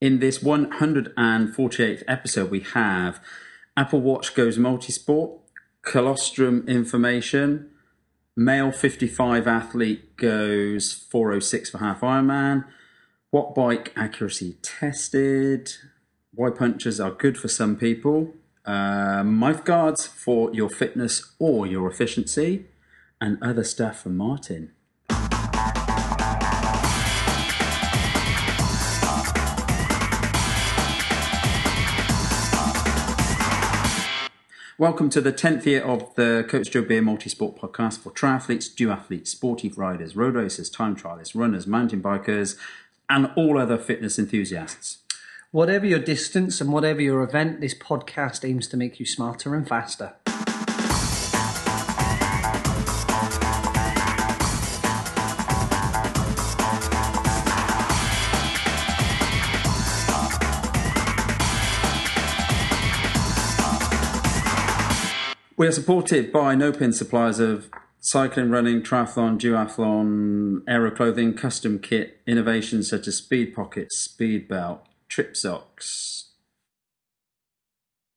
In 0.00 0.20
this 0.20 0.38
148th 0.38 2.04
episode, 2.06 2.52
we 2.52 2.60
have 2.60 3.20
Apple 3.76 4.00
Watch 4.00 4.32
goes 4.32 4.56
multisport, 4.56 5.40
colostrum 5.82 6.64
information, 6.68 7.70
male 8.36 8.70
55 8.70 9.48
athlete 9.48 10.16
goes 10.16 10.92
406 10.92 11.70
for 11.70 11.78
half 11.78 12.02
Ironman, 12.02 12.64
what 13.32 13.56
bike 13.56 13.92
accuracy 13.96 14.56
tested, 14.62 15.72
why 16.32 16.50
punches 16.50 17.00
are 17.00 17.10
good 17.10 17.36
for 17.36 17.48
some 17.48 17.74
people, 17.74 18.34
uh, 18.64 19.24
mouth 19.24 19.64
guards 19.64 20.06
for 20.06 20.54
your 20.54 20.70
fitness 20.70 21.32
or 21.40 21.66
your 21.66 21.90
efficiency, 21.90 22.66
and 23.20 23.36
other 23.42 23.64
stuff 23.64 24.02
from 24.02 24.16
Martin. 24.16 24.70
Welcome 34.80 35.10
to 35.10 35.20
the 35.20 35.32
10th 35.32 35.66
year 35.66 35.82
of 35.82 36.14
the 36.14 36.46
Coach 36.48 36.70
Joe 36.70 36.82
Beer 36.82 37.02
Multisport 37.02 37.58
podcast 37.58 37.98
for 37.98 38.12
triathletes, 38.12 38.72
duathletes, 38.72 39.26
sportive 39.26 39.76
riders, 39.76 40.14
road 40.14 40.36
racers, 40.36 40.70
time 40.70 40.94
trialists, 40.94 41.34
runners, 41.34 41.66
mountain 41.66 42.00
bikers, 42.00 42.56
and 43.10 43.28
all 43.34 43.58
other 43.58 43.76
fitness 43.76 44.20
enthusiasts. 44.20 44.98
Whatever 45.50 45.84
your 45.84 45.98
distance 45.98 46.60
and 46.60 46.72
whatever 46.72 47.02
your 47.02 47.24
event, 47.24 47.60
this 47.60 47.74
podcast 47.74 48.48
aims 48.48 48.68
to 48.68 48.76
make 48.76 49.00
you 49.00 49.04
smarter 49.04 49.52
and 49.56 49.66
faster. 49.66 50.14
We 65.58 65.66
are 65.66 65.72
supported 65.72 66.32
by 66.32 66.54
Nopinz 66.54 66.94
suppliers 66.94 67.40
of 67.40 67.68
cycling, 67.98 68.48
running, 68.48 68.80
triathlon, 68.80 69.40
duathlon, 69.40 70.62
aero 70.68 70.92
clothing, 70.92 71.34
custom 71.34 71.80
kit, 71.80 72.20
innovations 72.28 72.88
such 72.88 73.08
as 73.08 73.16
speed 73.16 73.56
pockets, 73.56 73.98
speed 73.98 74.46
belt, 74.46 74.86
trip 75.08 75.36
socks, 75.36 76.26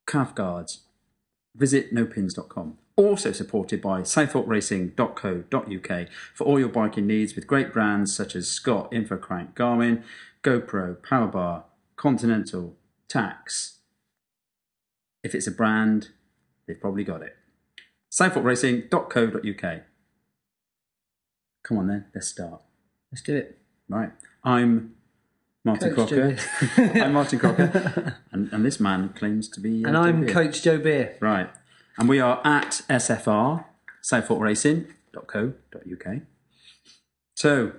calf 0.05 0.35
guards. 0.35 0.81
Visit 1.55 1.91
nopinz.com. 1.91 2.77
Also 2.95 3.31
supported 3.31 3.81
by 3.81 4.01
southforkracing.co.uk 4.01 6.07
for 6.35 6.43
all 6.43 6.59
your 6.59 6.69
biking 6.69 7.07
needs 7.07 7.35
with 7.35 7.47
great 7.47 7.73
brands 7.73 8.15
such 8.15 8.35
as 8.35 8.49
Scott, 8.49 8.91
Infocrank, 8.91 9.55
Garmin, 9.55 10.03
GoPro, 10.43 10.97
Powerbar, 10.97 11.63
Continental, 11.95 12.75
Tacx. 13.09 13.77
If 15.23 15.33
it's 15.33 15.47
a 15.47 15.51
brand, 15.51 16.09
they've 16.71 16.81
probably 16.81 17.03
got 17.03 17.21
it. 17.21 17.35
southforkracing.co.uk. 18.11 19.81
Come 21.63 21.77
on 21.77 21.87
then, 21.87 22.05
let's 22.15 22.27
start. 22.27 22.61
Let's 23.11 23.21
do 23.21 23.35
it. 23.35 23.57
Right. 23.89 24.11
I'm 24.43 24.95
Martin 25.63 25.93
Coach 25.93 26.09
Crocker. 26.09 26.37
I'm 26.99 27.13
Martin 27.13 27.37
Crocker. 27.39 28.15
And, 28.31 28.51
and 28.53 28.65
this 28.65 28.79
man 28.79 29.09
claims 29.09 29.47
to 29.49 29.59
be. 29.59 29.83
uh, 29.83 29.87
And 29.89 29.95
Joe 29.97 30.01
I'm 30.01 30.21
Beer. 30.21 30.29
Coach 30.33 30.61
Joe 30.63 30.77
Beer. 30.79 31.17
Right. 31.19 31.49
And 31.97 32.07
we 32.09 32.19
are 32.19 32.41
at 32.45 32.81
SFR, 32.89 33.65
southforkracing.co.uk. 34.01 36.21
So, 37.35 37.71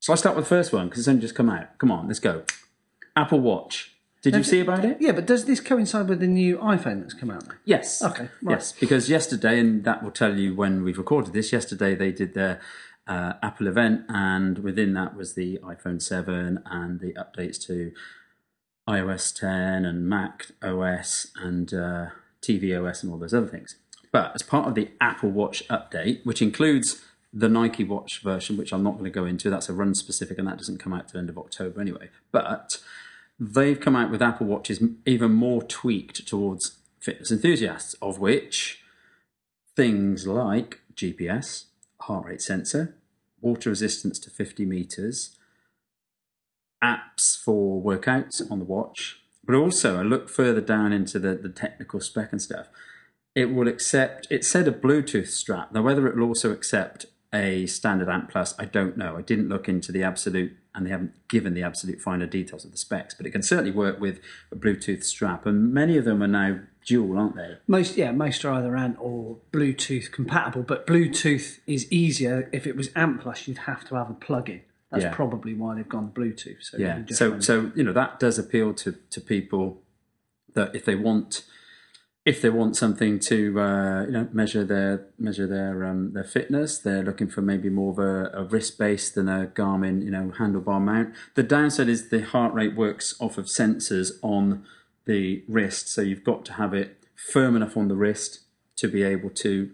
shall 0.00 0.12
I 0.12 0.16
start 0.16 0.36
with 0.36 0.44
the 0.44 0.48
first 0.48 0.72
one? 0.72 0.86
Because 0.86 1.00
it's 1.00 1.08
only 1.08 1.20
just 1.20 1.34
come 1.34 1.50
out. 1.50 1.76
Come 1.78 1.90
on, 1.90 2.06
let's 2.06 2.20
go. 2.20 2.44
Apple 3.16 3.40
Watch. 3.40 3.93
Did 4.24 4.36
you 4.36 4.42
see 4.42 4.60
about 4.60 4.86
it? 4.86 4.96
Yeah, 5.00 5.12
but 5.12 5.26
does 5.26 5.44
this 5.44 5.60
coincide 5.60 6.08
with 6.08 6.20
the 6.20 6.26
new 6.26 6.56
iPhone 6.56 7.02
that's 7.02 7.12
come 7.12 7.30
out? 7.30 7.44
Yes. 7.66 8.02
Okay, 8.02 8.30
right. 8.42 8.54
Yes, 8.54 8.72
because 8.72 9.10
yesterday, 9.10 9.60
and 9.60 9.84
that 9.84 10.02
will 10.02 10.10
tell 10.10 10.38
you 10.38 10.54
when 10.54 10.82
we've 10.82 10.96
recorded 10.96 11.34
this, 11.34 11.52
yesterday 11.52 11.94
they 11.94 12.10
did 12.10 12.32
their 12.32 12.58
uh, 13.06 13.34
Apple 13.42 13.66
event, 13.66 14.06
and 14.08 14.60
within 14.60 14.94
that 14.94 15.14
was 15.14 15.34
the 15.34 15.58
iPhone 15.58 16.00
7 16.00 16.62
and 16.64 17.00
the 17.00 17.12
updates 17.12 17.62
to 17.66 17.92
iOS 18.88 19.38
10 19.38 19.84
and 19.84 20.08
Mac 20.08 20.46
OS 20.62 21.26
and 21.36 21.74
uh, 21.74 22.06
TV 22.40 22.82
OS 22.82 23.02
and 23.02 23.12
all 23.12 23.18
those 23.18 23.34
other 23.34 23.46
things. 23.46 23.76
But 24.10 24.32
as 24.34 24.42
part 24.42 24.66
of 24.66 24.74
the 24.74 24.90
Apple 25.02 25.30
Watch 25.30 25.68
update, 25.68 26.24
which 26.24 26.40
includes 26.40 27.04
the 27.30 27.50
Nike 27.50 27.84
Watch 27.84 28.22
version, 28.22 28.56
which 28.56 28.72
I'm 28.72 28.82
not 28.82 28.92
going 28.92 29.04
to 29.04 29.10
go 29.10 29.26
into, 29.26 29.50
that's 29.50 29.68
a 29.68 29.74
run 29.74 29.94
specific 29.94 30.38
and 30.38 30.48
that 30.48 30.56
doesn't 30.56 30.78
come 30.78 30.94
out 30.94 31.08
till 31.08 31.14
the 31.14 31.18
end 31.18 31.28
of 31.28 31.36
October 31.36 31.80
anyway. 31.80 32.08
But 32.32 32.78
they've 33.38 33.80
come 33.80 33.96
out 33.96 34.10
with 34.10 34.22
Apple 34.22 34.46
Watches 34.46 34.82
even 35.06 35.32
more 35.32 35.62
tweaked 35.62 36.26
towards 36.26 36.78
fitness 37.00 37.30
enthusiasts, 37.30 37.94
of 38.00 38.18
which 38.18 38.82
things 39.76 40.26
like 40.26 40.80
GPS, 40.94 41.64
heart 42.00 42.26
rate 42.26 42.42
sensor, 42.42 42.96
water 43.40 43.70
resistance 43.70 44.18
to 44.20 44.30
50 44.30 44.64
meters, 44.64 45.36
apps 46.82 47.36
for 47.36 47.82
workouts 47.82 48.40
on 48.50 48.58
the 48.58 48.64
watch, 48.64 49.20
but 49.44 49.54
also 49.54 50.02
a 50.02 50.04
look 50.04 50.28
further 50.28 50.60
down 50.60 50.92
into 50.92 51.18
the, 51.18 51.34
the 51.34 51.48
technical 51.48 52.00
spec 52.00 52.32
and 52.32 52.40
stuff. 52.40 52.68
It 53.34 53.46
will 53.46 53.66
accept, 53.66 54.28
it 54.30 54.44
said 54.44 54.68
a 54.68 54.72
Bluetooth 54.72 55.28
strap. 55.28 55.72
Now, 55.72 55.82
whether 55.82 56.06
it 56.06 56.16
will 56.16 56.28
also 56.28 56.52
accept 56.52 57.06
a 57.34 57.66
standard 57.66 58.08
ANT 58.08 58.28
Plus, 58.30 58.54
I 58.58 58.64
don't 58.64 58.96
know. 58.96 59.16
I 59.16 59.22
didn't 59.22 59.48
look 59.48 59.68
into 59.68 59.90
the 59.92 60.02
absolute, 60.04 60.56
and 60.74 60.86
they 60.86 60.90
haven't 60.90 61.12
given 61.28 61.52
the 61.54 61.62
absolute 61.62 62.00
finer 62.00 62.26
details 62.26 62.64
of 62.64 62.70
the 62.70 62.78
specs, 62.78 63.12
but 63.14 63.26
it 63.26 63.30
can 63.30 63.42
certainly 63.42 63.72
work 63.72 64.00
with 64.00 64.20
a 64.52 64.56
Bluetooth 64.56 65.02
strap. 65.04 65.44
And 65.44 65.74
many 65.74 65.96
of 65.98 66.04
them 66.04 66.22
are 66.22 66.28
now 66.28 66.60
dual, 66.86 67.18
aren't 67.18 67.36
they? 67.36 67.56
Most, 67.66 67.96
yeah, 67.96 68.12
most 68.12 68.44
are 68.44 68.52
either 68.54 68.76
ANT 68.76 68.96
or 69.00 69.38
Bluetooth 69.52 70.12
compatible, 70.12 70.62
but 70.62 70.86
Bluetooth 70.86 71.58
is 71.66 71.90
easier. 71.92 72.48
If 72.52 72.66
it 72.66 72.76
was 72.76 72.88
ANT 72.94 73.20
Plus, 73.20 73.48
you'd 73.48 73.58
have 73.58 73.84
to 73.88 73.96
have 73.96 74.10
a 74.10 74.14
plug-in. 74.14 74.60
That's 74.90 75.04
Yeah. 75.04 75.14
probably 75.14 75.54
why 75.54 75.74
they've 75.74 75.88
gone 75.88 76.12
Bluetooth. 76.14 76.62
So 76.62 76.78
Yeah. 76.78 77.02
So 77.10 77.40
so 77.40 77.72
you 77.74 77.82
know 77.82 77.92
that 77.92 78.20
does 78.20 78.38
appeal 78.38 78.72
to 78.74 78.92
to 79.10 79.20
people 79.20 79.82
that 80.52 80.72
if 80.76 80.84
they 80.84 80.94
want 80.94 81.44
if 82.24 82.40
they 82.40 82.48
want 82.48 82.74
something 82.74 83.18
to 83.18 83.60
uh, 83.60 84.04
you 84.06 84.12
know 84.12 84.28
measure 84.32 84.64
their 84.64 85.06
measure 85.18 85.46
their 85.46 85.84
um, 85.84 86.12
their 86.12 86.24
fitness, 86.24 86.78
they're 86.78 87.02
looking 87.02 87.28
for 87.28 87.42
maybe 87.42 87.68
more 87.68 87.92
of 87.92 87.98
a, 87.98 88.38
a 88.38 88.44
wrist 88.44 88.78
based 88.78 89.14
than 89.14 89.28
a 89.28 89.46
Garmin 89.46 90.02
you 90.02 90.10
know 90.10 90.32
handlebar 90.38 90.80
mount. 90.80 91.14
The 91.34 91.42
downside 91.42 91.88
is 91.88 92.08
the 92.08 92.22
heart 92.22 92.54
rate 92.54 92.74
works 92.74 93.14
off 93.20 93.36
of 93.36 93.46
sensors 93.46 94.12
on 94.22 94.64
the 95.04 95.44
wrist, 95.48 95.88
so 95.88 96.00
you've 96.00 96.24
got 96.24 96.44
to 96.46 96.54
have 96.54 96.72
it 96.72 97.04
firm 97.14 97.56
enough 97.56 97.76
on 97.76 97.88
the 97.88 97.96
wrist 97.96 98.40
to 98.76 98.88
be 98.88 99.02
able 99.02 99.30
to 99.30 99.70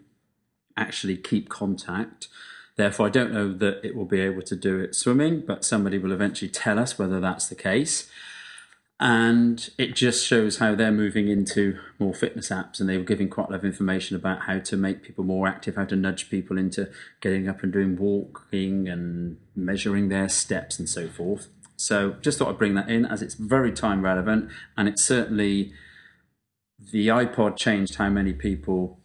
actually 0.77 1.17
keep 1.17 1.49
contact. 1.49 2.29
Therefore, 2.77 3.07
I 3.07 3.11
don't 3.11 3.33
know 3.33 3.53
that 3.53 3.85
it 3.85 3.95
will 3.95 4.07
be 4.07 4.21
able 4.21 4.43
to 4.43 4.57
do 4.57 4.81
it 4.81 4.95
swimming, 4.95 5.45
but 5.47 5.65
somebody 5.65 5.99
will 5.99 6.13
eventually 6.13 6.51
tell 6.51 6.79
us 6.79 6.99
whether 6.99 7.21
that's 7.21 7.49
the 7.49 7.55
case. 7.55 8.11
And 9.03 9.71
it 9.79 9.95
just 9.95 10.27
shows 10.27 10.59
how 10.59 10.75
they're 10.75 10.93
moving 10.93 11.29
into 11.29 11.79
more 11.99 12.13
fitness 12.13 12.51
apps, 12.51 12.81
and 12.81 12.89
they 12.89 12.99
were 12.99 13.05
giving 13.05 13.31
quite 13.31 13.49
a 13.49 13.53
lot 13.53 13.61
of 13.61 13.65
information 13.65 14.15
about 14.15 14.43
how 14.43 14.59
to 14.59 14.77
make 14.77 15.03
people 15.03 15.25
more 15.25 15.49
active, 15.49 15.77
how 15.77 15.87
to 15.87 15.97
nudge 15.97 16.29
people 16.29 16.59
into 16.59 16.91
getting 17.23 17.49
up 17.49 17.63
and 17.63 17.73
doing 17.73 17.97
walking 17.97 18.89
and 18.91 19.39
measuring 19.57 20.11
their 20.11 20.29
steps 20.29 20.79
and 20.79 20.87
so 20.87 21.09
forth. 21.09 21.49
So, 21.77 22.17
just 22.21 22.39
thought 22.39 22.51
I'd 22.51 22.59
bring 22.59 22.75
that 22.75 22.91
in 22.91 23.07
as 23.07 23.23
it's 23.23 23.35
very 23.35 23.73
time 23.73 24.03
relevant, 24.03 24.51
and 24.77 24.87
it's 24.87 25.03
certainly 25.03 25.73
the 26.93 27.09
iPod 27.09 27.57
changed 27.57 27.95
how 27.95 28.11
many 28.11 28.35
people 28.35 29.00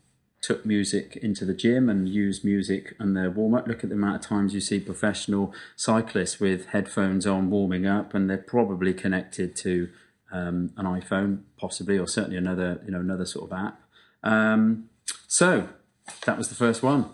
took 0.45 0.63
music 0.63 1.17
into 1.23 1.43
the 1.43 1.55
gym 1.55 1.89
and 1.89 2.07
used 2.07 2.45
music 2.45 2.95
and 2.99 3.17
their 3.17 3.31
warm 3.31 3.55
up. 3.55 3.67
Look 3.67 3.83
at 3.83 3.89
the 3.89 3.95
amount 3.95 4.17
of 4.17 4.21
times 4.21 4.53
you 4.53 4.61
see 4.61 4.79
professional 4.79 5.51
cyclists 5.75 6.39
with 6.39 6.67
headphones 6.67 7.25
on 7.25 7.49
warming 7.49 7.87
up, 7.87 8.13
and 8.13 8.29
they're 8.29 8.37
probably 8.37 8.93
connected 8.93 9.55
to 9.57 9.89
um, 10.31 10.71
an 10.77 10.85
iPhone, 10.85 11.41
possibly, 11.57 11.97
or 11.97 12.07
certainly 12.07 12.37
another 12.37 12.79
you 12.85 12.91
know 12.91 12.99
another 12.99 13.25
sort 13.25 13.51
of 13.51 13.57
app. 13.57 13.81
Um, 14.21 14.89
so 15.27 15.69
that 16.25 16.37
was 16.37 16.49
the 16.49 16.55
first 16.55 16.83
one. 16.83 17.09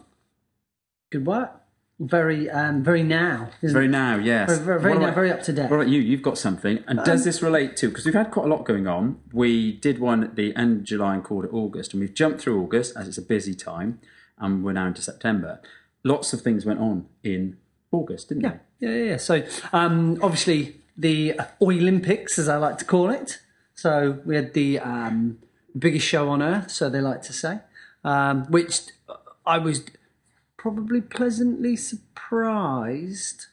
good 1.09 1.25
work. 1.25 1.60
Very, 2.01 2.49
um, 2.49 2.83
very 2.83 3.03
now. 3.03 3.51
Isn't 3.61 3.75
Very 3.75 3.87
now, 3.87 4.17
yes. 4.17 4.57
Very, 4.57 4.81
very, 4.81 4.93
now, 4.95 5.03
about- 5.03 5.13
very 5.15 5.31
up 5.31 5.43
to 5.43 5.53
date. 5.53 5.69
What 5.69 5.75
about 5.77 5.87
you? 5.87 6.01
You've 6.01 6.23
got 6.23 6.35
something. 6.35 6.83
And 6.87 6.99
does 7.03 7.23
this 7.23 7.43
relate 7.43 7.77
to, 7.77 7.89
because 7.89 8.05
we've 8.05 8.15
had 8.15 8.31
quite 8.31 8.47
a 8.47 8.49
lot 8.49 8.65
going 8.65 8.87
on. 8.87 9.19
We 9.31 9.73
did 9.73 9.99
one 9.99 10.23
at 10.23 10.35
the 10.35 10.55
end 10.55 10.77
of 10.77 10.83
July 10.83 11.13
and 11.13 11.23
called 11.23 11.45
it 11.45 11.53
August, 11.53 11.93
and 11.93 12.01
we've 12.01 12.13
jumped 12.13 12.41
through 12.41 12.59
August 12.59 12.97
as 12.97 13.07
it's 13.07 13.19
a 13.19 13.21
busy 13.21 13.53
time, 13.53 13.99
and 14.39 14.63
we're 14.63 14.73
now 14.73 14.87
into 14.87 15.03
September. 15.03 15.61
Lots 16.03 16.33
of 16.33 16.41
things 16.41 16.65
went 16.65 16.79
on 16.79 17.05
in 17.23 17.57
August, 17.91 18.29
didn't 18.29 18.45
Yeah, 18.45 18.57
yeah, 18.79 18.89
yeah. 18.89 19.03
yeah. 19.11 19.17
So 19.17 19.43
um, 19.71 20.17
obviously 20.23 20.77
the 20.97 21.39
Olympics, 21.61 22.39
as 22.39 22.49
I 22.49 22.57
like 22.57 22.79
to 22.79 22.85
call 22.85 23.11
it. 23.11 23.37
So 23.75 24.19
we 24.25 24.35
had 24.35 24.53
the 24.55 24.79
um, 24.79 25.37
biggest 25.77 26.07
show 26.07 26.29
on 26.29 26.41
earth, 26.41 26.71
so 26.71 26.89
they 26.89 26.99
like 27.01 27.21
to 27.23 27.33
say, 27.33 27.59
um, 28.03 28.45
which 28.45 28.81
I 29.45 29.59
was 29.59 29.83
probably 30.61 31.01
pleasantly 31.01 31.75
surprised 31.75 33.47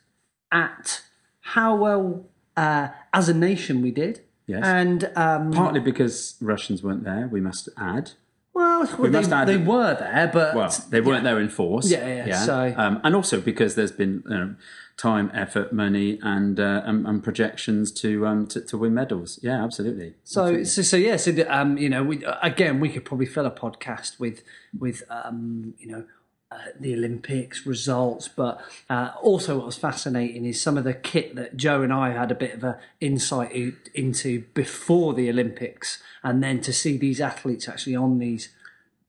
at 0.52 1.00
how 1.40 1.74
well 1.74 2.26
uh, 2.54 2.88
as 3.14 3.30
a 3.30 3.34
nation, 3.34 3.80
we 3.80 3.90
did. 3.90 4.20
Yes. 4.46 4.62
And 4.64 5.10
um, 5.16 5.50
Partly 5.52 5.80
because 5.80 6.36
Russians 6.42 6.82
weren't 6.82 7.04
there, 7.04 7.26
we 7.30 7.40
must 7.40 7.70
add. 7.78 8.10
well, 8.52 8.84
they, 8.84 9.08
must 9.08 9.32
add- 9.32 9.48
they 9.48 9.56
were 9.56 9.94
there, 9.94 10.30
but 10.32 10.54
Well, 10.54 10.84
they 10.90 11.00
weren't 11.00 11.24
there 11.24 11.40
in 11.40 11.48
force. 11.48 11.90
Yeah, 11.90 12.26
yeah, 12.26 12.38
so- 12.44 12.74
um, 12.76 13.00
and 13.02 13.14
also 13.16 13.40
because 13.40 13.74
there's 13.74 13.92
been 13.92 14.22
you 14.28 14.36
know, 14.36 14.54
time, 14.98 15.30
effort, 15.32 15.72
money, 15.72 16.18
and 16.22 16.58
uh, 16.60 16.82
and, 16.84 17.06
and 17.06 17.22
projections 17.22 17.90
to, 17.92 18.26
um, 18.26 18.46
to 18.48 18.60
to 18.60 18.76
win 18.76 18.92
medals. 18.94 19.38
Yeah, 19.42 19.62
absolutely. 19.64 20.14
So, 20.24 20.64
so, 20.64 20.82
so 20.82 20.96
yeah. 20.96 21.16
So, 21.16 21.32
um, 21.48 21.78
you 21.78 21.88
know, 21.88 22.02
we 22.02 22.24
again, 22.42 22.80
we 22.80 22.88
could 22.88 23.04
probably 23.04 23.26
fill 23.26 23.46
a 23.46 23.50
podcast 23.50 24.18
with, 24.18 24.42
with, 24.76 25.04
um, 25.08 25.74
you 25.78 25.88
know, 25.88 26.04
uh, 26.50 26.56
the 26.80 26.94
Olympics 26.94 27.66
results, 27.66 28.26
but 28.26 28.60
uh, 28.88 29.10
also 29.22 29.58
what 29.58 29.66
was 29.66 29.76
fascinating 29.76 30.46
is 30.46 30.58
some 30.58 30.78
of 30.78 30.84
the 30.84 30.94
kit 30.94 31.34
that 31.34 31.58
Joe 31.58 31.82
and 31.82 31.92
I 31.92 32.10
had 32.12 32.30
a 32.30 32.34
bit 32.34 32.54
of 32.54 32.64
an 32.64 32.76
insight 33.00 33.52
into 33.94 34.44
before 34.54 35.12
the 35.12 35.28
Olympics, 35.28 36.02
and 36.22 36.42
then 36.42 36.60
to 36.62 36.72
see 36.72 36.96
these 36.96 37.20
athletes 37.20 37.68
actually 37.68 37.96
on 37.96 38.18
these 38.18 38.48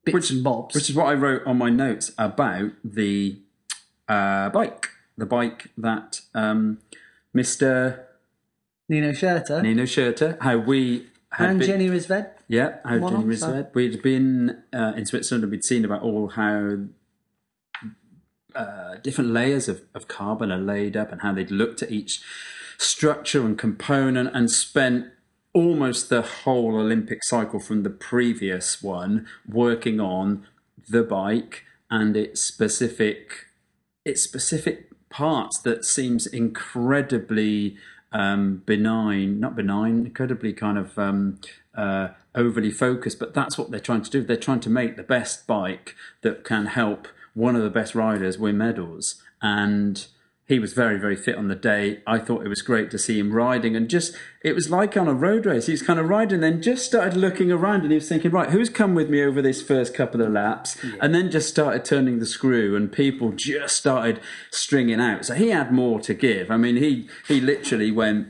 bits 0.03 0.29
and 0.31 0.43
bobs. 0.43 0.75
Which 0.75 0.89
is 0.89 0.95
what 0.95 1.05
I 1.05 1.13
wrote 1.13 1.45
on 1.45 1.57
my 1.57 1.69
notes 1.69 2.11
about 2.17 2.71
the 2.83 3.37
uh, 4.09 4.49
bike, 4.49 4.89
the 5.17 5.25
bike 5.25 5.69
that 5.77 6.21
um, 6.33 6.79
Mr. 7.33 8.01
Nino 8.89 9.11
Schurter, 9.11 9.63
Nino 9.63 9.83
Schurter, 9.83 10.37
how 10.41 10.57
we 10.57 11.07
had 11.31 11.51
and 11.51 11.59
been, 11.59 11.67
Jenny 11.67 11.87
Rissveds. 11.87 12.31
Yeah, 12.49 12.79
how 12.83 12.99
Jenny 12.99 13.23
Rissveds. 13.23 13.73
We'd 13.73 14.01
been 14.01 14.61
uh, 14.73 14.93
in 14.97 15.05
Switzerland 15.05 15.45
and 15.45 15.51
we'd 15.51 15.63
seen 15.63 15.85
about 15.85 16.01
all 16.01 16.29
how 16.29 16.79
uh, 18.55 18.95
different 18.95 19.31
layers 19.31 19.67
of, 19.67 19.81
of 19.93 20.07
carbon 20.07 20.51
are 20.51 20.57
laid 20.57 20.97
up 20.97 21.11
and 21.11 21.21
how 21.21 21.33
they'd 21.33 21.51
looked 21.51 21.81
at 21.81 21.91
each 21.91 22.21
structure 22.77 23.45
and 23.45 23.57
component 23.57 24.33
and 24.33 24.49
spent 24.49 25.07
almost 25.53 26.09
the 26.09 26.21
whole 26.21 26.75
Olympic 26.75 27.23
cycle 27.23 27.59
from 27.59 27.83
the 27.83 27.89
previous 27.89 28.81
one 28.81 29.27
working 29.47 29.99
on 29.99 30.45
the 30.87 31.03
bike 31.03 31.65
and 31.89 32.15
its 32.15 32.41
specific 32.41 33.47
its 34.05 34.21
specific 34.21 34.89
parts 35.09 35.59
that 35.59 35.83
seems 35.83 36.25
incredibly 36.25 37.77
um, 38.11 38.63
benign, 38.65 39.39
not 39.39 39.55
benign, 39.55 40.05
incredibly 40.05 40.53
kind 40.53 40.77
of 40.77 40.97
um, 40.97 41.39
uh, 41.75 42.09
overly 42.33 42.71
focused. 42.71 43.19
But 43.19 43.33
that's 43.33 43.57
what 43.57 43.71
they're 43.71 43.79
trying 43.79 44.01
to 44.03 44.09
do. 44.09 44.23
They're 44.23 44.37
trying 44.37 44.61
to 44.61 44.69
make 44.69 44.95
the 44.95 45.03
best 45.03 45.45
bike 45.45 45.95
that 46.21 46.43
can 46.43 46.67
help 46.67 47.07
one 47.39 47.55
of 47.55 47.63
the 47.63 47.69
best 47.69 47.95
riders 47.95 48.37
win 48.37 48.57
medals. 48.57 49.21
And 49.41 50.05
he 50.45 50.59
was 50.59 50.73
very, 50.73 50.99
very 50.99 51.15
fit 51.15 51.35
on 51.35 51.47
the 51.47 51.55
day. 51.55 52.01
I 52.07 52.17
thought 52.17 52.43
it 52.43 52.49
was 52.49 52.63
great 52.63 52.89
to 52.91 52.97
see 52.97 53.19
him 53.19 53.31
riding, 53.31 53.75
and 53.75 53.87
just 53.87 54.15
it 54.43 54.55
was 54.55 54.71
like 54.71 54.97
on 54.97 55.07
a 55.07 55.13
road 55.13 55.45
race. 55.45 55.67
He 55.67 55.73
was 55.73 55.83
kind 55.83 55.99
of 55.99 56.09
riding, 56.09 56.39
then 56.39 56.61
just 56.61 56.85
started 56.85 57.15
looking 57.15 57.51
around, 57.51 57.81
and 57.81 57.91
he 57.91 57.95
was 57.95 58.09
thinking, 58.09 58.31
right, 58.31 58.49
who's 58.49 58.69
come 58.69 58.95
with 58.95 59.11
me 59.11 59.23
over 59.23 59.43
this 59.43 59.61
first 59.61 59.93
couple 59.93 60.21
of 60.21 60.31
laps? 60.31 60.75
And 60.99 61.13
then 61.13 61.29
just 61.29 61.49
started 61.49 61.85
turning 61.85 62.17
the 62.17 62.25
screw, 62.25 62.75
and 62.75 62.91
people 62.91 63.31
just 63.31 63.77
started 63.77 64.19
stringing 64.49 64.99
out. 64.99 65.25
So 65.25 65.35
he 65.35 65.49
had 65.49 65.71
more 65.71 65.99
to 66.01 66.15
give. 66.15 66.49
I 66.49 66.57
mean, 66.57 66.77
he 66.77 67.07
he 67.27 67.39
literally 67.39 67.91
went 67.91 68.29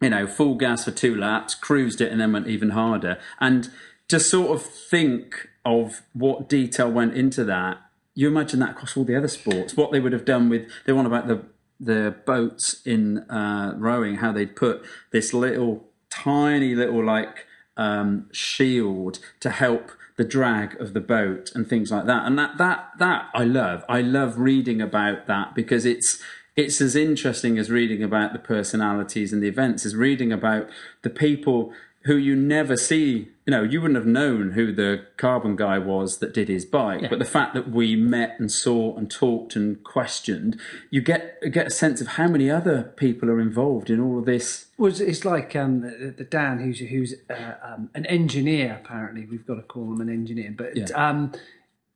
you 0.00 0.10
know, 0.10 0.26
full 0.26 0.56
gas 0.56 0.84
for 0.84 0.90
two 0.90 1.14
laps, 1.14 1.54
cruised 1.54 2.00
it, 2.00 2.10
and 2.10 2.20
then 2.20 2.32
went 2.32 2.48
even 2.48 2.70
harder. 2.70 3.18
And 3.40 3.70
to 4.08 4.18
sort 4.18 4.50
of 4.50 4.62
think 4.62 5.48
of 5.64 6.02
what 6.12 6.48
detail 6.48 6.90
went 6.90 7.14
into 7.14 7.44
that, 7.44 7.78
you 8.14 8.28
imagine 8.28 8.60
that 8.60 8.70
across 8.70 8.96
all 8.96 9.04
the 9.04 9.16
other 9.16 9.28
sports, 9.28 9.76
what 9.76 9.92
they 9.92 10.00
would 10.00 10.12
have 10.12 10.24
done 10.24 10.48
with, 10.48 10.68
they 10.84 10.92
want 10.92 11.06
about 11.06 11.28
the, 11.28 11.42
the 11.80 12.14
boats 12.26 12.82
in 12.84 13.18
uh, 13.30 13.74
rowing, 13.76 14.16
how 14.16 14.32
they'd 14.32 14.54
put 14.54 14.84
this 15.12 15.32
little, 15.32 15.88
tiny 16.10 16.74
little 16.74 17.04
like 17.04 17.46
um, 17.76 18.28
shield 18.32 19.18
to 19.40 19.50
help 19.50 19.90
the 20.16 20.24
drag 20.24 20.78
of 20.80 20.92
the 20.92 21.00
boat 21.00 21.50
and 21.54 21.66
things 21.66 21.90
like 21.90 22.04
that. 22.06 22.26
And 22.26 22.38
that, 22.38 22.58
that, 22.58 22.90
that 22.98 23.30
I 23.34 23.44
love. 23.44 23.84
I 23.88 24.02
love 24.02 24.38
reading 24.38 24.80
about 24.80 25.26
that 25.26 25.54
because 25.54 25.86
it's, 25.86 26.20
it's 26.54 26.80
as 26.82 26.94
interesting 26.94 27.58
as 27.58 27.70
reading 27.70 28.02
about 28.02 28.34
the 28.34 28.38
personalities 28.38 29.32
and 29.32 29.42
the 29.42 29.48
events 29.48 29.86
as 29.86 29.96
reading 29.96 30.32
about 30.32 30.68
the 31.00 31.10
people 31.10 31.72
who 32.04 32.16
you 32.16 32.36
never 32.36 32.76
see. 32.76 33.31
You 33.44 33.50
know, 33.50 33.64
you 33.64 33.80
wouldn't 33.80 33.96
have 33.96 34.06
known 34.06 34.52
who 34.52 34.72
the 34.72 35.04
carbon 35.16 35.56
guy 35.56 35.76
was 35.76 36.18
that 36.18 36.32
did 36.32 36.48
his 36.48 36.64
bike, 36.64 37.10
but 37.10 37.18
the 37.18 37.24
fact 37.24 37.54
that 37.54 37.68
we 37.70 37.96
met 37.96 38.36
and 38.38 38.50
saw 38.52 38.96
and 38.96 39.10
talked 39.10 39.56
and 39.56 39.82
questioned, 39.82 40.60
you 40.90 41.00
get 41.00 41.40
get 41.50 41.66
a 41.66 41.70
sense 41.70 42.00
of 42.00 42.06
how 42.06 42.28
many 42.28 42.48
other 42.48 42.92
people 42.96 43.28
are 43.28 43.40
involved 43.40 43.90
in 43.90 43.98
all 43.98 44.18
of 44.20 44.26
this. 44.26 44.66
was 44.78 45.00
it's 45.00 45.24
like 45.24 45.56
um, 45.56 45.80
the, 45.80 46.14
the 46.16 46.24
Dan 46.24 46.60
who's 46.60 46.78
who's 46.78 47.14
uh, 47.28 47.54
um, 47.64 47.90
an 47.94 48.06
engineer. 48.06 48.80
Apparently, 48.84 49.26
we've 49.26 49.46
got 49.46 49.56
to 49.56 49.62
call 49.62 49.92
him 49.92 50.00
an 50.00 50.08
engineer. 50.08 50.54
But 50.56 50.76
Yeah. 50.76 50.84
um, 50.94 51.32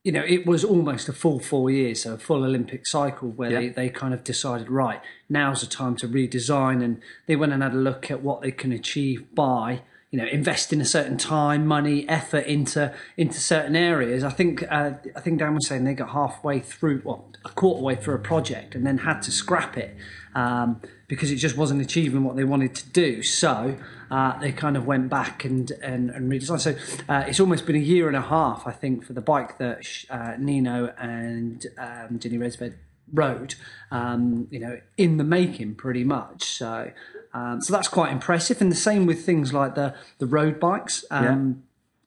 you 0.02 0.12
know, 0.12 0.24
it 0.26 0.46
was 0.46 0.64
almost 0.64 1.08
a 1.08 1.12
full 1.12 1.40
four 1.40 1.68
years, 1.68 2.02
so 2.02 2.14
a 2.14 2.18
full 2.18 2.44
Olympic 2.44 2.86
cycle 2.86 3.28
where 3.28 3.50
they, 3.50 3.68
they 3.70 3.88
kind 3.88 4.14
of 4.14 4.22
decided, 4.22 4.70
right, 4.70 5.00
now's 5.28 5.62
the 5.62 5.66
time 5.66 5.96
to 5.96 6.06
redesign, 6.08 6.82
and 6.82 7.00
they 7.26 7.34
went 7.34 7.52
and 7.52 7.60
had 7.60 7.72
a 7.72 7.76
look 7.76 8.08
at 8.08 8.22
what 8.22 8.40
they 8.40 8.52
can 8.52 8.70
achieve 8.70 9.34
by. 9.34 9.82
You 10.12 10.20
know, 10.20 10.28
investing 10.28 10.80
a 10.80 10.84
certain 10.84 11.18
time, 11.18 11.66
money, 11.66 12.08
effort 12.08 12.46
into 12.46 12.94
into 13.16 13.40
certain 13.40 13.74
areas. 13.74 14.22
I 14.22 14.30
think 14.30 14.62
uh, 14.70 14.92
I 15.16 15.20
think 15.20 15.40
Dan 15.40 15.54
was 15.54 15.66
saying 15.66 15.84
they 15.84 15.94
got 15.94 16.10
halfway 16.10 16.60
through, 16.60 17.02
well, 17.04 17.28
a 17.44 17.48
quarter 17.48 17.82
way 17.82 17.96
through 17.96 18.14
a 18.14 18.20
project, 18.20 18.74
and 18.74 18.86
then 18.86 18.98
had 18.98 19.20
to 19.22 19.32
scrap 19.32 19.76
it 19.76 19.96
um, 20.36 20.80
because 21.08 21.32
it 21.32 21.36
just 21.36 21.56
wasn't 21.56 21.82
achieving 21.82 22.22
what 22.22 22.36
they 22.36 22.44
wanted 22.44 22.74
to 22.76 22.88
do. 22.90 23.22
So 23.22 23.76
uh, 24.10 24.38
they 24.38 24.52
kind 24.52 24.76
of 24.76 24.86
went 24.86 25.08
back 25.08 25.44
and 25.44 25.70
and, 25.82 26.10
and 26.10 26.30
redesigned. 26.30 26.60
So 26.60 26.76
uh, 27.08 27.24
it's 27.26 27.40
almost 27.40 27.66
been 27.66 27.76
a 27.76 27.80
year 27.80 28.06
and 28.06 28.16
a 28.16 28.22
half, 28.22 28.64
I 28.64 28.72
think, 28.72 29.04
for 29.04 29.12
the 29.12 29.20
bike 29.20 29.58
that 29.58 29.84
uh, 30.08 30.34
Nino 30.38 30.94
and 30.98 31.66
um, 31.78 32.20
Jenny 32.20 32.38
Rissveds 32.38 32.76
rode. 33.12 33.56
Um, 33.90 34.46
you 34.50 34.60
know, 34.60 34.80
in 34.96 35.16
the 35.16 35.24
making, 35.24 35.74
pretty 35.74 36.04
much. 36.04 36.44
So. 36.44 36.92
Um, 37.36 37.60
so 37.60 37.72
that's 37.74 37.88
quite 37.88 38.10
impressive, 38.12 38.60
and 38.62 38.72
the 38.72 38.76
same 38.90 39.04
with 39.04 39.24
things 39.24 39.52
like 39.52 39.74
the 39.74 39.94
the 40.18 40.26
road 40.26 40.58
bikes 40.58 41.04
um, 41.10 41.62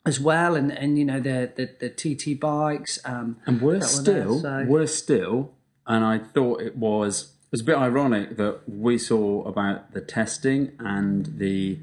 as 0.06 0.20
well, 0.20 0.56
and, 0.56 0.72
and 0.72 0.98
you 0.98 1.06
know 1.06 1.20
the 1.20 1.52
the, 1.56 1.66
the 1.84 1.90
TT 1.90 2.40
bikes. 2.40 3.00
Um, 3.06 3.38
And 3.46 3.62
worse 3.62 3.98
were 3.98 4.04
there, 4.04 4.24
still, 4.24 4.42
so- 4.42 4.66
worse 4.68 4.96
still, 4.96 5.54
and 5.86 6.04
I 6.04 6.18
thought 6.18 6.62
it 6.62 6.76
was 6.76 7.34
it 7.48 7.52
was 7.52 7.62
a 7.62 7.64
bit 7.64 7.78
ironic 7.78 8.38
that 8.38 8.56
we 8.68 8.98
saw 8.98 9.44
about 9.44 9.94
the 9.94 10.02
testing 10.02 10.72
and 10.80 11.38
the 11.38 11.80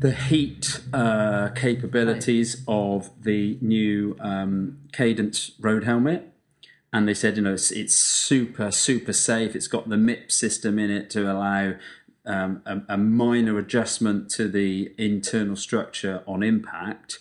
the 0.00 0.12
heat 0.12 0.80
uh, 0.92 1.48
capabilities 1.54 2.62
of 2.68 3.10
the 3.22 3.56
new 3.62 4.14
um, 4.20 4.78
Cadence 4.92 5.52
road 5.58 5.84
helmet. 5.84 6.32
And 6.92 7.08
they 7.08 7.14
said, 7.14 7.36
you 7.36 7.42
know, 7.42 7.54
it's, 7.54 7.70
it's 7.70 7.94
super, 7.94 8.70
super 8.70 9.12
safe. 9.12 9.56
It's 9.56 9.68
got 9.68 9.88
the 9.88 9.96
MIP 9.96 10.30
system 10.30 10.78
in 10.78 10.90
it 10.90 11.10
to 11.10 11.30
allow 11.30 11.74
um, 12.26 12.62
a, 12.66 12.94
a 12.94 12.98
minor 12.98 13.58
adjustment 13.58 14.30
to 14.30 14.48
the 14.48 14.92
internal 14.98 15.56
structure 15.56 16.22
on 16.26 16.42
impact. 16.42 17.18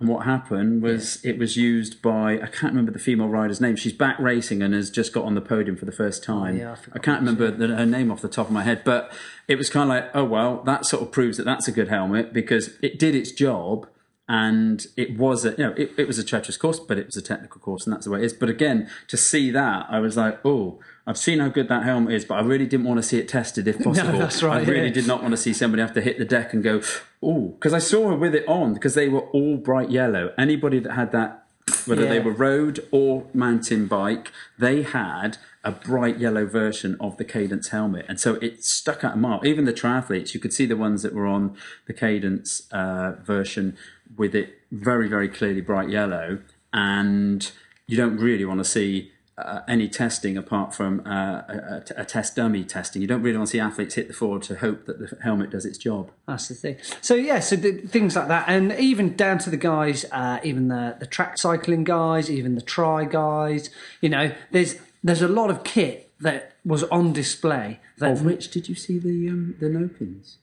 And 0.00 0.08
what 0.08 0.26
happened 0.26 0.80
was 0.80 1.24
it 1.24 1.38
was 1.38 1.56
used 1.56 2.00
by 2.00 2.34
I 2.34 2.46
can't 2.46 2.72
remember 2.72 2.92
the 2.92 3.00
female 3.00 3.28
rider's 3.28 3.60
name. 3.60 3.74
She's 3.74 3.92
back 3.92 4.16
racing 4.20 4.62
and 4.62 4.72
has 4.72 4.90
just 4.90 5.12
got 5.12 5.24
on 5.24 5.34
the 5.34 5.40
podium 5.40 5.76
for 5.76 5.86
the 5.86 5.92
first 5.92 6.22
time. 6.22 6.56
yeah, 6.56 6.76
I 6.92 6.96
I 6.96 6.98
can't 7.00 7.18
remember 7.18 7.50
the, 7.50 7.74
her 7.74 7.86
name 7.86 8.12
off 8.12 8.20
the 8.20 8.28
top 8.28 8.46
of 8.46 8.52
my 8.52 8.62
head, 8.62 8.82
but 8.84 9.12
it 9.48 9.56
was 9.56 9.68
kind 9.68 9.90
of 9.90 9.96
like, 9.96 10.10
oh 10.14 10.24
well, 10.24 10.62
that 10.64 10.86
sort 10.86 11.02
of 11.02 11.10
proves 11.10 11.36
that 11.36 11.44
that's 11.44 11.66
a 11.66 11.72
good 11.72 11.88
helmet 11.88 12.32
because 12.32 12.76
it 12.80 12.98
did 12.98 13.16
its 13.16 13.32
job 13.32 13.88
and 14.28 14.86
it 14.96 15.18
was 15.18 15.44
a 15.44 15.50
you 15.52 15.64
know 15.64 15.74
it, 15.76 15.90
it 15.96 16.06
was 16.06 16.18
a 16.18 16.24
treacherous 16.24 16.56
course, 16.56 16.78
but 16.78 16.96
it 16.96 17.06
was 17.06 17.16
a 17.16 17.22
technical 17.22 17.60
course 17.60 17.84
and 17.84 17.92
that's 17.92 18.04
the 18.04 18.12
way 18.12 18.20
it 18.20 18.24
is. 18.24 18.32
But 18.32 18.50
again, 18.50 18.88
to 19.08 19.16
see 19.16 19.50
that, 19.50 19.86
I 19.90 19.98
was 19.98 20.16
like, 20.16 20.38
oh. 20.44 20.78
I've 21.08 21.16
seen 21.16 21.38
how 21.38 21.48
good 21.48 21.68
that 21.68 21.84
helmet 21.84 22.12
is, 22.12 22.26
but 22.26 22.34
I 22.34 22.42
really 22.42 22.66
didn't 22.66 22.84
want 22.84 22.98
to 22.98 23.02
see 23.02 23.18
it 23.18 23.28
tested 23.28 23.66
if 23.66 23.78
possible. 23.82 24.12
No, 24.12 24.18
that's 24.18 24.42
right, 24.42 24.58
I 24.62 24.70
really 24.70 24.88
yeah. 24.88 24.92
did 24.92 25.06
not 25.06 25.22
want 25.22 25.32
to 25.32 25.38
see 25.38 25.54
somebody 25.54 25.80
have 25.80 25.94
to 25.94 26.02
hit 26.02 26.18
the 26.18 26.26
deck 26.26 26.52
and 26.52 26.62
go, 26.62 26.82
oh, 27.22 27.54
because 27.58 27.72
I 27.72 27.78
saw 27.78 28.10
her 28.10 28.14
with 28.14 28.34
it 28.34 28.46
on 28.46 28.74
because 28.74 28.94
they 28.94 29.08
were 29.08 29.22
all 29.30 29.56
bright 29.56 29.90
yellow. 29.90 30.34
Anybody 30.36 30.80
that 30.80 30.92
had 30.92 31.10
that, 31.12 31.46
whether 31.86 32.06
they 32.06 32.20
were 32.20 32.30
road 32.30 32.86
or 32.90 33.26
mountain 33.32 33.86
bike, 33.86 34.30
they 34.58 34.82
had 34.82 35.38
a 35.64 35.72
bright 35.72 36.18
yellow 36.18 36.44
version 36.44 36.94
of 37.00 37.16
the 37.16 37.24
Cadence 37.24 37.68
helmet, 37.68 38.04
and 38.06 38.20
so 38.20 38.34
it 38.36 38.62
stuck 38.62 39.02
out 39.02 39.14
a 39.14 39.16
mile. 39.16 39.40
Even 39.46 39.64
the 39.64 39.72
triathletes, 39.72 40.34
you 40.34 40.40
could 40.40 40.52
see 40.52 40.66
the 40.66 40.76
ones 40.76 41.02
that 41.02 41.14
were 41.14 41.26
on 41.26 41.56
the 41.86 41.94
Cadence 41.94 42.68
uh, 42.70 43.12
version 43.22 43.78
with 44.14 44.34
it 44.34 44.58
very, 44.70 45.08
very 45.08 45.28
clearly 45.28 45.62
bright 45.62 45.88
yellow, 45.88 46.40
and 46.74 47.50
you 47.86 47.96
don't 47.96 48.18
really 48.18 48.44
want 48.44 48.60
to 48.60 48.64
see 48.64 49.10
uh, 49.38 49.60
any 49.68 49.88
testing 49.88 50.36
apart 50.36 50.74
from 50.74 51.02
uh, 51.06 51.42
a, 51.48 51.82
a- 51.96 52.04
test 52.04 52.36
dummy 52.36 52.64
testing. 52.64 53.00
You 53.02 53.08
don't 53.08 53.22
really 53.22 53.38
want 53.38 53.48
to 53.48 53.52
see 53.52 53.60
athletes 53.60 53.94
hit 53.94 54.08
the 54.08 54.14
floor 54.14 54.38
to 54.40 54.56
hope 54.56 54.86
that 54.86 54.98
the 54.98 55.16
helmet 55.22 55.50
does 55.50 55.64
its 55.64 55.78
job. 55.78 56.10
That's 56.26 56.48
the 56.48 56.54
thing. 56.54 56.76
So 57.00 57.14
yeah, 57.14 57.40
so 57.40 57.56
the, 57.56 57.72
things 57.72 58.16
like 58.16 58.28
that, 58.28 58.44
and 58.48 58.72
even 58.72 59.16
down 59.16 59.38
to 59.38 59.50
the 59.50 59.56
guys, 59.56 60.04
uh, 60.12 60.40
even 60.42 60.68
the 60.68 60.96
the 60.98 61.06
track 61.06 61.38
cycling 61.38 61.84
guys, 61.84 62.30
even 62.30 62.54
the 62.54 62.62
tri 62.62 63.04
guys. 63.04 63.70
You 64.00 64.08
know, 64.08 64.32
there's 64.50 64.76
there's 65.04 65.22
a 65.22 65.28
lot 65.28 65.50
of 65.50 65.64
kit 65.64 66.10
that 66.20 66.56
was 66.64 66.82
on 66.84 67.12
display. 67.12 67.80
That 67.98 68.12
Of 68.12 68.24
which 68.24 68.50
did 68.50 68.68
you 68.68 68.74
see 68.74 68.98
the 68.98 69.28
um, 69.28 69.54
the 69.60 69.66
Nopinz? 69.66 70.36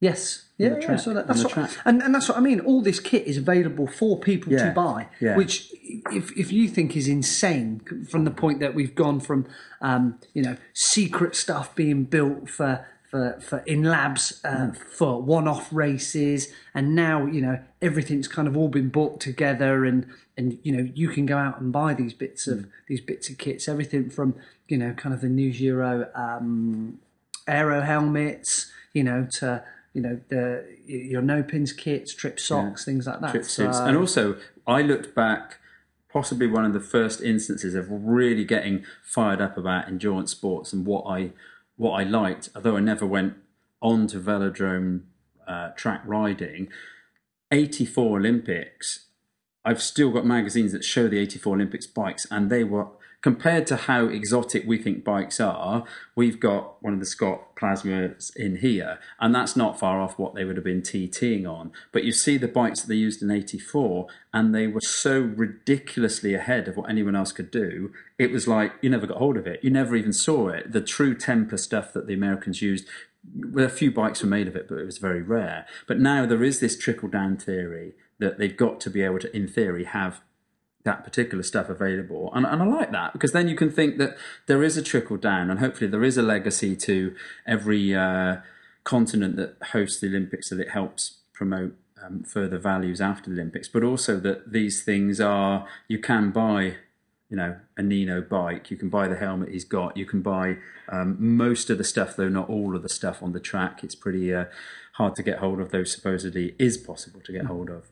Yes. 0.00 0.44
Yeah, 0.58 0.74
yeah. 0.74 0.80
track, 0.80 0.98
So 1.00 1.12
that, 1.14 1.26
that's 1.28 1.44
what, 1.44 1.52
track. 1.52 1.70
and, 1.84 2.02
and 2.02 2.14
that's 2.14 2.28
what 2.28 2.36
I 2.36 2.40
mean. 2.40 2.60
All 2.60 2.82
this 2.82 2.98
kit 3.00 3.26
is 3.26 3.36
available 3.36 3.86
for 3.86 4.18
people 4.18 4.52
Yeah, 4.52 4.68
to 4.68 4.74
buy, 4.74 5.08
yeah. 5.20 5.36
which, 5.36 5.72
if 6.10 6.36
if 6.36 6.52
you 6.52 6.68
think 6.68 6.96
is 6.96 7.06
insane, 7.08 7.80
from 8.10 8.24
the 8.24 8.30
point 8.32 8.58
that 8.60 8.74
we've 8.74 8.94
gone 8.94 9.20
from, 9.20 9.46
um, 9.80 10.18
you 10.34 10.42
know, 10.42 10.56
secret 10.72 11.34
stuff 11.36 11.74
being 11.74 12.04
built 12.04 12.48
for. 12.50 12.86
For, 13.10 13.40
for 13.40 13.60
in 13.60 13.84
labs 13.84 14.38
uh, 14.44 14.48
Mm. 14.50 14.76
for 14.76 15.22
one-off 15.22 15.72
races 15.72 16.48
and 16.74 16.94
now 16.94 17.24
you 17.24 17.40
know 17.40 17.58
everything's 17.80 18.28
kind 18.28 18.46
of 18.46 18.54
all 18.54 18.68
been 18.68 18.90
brought 18.90 19.18
together 19.18 19.86
and 19.86 20.04
and 20.36 20.58
you 20.62 20.76
know 20.76 20.90
you 20.94 21.08
can 21.08 21.24
go 21.24 21.38
out 21.38 21.58
and 21.58 21.72
buy 21.72 21.94
these 21.94 22.12
bits 22.12 22.46
of 22.46 22.58
Mm. 22.58 22.68
these 22.86 23.00
bits 23.00 23.30
of 23.30 23.38
kits 23.38 23.66
everything 23.66 24.10
from 24.10 24.34
you 24.68 24.76
know 24.76 24.92
kind 24.92 25.14
of 25.14 25.22
the 25.22 25.28
new 25.30 25.48
Euro 25.48 26.10
um, 26.14 26.98
aero 27.46 27.80
helmets, 27.80 28.70
you 28.92 29.02
know, 29.04 29.26
to 29.38 29.64
you 29.98 30.04
know 30.04 30.20
the 30.28 30.64
your 30.86 31.22
Nopinz 31.22 31.76
kits, 31.76 32.14
trip 32.14 32.38
socks, 32.38 32.84
things 32.84 33.06
like 33.06 33.20
that. 33.20 33.32
trip 33.32 33.44
So- 33.44 33.64
suits. 33.64 33.78
And 33.78 33.96
also, 33.96 34.36
I 34.64 34.80
looked 34.82 35.12
back, 35.14 35.58
possibly 36.08 36.46
one 36.46 36.64
of 36.64 36.72
the 36.72 36.80
first 36.80 37.20
instances 37.20 37.74
of 37.74 37.86
really 37.90 38.44
getting 38.44 38.84
fired 39.02 39.40
up 39.40 39.58
about 39.58 39.88
endurance 39.88 40.30
sports 40.30 40.72
and 40.72 40.86
what 40.86 41.02
I 41.02 41.32
what 41.76 41.92
I 42.00 42.04
liked. 42.04 42.48
Although 42.54 42.76
I 42.76 42.80
never 42.80 43.04
went 43.04 43.34
on 43.82 44.06
to 44.08 44.20
velodrome 44.20 45.02
uh, 45.48 45.70
track 45.70 46.02
riding, 46.04 46.68
eighty 47.50 47.84
four 47.84 48.18
Olympics. 48.18 49.06
I've 49.64 49.82
still 49.82 50.10
got 50.12 50.24
magazines 50.24 50.72
that 50.72 50.82
show 50.82 51.08
the 51.08 51.18
84 51.18 51.56
Olympics 51.56 51.86
bikes, 51.86 52.26
and 52.30 52.48
they 52.48 52.64
were 52.64 52.86
compared 53.20 53.66
to 53.66 53.76
how 53.76 54.06
exotic 54.06 54.64
we 54.66 54.78
think 54.78 55.04
bikes 55.04 55.40
are. 55.40 55.84
We've 56.14 56.38
got 56.38 56.82
one 56.82 56.92
of 56.92 57.00
the 57.00 57.06
Scott 57.06 57.56
plasmas 57.56 58.34
in 58.36 58.56
here, 58.56 58.98
and 59.18 59.34
that's 59.34 59.56
not 59.56 59.78
far 59.78 60.00
off 60.00 60.18
what 60.18 60.34
they 60.34 60.44
would 60.44 60.56
have 60.56 60.64
been 60.64 60.82
TTing 60.82 61.48
on. 61.48 61.72
But 61.92 62.04
you 62.04 62.12
see 62.12 62.36
the 62.36 62.48
bikes 62.48 62.80
that 62.80 62.88
they 62.88 62.94
used 62.94 63.22
in 63.22 63.30
84, 63.30 64.06
and 64.32 64.54
they 64.54 64.66
were 64.66 64.80
so 64.80 65.20
ridiculously 65.20 66.34
ahead 66.34 66.68
of 66.68 66.76
what 66.76 66.90
anyone 66.90 67.16
else 67.16 67.32
could 67.32 67.50
do. 67.50 67.92
It 68.18 68.30
was 68.30 68.46
like 68.46 68.72
you 68.82 68.90
never 68.90 69.06
got 69.06 69.18
hold 69.18 69.36
of 69.36 69.46
it, 69.46 69.60
you 69.62 69.70
never 69.70 69.96
even 69.96 70.12
saw 70.12 70.48
it. 70.48 70.72
The 70.72 70.80
true 70.80 71.14
temper 71.14 71.56
stuff 71.56 71.92
that 71.92 72.06
the 72.06 72.14
Americans 72.14 72.62
used 72.62 72.86
well, 73.34 73.66
a 73.66 73.68
few 73.68 73.90
bikes 73.90 74.22
were 74.22 74.28
made 74.28 74.48
of 74.48 74.56
it, 74.56 74.68
but 74.68 74.78
it 74.78 74.84
was 74.84 74.98
very 74.98 75.22
rare. 75.22 75.66
But 75.86 75.98
now 75.98 76.24
there 76.24 76.42
is 76.42 76.60
this 76.60 76.78
trickle 76.78 77.08
down 77.08 77.36
theory 77.36 77.94
that 78.18 78.38
they've 78.38 78.56
got 78.56 78.80
to 78.80 78.90
be 78.90 79.02
able 79.02 79.18
to, 79.18 79.36
in 79.36 79.48
theory, 79.48 79.84
have 79.84 80.22
that 80.84 81.04
particular 81.04 81.42
stuff 81.42 81.68
available. 81.68 82.30
And, 82.34 82.46
and 82.46 82.62
I 82.62 82.66
like 82.66 82.92
that 82.92 83.12
because 83.12 83.32
then 83.32 83.48
you 83.48 83.56
can 83.56 83.70
think 83.70 83.98
that 83.98 84.16
there 84.46 84.62
is 84.62 84.76
a 84.76 84.82
trickle 84.82 85.16
down 85.16 85.50
and 85.50 85.60
hopefully 85.60 85.90
there 85.90 86.04
is 86.04 86.16
a 86.16 86.22
legacy 86.22 86.76
to 86.76 87.14
every 87.46 87.94
uh, 87.94 88.36
continent 88.84 89.36
that 89.36 89.56
hosts 89.72 90.00
the 90.00 90.06
Olympics 90.06 90.50
that 90.50 90.60
it 90.60 90.70
helps 90.70 91.18
promote 91.32 91.74
um, 92.02 92.22
further 92.22 92.58
values 92.58 93.00
after 93.00 93.30
the 93.30 93.36
Olympics, 93.36 93.68
but 93.68 93.82
also 93.82 94.18
that 94.20 94.52
these 94.52 94.82
things 94.82 95.20
are, 95.20 95.66
you 95.88 95.98
can 95.98 96.30
buy 96.30 96.76
you 97.28 97.36
know, 97.36 97.56
a 97.76 97.82
Nino 97.82 98.22
bike. 98.22 98.70
You 98.70 98.76
can 98.76 98.88
buy 98.88 99.06
the 99.06 99.16
helmet 99.16 99.50
he's 99.50 99.64
got. 99.64 99.96
You 99.96 100.06
can 100.06 100.22
buy 100.22 100.56
um, 100.88 101.16
most 101.18 101.68
of 101.68 101.76
the 101.76 101.84
stuff, 101.84 102.16
though 102.16 102.28
not 102.28 102.48
all 102.48 102.74
of 102.74 102.82
the 102.82 102.88
stuff 102.88 103.22
on 103.22 103.32
the 103.32 103.40
track. 103.40 103.84
It's 103.84 103.94
pretty 103.94 104.32
uh, 104.32 104.46
hard 104.94 105.14
to 105.16 105.22
get 105.22 105.38
hold 105.38 105.60
of, 105.60 105.70
though 105.70 105.84
supposedly 105.84 106.54
is 106.58 106.78
possible 106.78 107.20
to 107.20 107.32
get 107.32 107.44
hold 107.44 107.68
of. 107.68 107.88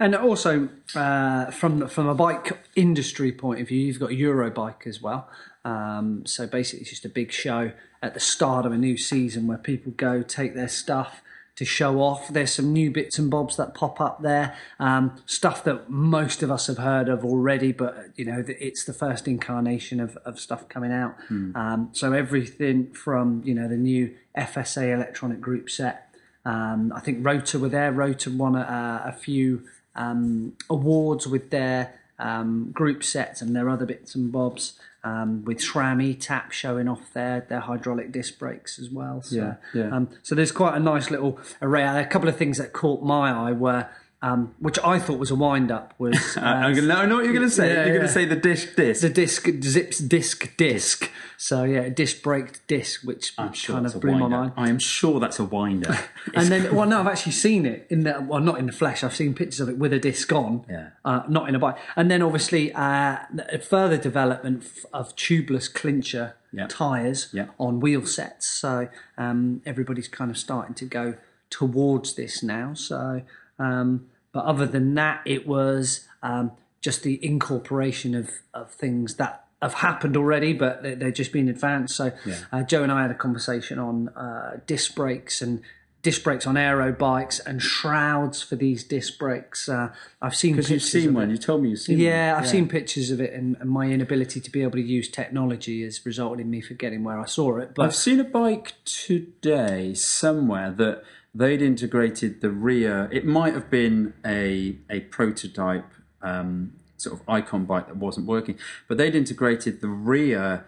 And 0.00 0.14
also, 0.14 0.68
uh, 0.94 1.50
from 1.50 1.88
from 1.88 2.08
a 2.08 2.14
bike 2.14 2.58
industry 2.74 3.32
point 3.32 3.60
of 3.60 3.68
view, 3.68 3.80
you've 3.80 4.00
got 4.00 4.10
Eurobike 4.10 4.86
as 4.86 5.00
well. 5.00 5.28
Um, 5.64 6.26
so 6.26 6.46
basically, 6.46 6.80
it's 6.80 6.90
just 6.90 7.04
a 7.04 7.08
big 7.08 7.32
show 7.32 7.72
at 8.02 8.14
the 8.14 8.20
start 8.20 8.66
of 8.66 8.72
a 8.72 8.76
new 8.76 8.96
season 8.96 9.46
where 9.46 9.58
people 9.58 9.92
go 9.96 10.22
take 10.22 10.54
their 10.54 10.68
stuff 10.68 11.22
to 11.56 11.64
show 11.64 12.00
off. 12.00 12.28
There's 12.28 12.52
some 12.52 12.72
new 12.72 12.90
bits 12.90 13.18
and 13.18 13.30
bobs 13.30 13.56
that 13.56 13.74
pop 13.74 14.00
up 14.00 14.22
there, 14.22 14.56
um, 14.80 15.22
stuff 15.26 15.62
that 15.64 15.88
most 15.88 16.42
of 16.42 16.50
us 16.50 16.66
have 16.66 16.78
heard 16.78 17.08
of 17.08 17.24
already, 17.24 17.72
but 17.72 18.08
you 18.16 18.24
know 18.24 18.44
it's 18.46 18.84
the 18.84 18.92
first 18.92 19.28
incarnation 19.28 20.00
of, 20.00 20.16
of 20.24 20.40
stuff 20.40 20.68
coming 20.68 20.92
out. 20.92 21.14
Um, 21.54 21.90
so 21.92 22.12
everything 22.12 22.92
from 22.92 23.42
you 23.44 23.54
know 23.54 23.68
the 23.68 23.76
new 23.76 24.14
FSA 24.36 24.92
electronic 24.92 25.40
group 25.40 25.70
set. 25.70 26.03
Um, 26.44 26.92
I 26.94 27.00
think 27.00 27.24
Rotor 27.24 27.58
were 27.58 27.68
there. 27.68 27.92
Rotor 27.92 28.30
won 28.30 28.54
a, 28.54 29.02
a 29.06 29.12
few 29.12 29.62
um, 29.94 30.52
awards 30.68 31.26
with 31.26 31.50
their 31.50 31.94
um, 32.18 32.70
group 32.72 33.02
sets 33.02 33.40
and 33.42 33.54
their 33.56 33.68
other 33.68 33.86
bits 33.86 34.14
and 34.14 34.30
bobs. 34.30 34.78
Um, 35.02 35.44
with 35.44 35.58
SRAM 35.58 36.18
tap 36.18 36.50
showing 36.50 36.88
off 36.88 37.12
their 37.12 37.42
their 37.46 37.60
hydraulic 37.60 38.10
disc 38.10 38.38
brakes 38.38 38.78
as 38.78 38.88
well. 38.88 39.20
So, 39.20 39.36
Yeah, 39.36 39.54
yeah. 39.74 39.94
Um, 39.94 40.08
so 40.22 40.34
there's 40.34 40.50
quite 40.50 40.74
a 40.74 40.80
nice 40.80 41.10
little 41.10 41.38
array. 41.60 41.82
A 41.84 42.06
couple 42.06 42.26
of 42.26 42.38
things 42.38 42.56
that 42.56 42.72
caught 42.72 43.02
my 43.02 43.30
eye 43.30 43.52
were, 43.52 43.86
um, 44.24 44.54
which 44.58 44.78
I 44.82 44.98
thought 44.98 45.18
was 45.18 45.30
a 45.30 45.34
wind 45.34 45.70
up, 45.70 45.92
was 45.98 46.16
uh, 46.36 46.40
I, 46.44 46.72
know, 46.72 46.96
I 46.96 47.04
know 47.06 47.16
what 47.16 47.24
you're 47.24 47.34
going 47.34 47.46
to 47.46 47.54
say. 47.54 47.68
Yeah, 47.68 47.84
you're 47.84 47.96
going 47.96 48.06
to 48.06 48.12
say 48.12 48.24
the 48.24 48.36
disc 48.36 48.74
disc. 48.74 49.02
the 49.02 49.10
disc 49.10 49.46
zips 49.62 49.98
disc 49.98 50.56
disc. 50.56 51.10
So 51.36 51.64
yeah, 51.64 51.90
disc 51.90 52.22
braked 52.22 52.66
disc, 52.66 53.02
which 53.04 53.34
I'm 53.36 53.52
sure 53.52 53.74
kind 53.74 53.86
of 53.86 54.00
blew 54.00 54.16
my 54.16 54.28
mind. 54.28 54.52
I 54.56 54.70
am 54.70 54.78
sure 54.78 55.20
that's 55.20 55.38
a 55.38 55.44
winder. 55.44 55.98
And 56.34 56.48
then, 56.48 56.74
well, 56.74 56.88
no, 56.88 57.00
I've 57.00 57.06
actually 57.06 57.32
seen 57.32 57.66
it 57.66 57.86
in 57.90 58.04
the 58.04 58.24
well, 58.26 58.40
not 58.40 58.58
in 58.58 58.66
the 58.66 58.72
flesh. 58.72 59.04
I've 59.04 59.14
seen 59.14 59.34
pictures 59.34 59.60
of 59.60 59.68
it 59.68 59.76
with 59.78 59.92
a 59.92 59.98
disc 59.98 60.32
on, 60.32 60.64
Yeah. 60.70 60.88
uh, 61.04 61.22
not 61.28 61.48
in 61.50 61.54
a 61.54 61.58
bike. 61.58 61.76
And 61.96 62.10
then, 62.10 62.22
obviously, 62.22 62.72
uh, 62.72 63.18
a 63.52 63.58
further 63.58 63.98
development 63.98 64.64
of 64.92 65.14
tubeless 65.16 65.72
clincher 65.72 66.34
Yeah. 66.50 66.66
tires 66.68 67.28
Yeah. 67.32 67.48
on 67.58 67.80
wheel 67.80 68.06
sets. 68.06 68.46
So 68.46 68.88
um, 69.18 69.60
everybody's 69.66 70.08
kind 70.08 70.30
of 70.30 70.38
starting 70.38 70.74
to 70.76 70.86
go 70.86 71.14
towards 71.50 72.14
this 72.14 72.42
now. 72.42 72.72
So, 72.74 73.22
um, 73.58 74.06
but 74.34 74.44
other 74.44 74.66
than 74.66 74.94
that, 74.96 75.22
it 75.24 75.46
was 75.46 76.06
um, 76.22 76.50
just 76.82 77.02
the 77.04 77.24
incorporation 77.24 78.14
of 78.14 78.28
of 78.52 78.70
things 78.72 79.14
that. 79.14 79.40
Have 79.62 79.72
happened 79.90 80.14
already, 80.14 80.52
but 80.52 80.82
they- 80.82 80.94
they're 80.94 81.10
just 81.22 81.32
being 81.32 81.48
advanced. 81.48 81.96
So, 81.96 82.12
uh, 82.52 82.64
Joe 82.64 82.82
and 82.82 82.92
I 82.92 83.00
had 83.00 83.10
a 83.10 83.14
conversation 83.14 83.78
on 83.78 84.10
uh, 84.10 84.60
disc 84.66 84.94
brakes 84.94 85.40
and 85.40 85.62
disc 86.02 86.22
brakes 86.22 86.46
on 86.46 86.58
aero 86.58 86.92
bikes 86.92 87.38
and 87.40 87.62
shrouds 87.62 88.42
for 88.42 88.56
these 88.56 88.84
disc 88.84 89.18
brakes. 89.18 89.66
Uh, 89.66 89.88
I've 90.20 90.34
seen 90.36 90.52
Because 90.54 90.70
you've 90.70 90.82
seen 90.82 91.14
one. 91.14 91.30
it. 91.30 91.32
You 91.32 91.38
told 91.38 91.62
me 91.62 91.70
you've 91.70 91.78
seen 91.78 91.98
Yeah, 91.98 92.34
one. 92.34 92.42
I've 92.42 92.48
seen 92.50 92.68
pictures 92.68 93.10
of 93.10 93.22
it, 93.22 93.32
and, 93.32 93.56
and 93.58 93.70
my 93.70 93.86
inability 93.88 94.38
to 94.40 94.50
be 94.50 94.60
able 94.60 94.72
to 94.72 94.82
use 94.82 95.08
technology 95.08 95.82
has 95.84 96.04
resulted 96.04 96.40
in 96.44 96.50
me 96.50 96.60
forgetting 96.60 97.02
where 97.02 97.18
I 97.18 97.24
saw 97.24 97.56
it. 97.56 97.70
But 97.74 97.86
I've 97.86 97.94
seen 97.94 98.20
a 98.20 98.24
bike 98.24 98.74
today 98.84 99.94
somewhere 99.94 100.70
that 100.72 101.02
they'd 101.34 101.62
integrated 101.62 102.40
the 102.40 102.50
rear. 102.50 103.08
It 103.12 103.26
might 103.26 103.54
have 103.54 103.70
been 103.70 104.14
a 104.24 104.78
a 104.88 105.00
prototype 105.00 105.90
um, 106.22 106.74
sort 106.96 107.20
of 107.20 107.28
icon 107.28 107.64
bike 107.64 107.88
that 107.88 107.96
wasn't 107.96 108.26
working, 108.26 108.58
but 108.88 108.98
they'd 108.98 109.14
integrated 109.14 109.80
the 109.80 109.88
rear 109.88 110.66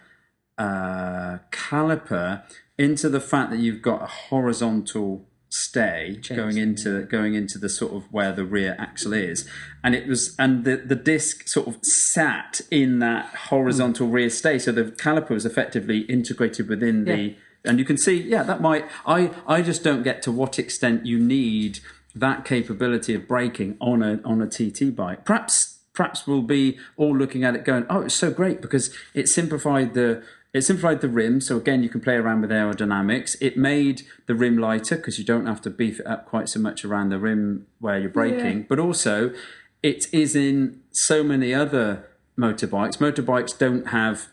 uh, 0.58 1.38
caliper 1.50 2.42
into 2.78 3.08
the 3.08 3.20
fact 3.20 3.50
that 3.50 3.58
you've 3.58 3.82
got 3.82 4.02
a 4.02 4.06
horizontal 4.06 5.26
stay 5.48 6.20
going 6.28 6.58
into 6.58 7.02
going 7.04 7.34
into 7.34 7.56
the 7.56 7.68
sort 7.68 7.92
of 7.92 8.12
where 8.12 8.32
the 8.32 8.44
rear 8.44 8.76
axle 8.78 9.12
is. 9.12 9.48
And 9.82 9.94
it 9.94 10.06
was 10.06 10.34
and 10.38 10.64
the 10.64 10.76
the 10.76 10.96
disc 10.96 11.48
sort 11.48 11.68
of 11.68 11.84
sat 11.84 12.60
in 12.70 12.98
that 12.98 13.26
horizontal 13.48 14.08
rear 14.08 14.28
stay. 14.28 14.58
So 14.58 14.72
the 14.72 14.84
caliper 14.84 15.30
was 15.30 15.46
effectively 15.46 16.00
integrated 16.00 16.68
within 16.68 17.04
the 17.04 17.36
and 17.66 17.78
you 17.78 17.84
can 17.84 17.96
see 17.96 18.20
yeah 18.22 18.42
that 18.42 18.60
might 18.60 18.84
i 19.06 19.30
i 19.46 19.60
just 19.62 19.82
don't 19.82 20.02
get 20.02 20.22
to 20.22 20.32
what 20.32 20.58
extent 20.58 21.04
you 21.06 21.18
need 21.18 21.80
that 22.14 22.44
capability 22.44 23.14
of 23.14 23.28
braking 23.28 23.76
on 23.80 24.02
a 24.02 24.20
on 24.24 24.40
a 24.40 24.46
tt 24.46 24.94
bike 24.94 25.24
perhaps 25.24 25.78
perhaps 25.92 26.26
we'll 26.26 26.42
be 26.42 26.78
all 26.96 27.16
looking 27.16 27.44
at 27.44 27.54
it 27.54 27.64
going 27.64 27.84
oh 27.90 28.02
it's 28.02 28.14
so 28.14 28.30
great 28.30 28.60
because 28.60 28.94
it 29.14 29.28
simplified 29.28 29.94
the 29.94 30.22
it 30.56 30.62
simplified 30.62 31.02
the 31.02 31.08
rim, 31.08 31.42
so 31.42 31.58
again, 31.58 31.82
you 31.82 31.90
can 31.90 32.00
play 32.00 32.14
around 32.14 32.40
with 32.40 32.48
aerodynamics. 32.48 33.36
It 33.42 33.58
made 33.58 34.06
the 34.26 34.34
rim 34.34 34.56
lighter 34.56 34.96
because 34.96 35.18
you 35.18 35.24
don't 35.24 35.44
have 35.44 35.60
to 35.62 35.70
beef 35.70 36.00
it 36.00 36.06
up 36.06 36.24
quite 36.24 36.48
so 36.48 36.58
much 36.58 36.82
around 36.82 37.10
the 37.10 37.18
rim 37.18 37.66
where 37.78 37.98
you're 37.98 38.08
braking. 38.08 38.64
But 38.66 38.78
also, 38.78 39.34
it 39.82 40.06
is 40.14 40.34
in 40.34 40.80
so 40.92 41.22
many 41.22 41.52
other 41.52 42.08
motorbikes. 42.38 42.96
Motorbikes 42.96 43.58
don't 43.58 43.88
have 43.88 44.28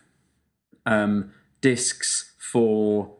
um, 0.86 1.32
discs 1.60 2.32
for 2.38 3.13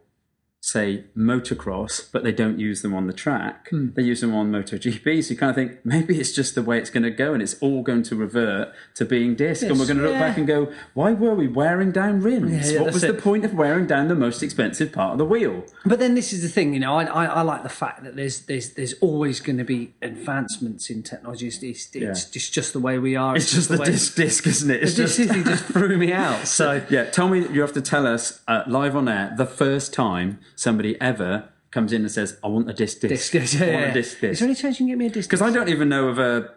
say 0.64 1.04
motocross, 1.14 2.10
but 2.10 2.24
they 2.24 2.32
don't 2.32 2.58
use 2.58 2.80
them 2.80 2.94
on 2.94 3.06
the 3.06 3.12
track. 3.12 3.68
They 3.70 4.02
use 4.02 4.22
them 4.22 4.34
on 4.34 4.50
MotoGP. 4.50 5.22
So 5.22 5.30
you 5.30 5.36
kind 5.36 5.50
of 5.50 5.56
think 5.56 5.84
maybe 5.84 6.18
it's 6.18 6.32
just 6.32 6.54
the 6.54 6.62
way 6.62 6.78
it's 6.78 6.88
going 6.88 7.02
to 7.02 7.10
go, 7.10 7.34
and 7.34 7.42
it's 7.42 7.54
all 7.60 7.82
going 7.82 8.02
to 8.04 8.16
revert 8.16 8.72
to 8.94 9.04
being 9.04 9.34
disc. 9.34 9.62
and 9.62 9.78
we're 9.78 9.84
going 9.86 9.98
to 9.98 10.02
look 10.02 10.12
yeah. 10.12 10.20
back 10.20 10.38
and 10.38 10.46
go, 10.46 10.72
why 10.94 11.12
were 11.12 11.34
we 11.34 11.48
wearing 11.48 11.92
down 11.92 12.22
rims? 12.22 12.70
Yeah, 12.70 12.78
yeah, 12.78 12.80
what 12.80 12.94
was 12.94 13.02
the 13.02 13.12
point 13.12 13.44
of 13.44 13.52
wearing 13.52 13.86
down 13.86 14.08
the 14.08 14.14
most 14.14 14.42
expensive 14.42 14.90
part 14.90 15.12
of 15.12 15.18
the 15.18 15.26
wheel? 15.26 15.64
But 15.84 15.98
then 15.98 16.14
this 16.14 16.32
is 16.32 16.40
the 16.40 16.48
thing, 16.48 16.72
you 16.72 16.80
know, 16.80 16.96
I, 16.96 17.04
I, 17.04 17.24
I 17.26 17.42
like 17.42 17.62
the 17.62 17.68
fact 17.68 18.02
that 18.04 18.16
there's 18.16 18.40
there's 18.46 18.70
there's 18.70 18.94
always 18.94 19.40
going 19.40 19.58
to 19.58 19.64
be 19.64 19.92
advancements 20.00 20.88
in 20.88 21.02
technology. 21.02 21.48
It's, 21.48 21.62
it's, 21.62 21.94
it's 21.94 22.24
just, 22.30 22.54
just 22.54 22.72
the 22.72 22.80
way 22.80 22.98
we 22.98 23.16
are. 23.16 23.36
It's 23.36 23.52
just 23.52 23.68
the 23.68 23.76
way- 23.76 23.84
disc, 23.84 24.16
disc, 24.16 24.46
isn't 24.46 24.70
it? 24.70 24.82
It's 24.82 24.96
This 24.96 25.18
just 25.18 25.30
is- 25.30 25.36
he 25.36 25.44
just 25.44 25.64
threw 25.64 25.98
me 25.98 26.12
out. 26.12 26.48
So 26.54 26.86
yeah. 26.88 27.10
Tell 27.10 27.28
me, 27.28 27.46
you 27.48 27.60
have 27.62 27.72
to 27.72 27.82
tell 27.82 28.06
us 28.06 28.40
uh, 28.46 28.62
live 28.66 28.94
on 28.96 29.08
air 29.08 29.34
the 29.36 29.44
first 29.44 29.92
time 29.92 30.38
somebody 30.56 31.00
ever 31.00 31.48
comes 31.70 31.92
in 31.92 32.02
and 32.02 32.10
says, 32.10 32.38
"I 32.42 32.48
want 32.48 32.70
a 32.70 32.72
disc, 32.72 33.00
disc, 33.00 33.32
disc, 33.32 33.58
yeah, 33.58 33.66
I 33.66 33.74
want 33.74 33.86
a 33.86 33.92
disc, 33.92 34.22
Is 34.22 34.38
there 34.38 34.46
any 34.48 34.54
chance 34.54 34.78
you 34.78 34.86
can 34.86 34.92
get 34.92 34.98
me 34.98 35.06
a 35.06 35.10
disc? 35.10 35.28
Because 35.28 35.42
I 35.42 35.50
don't 35.50 35.68
even 35.68 35.88
know 35.88 36.08
of 36.08 36.18
a 36.18 36.50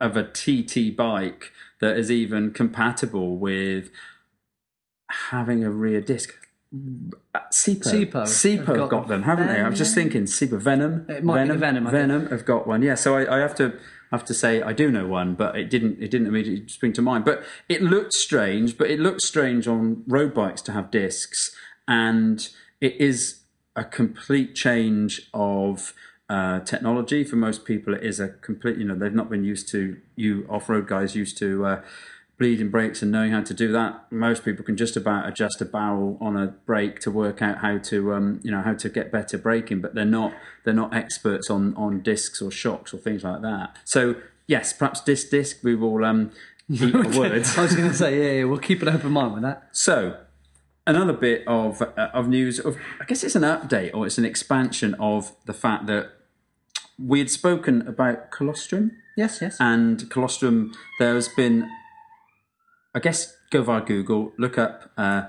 of 0.00 0.16
a 0.16 0.24
TT 0.24 0.96
bike 0.96 1.52
that 1.80 1.96
is 1.96 2.10
even 2.10 2.52
compatible 2.52 3.36
with 3.36 3.90
having 5.30 5.64
a 5.64 5.70
rear 5.70 6.00
disc. 6.00 6.34
Ceepo, 7.52 7.82
Ceepo 7.82 8.22
Ceepo 8.22 8.66
have 8.66 8.76
got 8.76 8.90
got, 8.90 9.08
them, 9.08 9.24
haven't 9.24 9.48
they? 9.48 9.60
I'm 9.60 9.74
just 9.74 9.94
thinking, 9.94 10.22
Ceepo 10.24 10.58
Venom, 10.58 11.04
It 11.08 11.22
might 11.22 11.42
be 11.42 11.48
Venom, 11.48 11.60
Venom, 11.60 11.86
I 11.86 11.90
think. 11.90 12.00
Venom 12.00 12.26
have 12.30 12.46
got 12.46 12.66
one. 12.66 12.82
Yeah, 12.82 12.94
so 12.94 13.14
I, 13.14 13.36
I 13.36 13.40
have 13.40 13.54
to 13.56 13.78
have 14.10 14.24
to 14.26 14.34
say 14.34 14.62
I 14.62 14.72
do 14.72 14.90
know 14.90 15.06
one, 15.06 15.34
but 15.34 15.56
it 15.56 15.68
didn't 15.68 15.98
it 16.00 16.10
didn't 16.10 16.28
immediately 16.28 16.68
spring 16.68 16.92
to 16.94 17.02
mind. 17.02 17.24
But 17.24 17.42
it 17.68 17.82
looked 17.82 18.14
strange, 18.14 18.78
but 18.78 18.90
it 18.90 19.00
looked 19.00 19.20
strange 19.20 19.68
on 19.68 20.02
road 20.06 20.32
bikes 20.32 20.62
to 20.62 20.72
have 20.72 20.90
discs, 20.90 21.54
and 21.86 22.48
it 22.80 22.96
is 23.00 23.41
a 23.74 23.84
complete 23.84 24.54
change 24.54 25.28
of 25.32 25.94
uh, 26.28 26.60
technology 26.60 27.24
for 27.24 27.36
most 27.36 27.64
people. 27.64 27.94
It 27.94 28.02
is 28.02 28.20
a 28.20 28.28
complete 28.28 28.78
you 28.78 28.84
know 28.84 28.94
they've 28.94 29.12
not 29.12 29.30
been 29.30 29.44
used 29.44 29.68
to 29.72 29.98
you 30.16 30.46
off 30.48 30.68
road 30.68 30.86
guys 30.88 31.14
used 31.14 31.38
to. 31.38 31.66
Uh, 31.66 31.82
bleeding 32.38 32.70
brakes 32.70 33.02
and 33.02 33.12
knowing 33.12 33.30
how 33.30 33.42
to 33.42 33.54
do 33.54 33.70
that 33.70 34.10
most 34.10 34.44
people 34.44 34.64
can 34.64 34.76
just 34.76 34.96
about 34.96 35.28
adjust 35.28 35.60
a 35.60 35.64
barrel 35.64 36.16
on 36.20 36.36
a 36.36 36.46
brake 36.46 36.98
to 36.98 37.08
work 37.08 37.40
out 37.40 37.58
how 37.58 37.78
to 37.78 38.12
um, 38.14 38.40
you 38.42 38.50
know 38.50 38.62
how 38.62 38.74
to 38.74 38.88
get 38.88 39.12
better 39.12 39.38
braking 39.38 39.80
but 39.80 39.94
they're 39.94 40.04
not 40.04 40.32
they're 40.64 40.74
not 40.74 40.92
experts 40.92 41.48
on 41.50 41.72
on 41.76 42.00
discs 42.00 42.42
or 42.42 42.50
shocks 42.50 42.92
or 42.92 42.96
things 42.96 43.22
like 43.22 43.42
that 43.42 43.76
so 43.84 44.16
yes 44.48 44.72
perhaps 44.72 45.00
disc 45.02 45.30
disc 45.30 45.58
we 45.62 45.76
will 45.76 46.04
um 46.04 46.32
eat 46.68 46.94
our 46.94 47.18
words 47.18 47.56
I 47.56 47.62
was 47.62 47.76
going 47.76 47.88
to 47.88 47.94
say, 47.94 48.18
yeah, 48.18 48.40
yeah, 48.40 48.44
we'll 48.44 48.58
keep 48.58 48.82
an 48.82 48.88
open 48.88 49.12
mind 49.12 49.34
with 49.34 49.42
that. 49.42 49.68
so 49.72 50.16
another 50.86 51.12
bit 51.12 51.44
of 51.46 51.80
uh, 51.82 52.10
of 52.12 52.28
news 52.28 52.58
of 52.58 52.76
I 53.00 53.04
guess 53.04 53.22
it's 53.24 53.34
an 53.36 53.42
update 53.42 53.90
or 53.94 54.06
it's 54.06 54.18
an 54.18 54.24
expansion 54.24 54.94
of 54.98 55.32
the 55.46 55.52
fact 55.54 55.86
that 55.86 56.10
we 56.98 57.18
had 57.18 57.30
spoken 57.30 57.86
about 57.88 58.30
colostrum 58.30 58.92
Yes, 59.16 59.40
yes. 59.42 59.56
and 59.60 60.08
colostrum 60.10 60.72
there 60.98 61.14
has 61.14 61.28
been 61.28 61.68
i 62.94 62.98
guess 62.98 63.36
go 63.50 63.62
via 63.62 63.80
google 63.80 64.32
look 64.38 64.56
up 64.58 64.90
uh, 64.96 65.22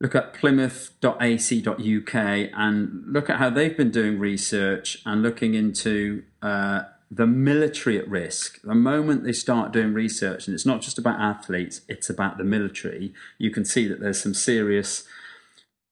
look 0.00 0.14
up 0.14 0.34
plymouth.ac.uk 0.36 2.14
and 2.14 3.04
look 3.12 3.28
at 3.30 3.36
how 3.38 3.50
they've 3.50 3.76
been 3.76 3.90
doing 3.90 4.18
research 4.18 5.02
and 5.04 5.22
looking 5.22 5.54
into 5.54 6.22
uh, 6.42 6.82
the 7.10 7.26
military 7.26 7.98
at 7.98 8.08
risk 8.08 8.60
the 8.62 8.74
moment 8.74 9.24
they 9.24 9.32
start 9.32 9.72
doing 9.72 9.94
research 9.94 10.46
and 10.46 10.54
it's 10.54 10.66
not 10.66 10.82
just 10.82 10.98
about 10.98 11.18
athletes 11.18 11.80
it's 11.88 12.10
about 12.10 12.36
the 12.36 12.44
military 12.44 13.14
you 13.38 13.50
can 13.50 13.64
see 13.64 13.88
that 13.88 14.00
there's 14.00 14.22
some 14.22 14.34
serious 14.34 15.04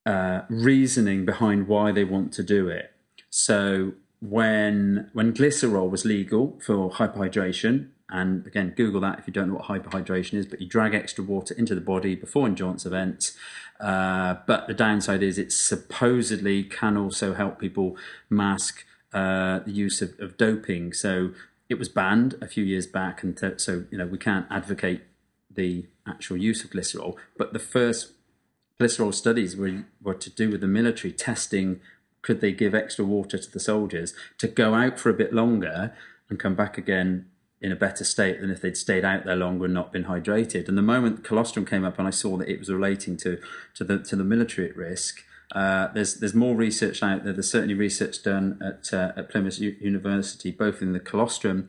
uh, 0.07 0.43
reasoning 0.49 1.27
behind 1.27 1.67
why 1.67 1.91
they 1.91 2.05
want 2.05 2.33
to 2.33 2.43
do 2.43 2.69
it. 2.69 2.93
So 3.29 3.93
when 4.21 5.11
when 5.13 5.35
glycerol 5.35 5.91
was 5.91 6.05
legal 6.05 6.59
for 6.65 6.91
hyperhydration, 6.93 7.89
and 8.09 8.47
again 8.47 8.73
Google 8.77 9.01
that 9.01 9.19
if 9.19 9.27
you 9.27 9.33
don't 9.33 9.49
know 9.49 9.55
what 9.55 9.65
hyperhydration 9.65 10.35
is, 10.35 10.47
but 10.47 10.61
you 10.61 10.69
drag 10.69 10.95
extra 10.95 11.25
water 11.25 11.55
into 11.59 11.75
the 11.75 11.81
body 11.81 12.15
before 12.15 12.47
endurance 12.47 12.87
events. 12.87 13.37
Uh, 13.81 14.37
but 14.47 14.69
the 14.69 14.75
downside 14.75 15.23
is 15.23 15.39
it 15.39 15.53
supposedly 15.53 16.63
can 16.63 16.97
also 16.97 17.35
help 17.35 17.59
people 17.59 17.97
mask 18.31 18.85
uh, 19.17 19.61
the 19.61 19.73
use 19.73 20.03
of, 20.03 20.11
of 20.21 20.37
doping. 20.37 20.93
So 20.93 21.31
it 21.71 21.79
was 21.79 21.89
banned 21.89 22.35
a 22.43 22.47
few 22.47 22.63
years 22.63 22.87
back, 22.87 23.23
and 23.23 23.39
so 23.57 23.85
you 23.91 23.97
know 23.97 24.07
we 24.07 24.19
can't 24.19 24.47
advocate 24.51 25.01
the 25.51 25.87
actual 26.07 26.37
use 26.37 26.63
of 26.63 26.71
glycerol. 26.71 27.17
But 27.39 27.55
the 27.55 27.59
first 27.59 28.13
glycerol 28.79 29.15
studies 29.15 29.57
were, 29.57 29.85
were 30.03 30.15
to 30.15 30.29
do 30.29 30.51
with 30.51 30.61
the 30.61 30.67
military 30.67 31.13
testing 31.13 31.81
could 32.21 32.43
they 32.43 32.53
give 32.53 32.75
extra 32.75 33.05
water 33.05 33.39
to 33.39 33.51
the 33.51 33.61
soldiers 33.61 34.13
to 34.37 34.49
go 34.49 34.75
out 34.75 34.99
for 34.99 35.09
a 35.09 35.15
bit 35.15 35.33
longer 35.33 35.95
and 36.29 36.39
come 36.39 36.55
back 36.55 36.77
again 36.77 37.25
in 37.61 37.73
a 37.73 37.77
better 37.77 38.05
state 38.05 38.41
than 38.41 38.51
if 38.51 38.61
they'd 38.61 38.77
stayed 38.77 39.05
out 39.05 39.25
there 39.25 39.37
longer 39.37 39.65
and 39.65 39.73
not 39.73 39.93
been 39.93 40.05
hydrated. 40.05 40.69
And 40.69 40.77
the 40.77 40.83
moment 40.83 41.25
colostrum 41.25 41.65
came 41.65 41.85
up 41.85 41.99
and 41.99 42.07
I 42.07 42.11
saw 42.11 42.37
that 42.37 42.49
it 42.49 42.59
was 42.59 42.69
relating 42.69 43.17
to, 43.19 43.41
to 43.77 43.85
the 43.85 43.99
to 44.01 44.17
the 44.17 44.25
military 44.25 44.69
at 44.69 44.77
risk, 44.77 45.25
uh, 45.53 45.89
there's 45.93 46.17
there's 46.17 46.35
more 46.35 46.57
research 46.57 47.03
out 47.03 47.25
there. 47.25 47.33
There's 47.33 47.51
certainly 47.51 47.75
research 47.75 48.23
done 48.23 48.61
at 48.65 48.93
uh, 48.93 49.13
at 49.17 49.31
Plymouth 49.31 49.59
U- 49.59 49.77
University, 49.81 50.51
both 50.51 50.83
in 50.83 50.93
the 50.93 51.01
colostrum 51.01 51.69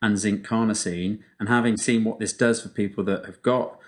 and 0.00 0.18
zinc 0.18 0.46
carnosine. 0.46 1.20
And 1.38 1.48
having 1.48 1.76
seen 1.76 2.04
what 2.04 2.18
this 2.18 2.32
does 2.32 2.62
for 2.62 2.68
people 2.68 3.04
that 3.04 3.26
have 3.26 3.42
got 3.42 3.78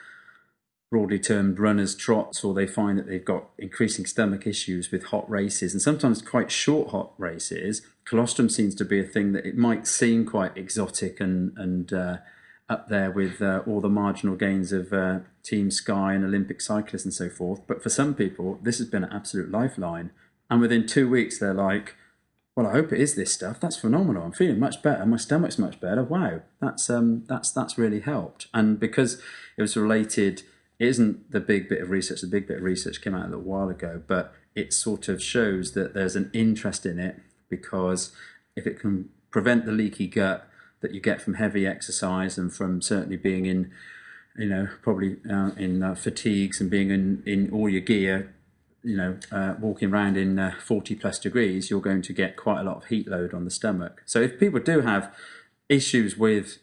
broadly 0.90 1.20
termed 1.20 1.59
runners 1.59 1.94
trots 1.94 2.42
or 2.42 2.53
they 2.53 2.66
find 2.66 2.98
that 2.98 3.07
they've 3.07 3.24
got 3.24 3.44
increasing 3.59 4.05
stomach 4.05 4.44
issues 4.44 4.90
with 4.90 5.05
hot 5.05 5.29
races 5.31 5.72
and 5.72 5.81
sometimes 5.81 6.20
quite 6.20 6.50
short 6.50 6.90
hot 6.90 7.12
races 7.16 7.83
colostrum 8.05 8.48
seems 8.48 8.74
to 8.74 8.85
be 8.85 8.98
a 8.98 9.05
thing 9.05 9.31
that 9.31 9.46
it 9.46 9.57
might 9.57 9.87
seem 9.87 10.26
quite 10.26 10.57
exotic 10.57 11.20
and 11.20 11.57
and 11.57 11.92
uh, 11.92 12.16
up 12.70 12.88
there 12.88 13.11
with 13.11 13.42
uh, 13.42 13.62
all 13.66 13.80
the 13.80 13.88
marginal 13.88 14.37
gains 14.37 14.72
of 14.72 14.92
uh, 14.92 15.18
team 15.42 15.70
sky 15.70 16.14
and 16.14 16.24
olympic 16.24 16.61
cyclists 16.61 17.04
and 17.04 17.12
so 17.12 17.28
forth 17.28 17.61
but 17.66 17.83
for 17.83 17.90
some 17.90 18.14
people 18.14 18.59
this 18.62 18.78
has 18.78 18.87
been 18.87 19.04
an 19.04 19.12
absolute 19.12 19.50
lifeline 19.50 20.11
and 20.48 20.61
within 20.61 20.87
two 20.87 21.09
weeks 21.09 21.38
they're 21.38 21.52
like 21.52 21.96
well, 22.56 22.66
I 22.66 22.72
hope 22.72 22.92
it 22.92 23.00
is 23.00 23.14
this 23.14 23.33
stuff. 23.33 23.61
That's 23.61 23.76
phenomenal. 23.76 24.22
I'm 24.22 24.33
feeling 24.33 24.59
much 24.59 24.83
better. 24.83 25.06
My 25.06 25.16
stomach's 25.16 25.59
much 25.59 25.80
better. 25.80 26.02
Wow, 26.02 26.42
that's 26.61 26.90
um, 26.90 27.24
that's 27.26 27.50
that's 27.52 27.78
really 27.78 28.00
helped. 28.00 28.48
And 28.52 28.78
because 28.78 29.22
it 29.56 29.62
was 29.62 29.76
related, 29.76 30.42
it 30.78 30.88
isn't 30.88 31.30
the 31.30 31.40
big 31.40 31.68
bit 31.68 31.80
of 31.80 31.88
research. 31.88 32.20
The 32.20 32.26
big 32.26 32.46
bit 32.46 32.59
of 32.59 32.62
research 32.62 33.00
came 33.00 33.14
out 33.14 33.26
a 33.26 33.28
little 33.28 33.44
while 33.44 33.68
ago, 33.68 34.02
but 34.06 34.35
it 34.54 34.72
sort 34.74 35.09
of 35.09 35.22
shows 35.22 35.72
that 35.72 35.94
there's 35.94 36.16
an 36.16 36.30
interest 36.35 36.85
in 36.85 36.98
it 36.98 37.20
because 37.48 38.12
if 38.56 38.66
it 38.66 38.80
can 38.80 39.09
prevent 39.30 39.64
the 39.64 39.72
leaky 39.72 40.09
gut 40.09 40.48
that 40.81 40.95
you 40.95 41.01
get 41.01 41.21
from 41.21 41.35
heavy 41.35 41.66
exercise 41.66 42.38
and 42.38 42.53
from 42.53 42.81
certainly 42.81 43.16
being 43.16 43.47
in, 43.47 43.71
you 44.37 44.49
know, 44.49 44.69
probably 44.83 45.19
uh, 45.31 45.51
in 45.57 45.83
uh, 45.83 45.95
fatigues 45.95 46.61
and 46.61 46.71
being 46.71 46.90
in 46.90 47.23
in 47.27 47.51
all 47.53 47.69
your 47.69 47.83
gear 47.83 48.35
you 48.83 48.97
know, 48.97 49.19
uh, 49.31 49.55
walking 49.61 49.93
around 49.93 50.16
in 50.16 50.38
uh, 50.38 50.55
40 50.59 50.95
plus 50.95 51.19
degrees, 51.19 51.71
you're 51.71 51.81
going 51.81 52.03
to 52.03 52.12
get 52.12 52.37
quite 52.37 52.61
a 52.61 52.64
lot 52.64 52.79
of 52.79 52.87
heat 52.87 53.07
load 53.07 53.35
on 53.35 53.45
the 53.45 53.51
stomach. 53.51 54.03
So 54.07 54.21
if 54.21 54.38
people 54.40 54.61
do 54.61 54.81
have 54.81 55.14
issues 55.69 56.16
with 56.16 56.59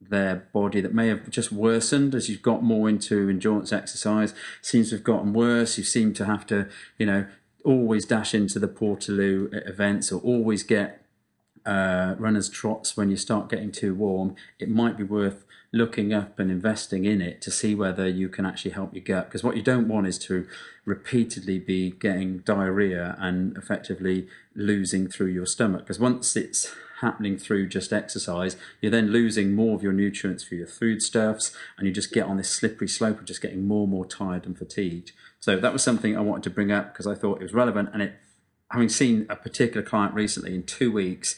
their 0.00 0.48
body 0.52 0.80
that 0.80 0.92
may 0.92 1.08
have 1.08 1.30
just 1.30 1.52
worsened 1.52 2.14
as 2.14 2.28
you've 2.28 2.42
got 2.42 2.62
more 2.62 2.88
into 2.88 3.28
endurance 3.28 3.72
exercise, 3.72 4.34
seems 4.60 4.90
to 4.90 4.96
have 4.96 5.04
gotten 5.04 5.32
worse. 5.32 5.78
You 5.78 5.84
seem 5.84 6.12
to 6.14 6.24
have 6.24 6.46
to, 6.48 6.68
you 6.98 7.06
know, 7.06 7.26
always 7.64 8.04
dash 8.04 8.34
into 8.34 8.58
the 8.58 8.68
Portaloo 8.68 9.48
events 9.68 10.10
or 10.10 10.20
always 10.20 10.62
get 10.62 11.01
uh, 11.64 12.14
runners 12.18 12.48
trots 12.48 12.96
when 12.96 13.10
you 13.10 13.16
start 13.16 13.48
getting 13.48 13.72
too 13.72 13.94
warm, 13.94 14.34
it 14.58 14.68
might 14.68 14.96
be 14.96 15.04
worth 15.04 15.44
looking 15.72 16.12
up 16.12 16.38
and 16.38 16.50
investing 16.50 17.06
in 17.06 17.22
it 17.22 17.40
to 17.40 17.50
see 17.50 17.74
whether 17.74 18.06
you 18.06 18.28
can 18.28 18.44
actually 18.44 18.72
help 18.72 18.92
your 18.94 19.02
gut. 19.02 19.26
Because 19.26 19.42
what 19.42 19.56
you 19.56 19.62
don't 19.62 19.88
want 19.88 20.06
is 20.06 20.18
to 20.18 20.46
repeatedly 20.84 21.58
be 21.58 21.90
getting 21.92 22.38
diarrhea 22.38 23.16
and 23.18 23.56
effectively 23.56 24.28
losing 24.54 25.08
through 25.08 25.28
your 25.28 25.46
stomach. 25.46 25.82
Because 25.82 25.98
once 25.98 26.36
it's 26.36 26.74
happening 27.00 27.36
through 27.38 27.68
just 27.68 27.92
exercise, 27.92 28.56
you're 28.80 28.92
then 28.92 29.10
losing 29.10 29.54
more 29.54 29.74
of 29.74 29.82
your 29.82 29.92
nutrients 29.92 30.44
for 30.44 30.54
your 30.54 30.66
foodstuffs, 30.66 31.54
and 31.76 31.86
you 31.86 31.92
just 31.92 32.12
get 32.12 32.26
on 32.26 32.36
this 32.36 32.50
slippery 32.50 32.88
slope 32.88 33.18
of 33.18 33.24
just 33.24 33.42
getting 33.42 33.66
more 33.66 33.82
and 33.82 33.92
more 33.92 34.06
tired 34.06 34.46
and 34.46 34.56
fatigued. 34.56 35.12
So 35.40 35.58
that 35.58 35.72
was 35.72 35.82
something 35.82 36.16
I 36.16 36.20
wanted 36.20 36.44
to 36.44 36.50
bring 36.50 36.70
up 36.70 36.92
because 36.92 37.06
I 37.06 37.14
thought 37.14 37.40
it 37.40 37.44
was 37.44 37.54
relevant, 37.54 37.90
and 37.92 38.02
it 38.02 38.14
having 38.72 38.88
seen 38.88 39.26
a 39.28 39.36
particular 39.36 39.82
client 39.82 40.14
recently 40.14 40.54
in 40.54 40.64
two 40.64 40.90
weeks, 40.90 41.36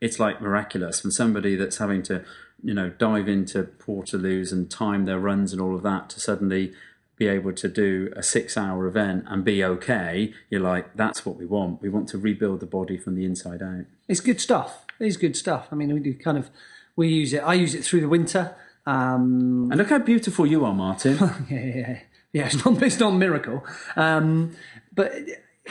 it's 0.00 0.18
like 0.18 0.40
miraculous 0.40 1.00
from 1.00 1.10
somebody 1.10 1.56
that's 1.56 1.78
having 1.78 2.02
to, 2.04 2.24
you 2.62 2.74
know, 2.74 2.90
dive 2.90 3.28
into 3.28 3.64
Portaloos 3.64 4.52
and 4.52 4.70
time 4.70 5.04
their 5.04 5.18
runs 5.18 5.52
and 5.52 5.60
all 5.60 5.74
of 5.74 5.82
that 5.82 6.08
to 6.10 6.20
suddenly 6.20 6.72
be 7.16 7.28
able 7.28 7.52
to 7.52 7.68
do 7.68 8.12
a 8.14 8.22
six 8.22 8.56
hour 8.56 8.86
event 8.86 9.24
and 9.28 9.44
be 9.44 9.64
okay. 9.64 10.32
You're 10.50 10.60
like, 10.60 10.96
that's 10.96 11.24
what 11.24 11.36
we 11.36 11.46
want. 11.46 11.80
We 11.80 11.88
want 11.88 12.08
to 12.10 12.18
rebuild 12.18 12.60
the 12.60 12.66
body 12.66 12.98
from 12.98 13.14
the 13.14 13.24
inside 13.24 13.62
out. 13.62 13.86
It's 14.06 14.20
good 14.20 14.40
stuff. 14.40 14.84
It 15.00 15.06
is 15.06 15.16
good 15.16 15.36
stuff. 15.36 15.68
I 15.72 15.74
mean, 15.74 15.92
we 15.92 16.00
do 16.00 16.14
kind 16.14 16.38
of 16.38 16.50
we 16.94 17.08
use 17.08 17.32
it. 17.32 17.38
I 17.38 17.54
use 17.54 17.74
it 17.74 17.84
through 17.84 18.02
the 18.02 18.08
winter. 18.08 18.54
Um, 18.86 19.68
And 19.70 19.76
look 19.78 19.88
how 19.88 19.98
beautiful 19.98 20.46
you 20.46 20.64
are, 20.64 20.74
Martin. 20.74 21.16
yeah, 21.50 21.64
yeah, 21.64 21.74
yeah. 21.74 21.98
Yeah, 22.32 22.46
it's 22.46 22.64
not 22.64 22.82
it's 22.82 23.00
not 23.00 23.14
a 23.14 23.16
miracle, 23.16 23.64
um, 23.96 24.54
but 24.94 25.10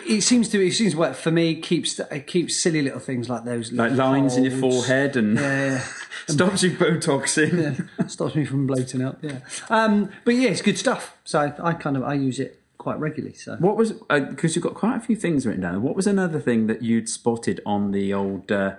it 0.07 0.21
seems 0.21 0.49
to 0.49 0.65
it 0.65 0.71
seems 0.71 0.93
to 0.93 0.97
work 0.99 1.15
for 1.15 1.31
me. 1.31 1.55
Keeps 1.61 1.99
it 1.99 2.27
keeps 2.27 2.55
silly 2.57 2.81
little 2.81 2.99
things 2.99 3.29
like 3.29 3.45
those 3.45 3.71
Like 3.71 3.93
lines 3.93 4.37
in 4.37 4.43
your 4.43 4.57
forehead 4.57 5.15
and 5.15 5.37
Yeah, 5.37 5.83
stops 6.27 6.63
you 6.63 6.71
botoxing. 6.71 7.79
yeah. 7.99 8.07
stops 8.07 8.35
me 8.35 8.45
from 8.45 8.67
bloating 8.67 9.01
up. 9.03 9.19
Yeah, 9.23 9.39
um, 9.69 10.09
but 10.25 10.35
yeah, 10.35 10.49
it's 10.49 10.61
good 10.61 10.77
stuff. 10.77 11.17
So 11.23 11.39
I, 11.39 11.69
I 11.69 11.73
kind 11.73 11.97
of 11.97 12.03
I 12.03 12.13
use 12.15 12.39
it 12.39 12.59
quite 12.77 12.99
regularly. 12.99 13.35
So 13.35 13.55
What 13.57 13.77
was 13.77 13.93
because 14.09 14.55
you've 14.55 14.63
got 14.63 14.75
quite 14.75 14.97
a 14.97 14.99
few 14.99 15.15
things 15.15 15.45
written 15.45 15.61
down. 15.61 15.81
What 15.81 15.95
was 15.95 16.07
another 16.07 16.39
thing 16.39 16.67
that 16.67 16.81
you'd 16.81 17.09
spotted 17.09 17.61
on 17.65 17.91
the 17.91 18.13
old? 18.13 18.51
Uh, 18.51 18.75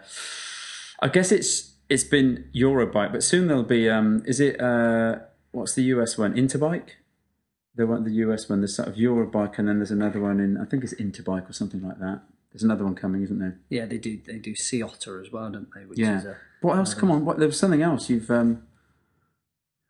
I 1.02 1.09
guess 1.09 1.33
it's 1.33 1.72
it's 1.88 2.05
been 2.05 2.48
Eurobike, 2.55 3.12
but 3.12 3.22
soon 3.22 3.46
there'll 3.48 3.62
be. 3.62 3.88
Um, 3.88 4.22
is 4.26 4.38
it 4.40 4.61
uh, 4.61 5.20
what's 5.52 5.74
the 5.74 5.83
US 5.85 6.16
one? 6.18 6.35
Interbike. 6.35 6.90
The 7.76 7.86
one, 7.86 8.04
the 8.04 8.12
US 8.24 8.48
one. 8.48 8.60
There's 8.60 8.74
sort 8.76 8.88
of 8.88 8.94
Eurobike, 8.94 9.58
and 9.58 9.68
then 9.68 9.78
there's 9.78 9.90
another 9.90 10.20
one 10.20 10.40
in. 10.40 10.56
I 10.56 10.64
think 10.64 10.82
it's 10.84 10.94
Interbike 10.94 11.48
or 11.48 11.52
something 11.52 11.82
like 11.82 11.98
that. 11.98 12.22
There's 12.52 12.62
another 12.62 12.84
one 12.84 12.94
coming, 12.94 13.22
isn't 13.22 13.38
there? 13.38 13.58
yeah, 13.68 13.84
they 13.84 13.98
do 13.98 14.18
they 14.26 14.38
do 14.38 14.54
Sea 14.54 14.82
Otter 14.82 15.20
as 15.20 15.30
well, 15.30 15.50
don't 15.50 15.68
they? 15.74 15.84
Which 15.84 15.98
Yeah. 15.98 16.18
is 16.18 16.24
a 16.24 16.36
What 16.62 16.78
else? 16.78 16.94
Come 16.94 17.10
on, 17.10 17.24
what, 17.26 17.38
there 17.38 17.48
was 17.48 17.58
something 17.58 17.82
else. 17.82 18.08
You've 18.08 18.30
um, 18.30 18.62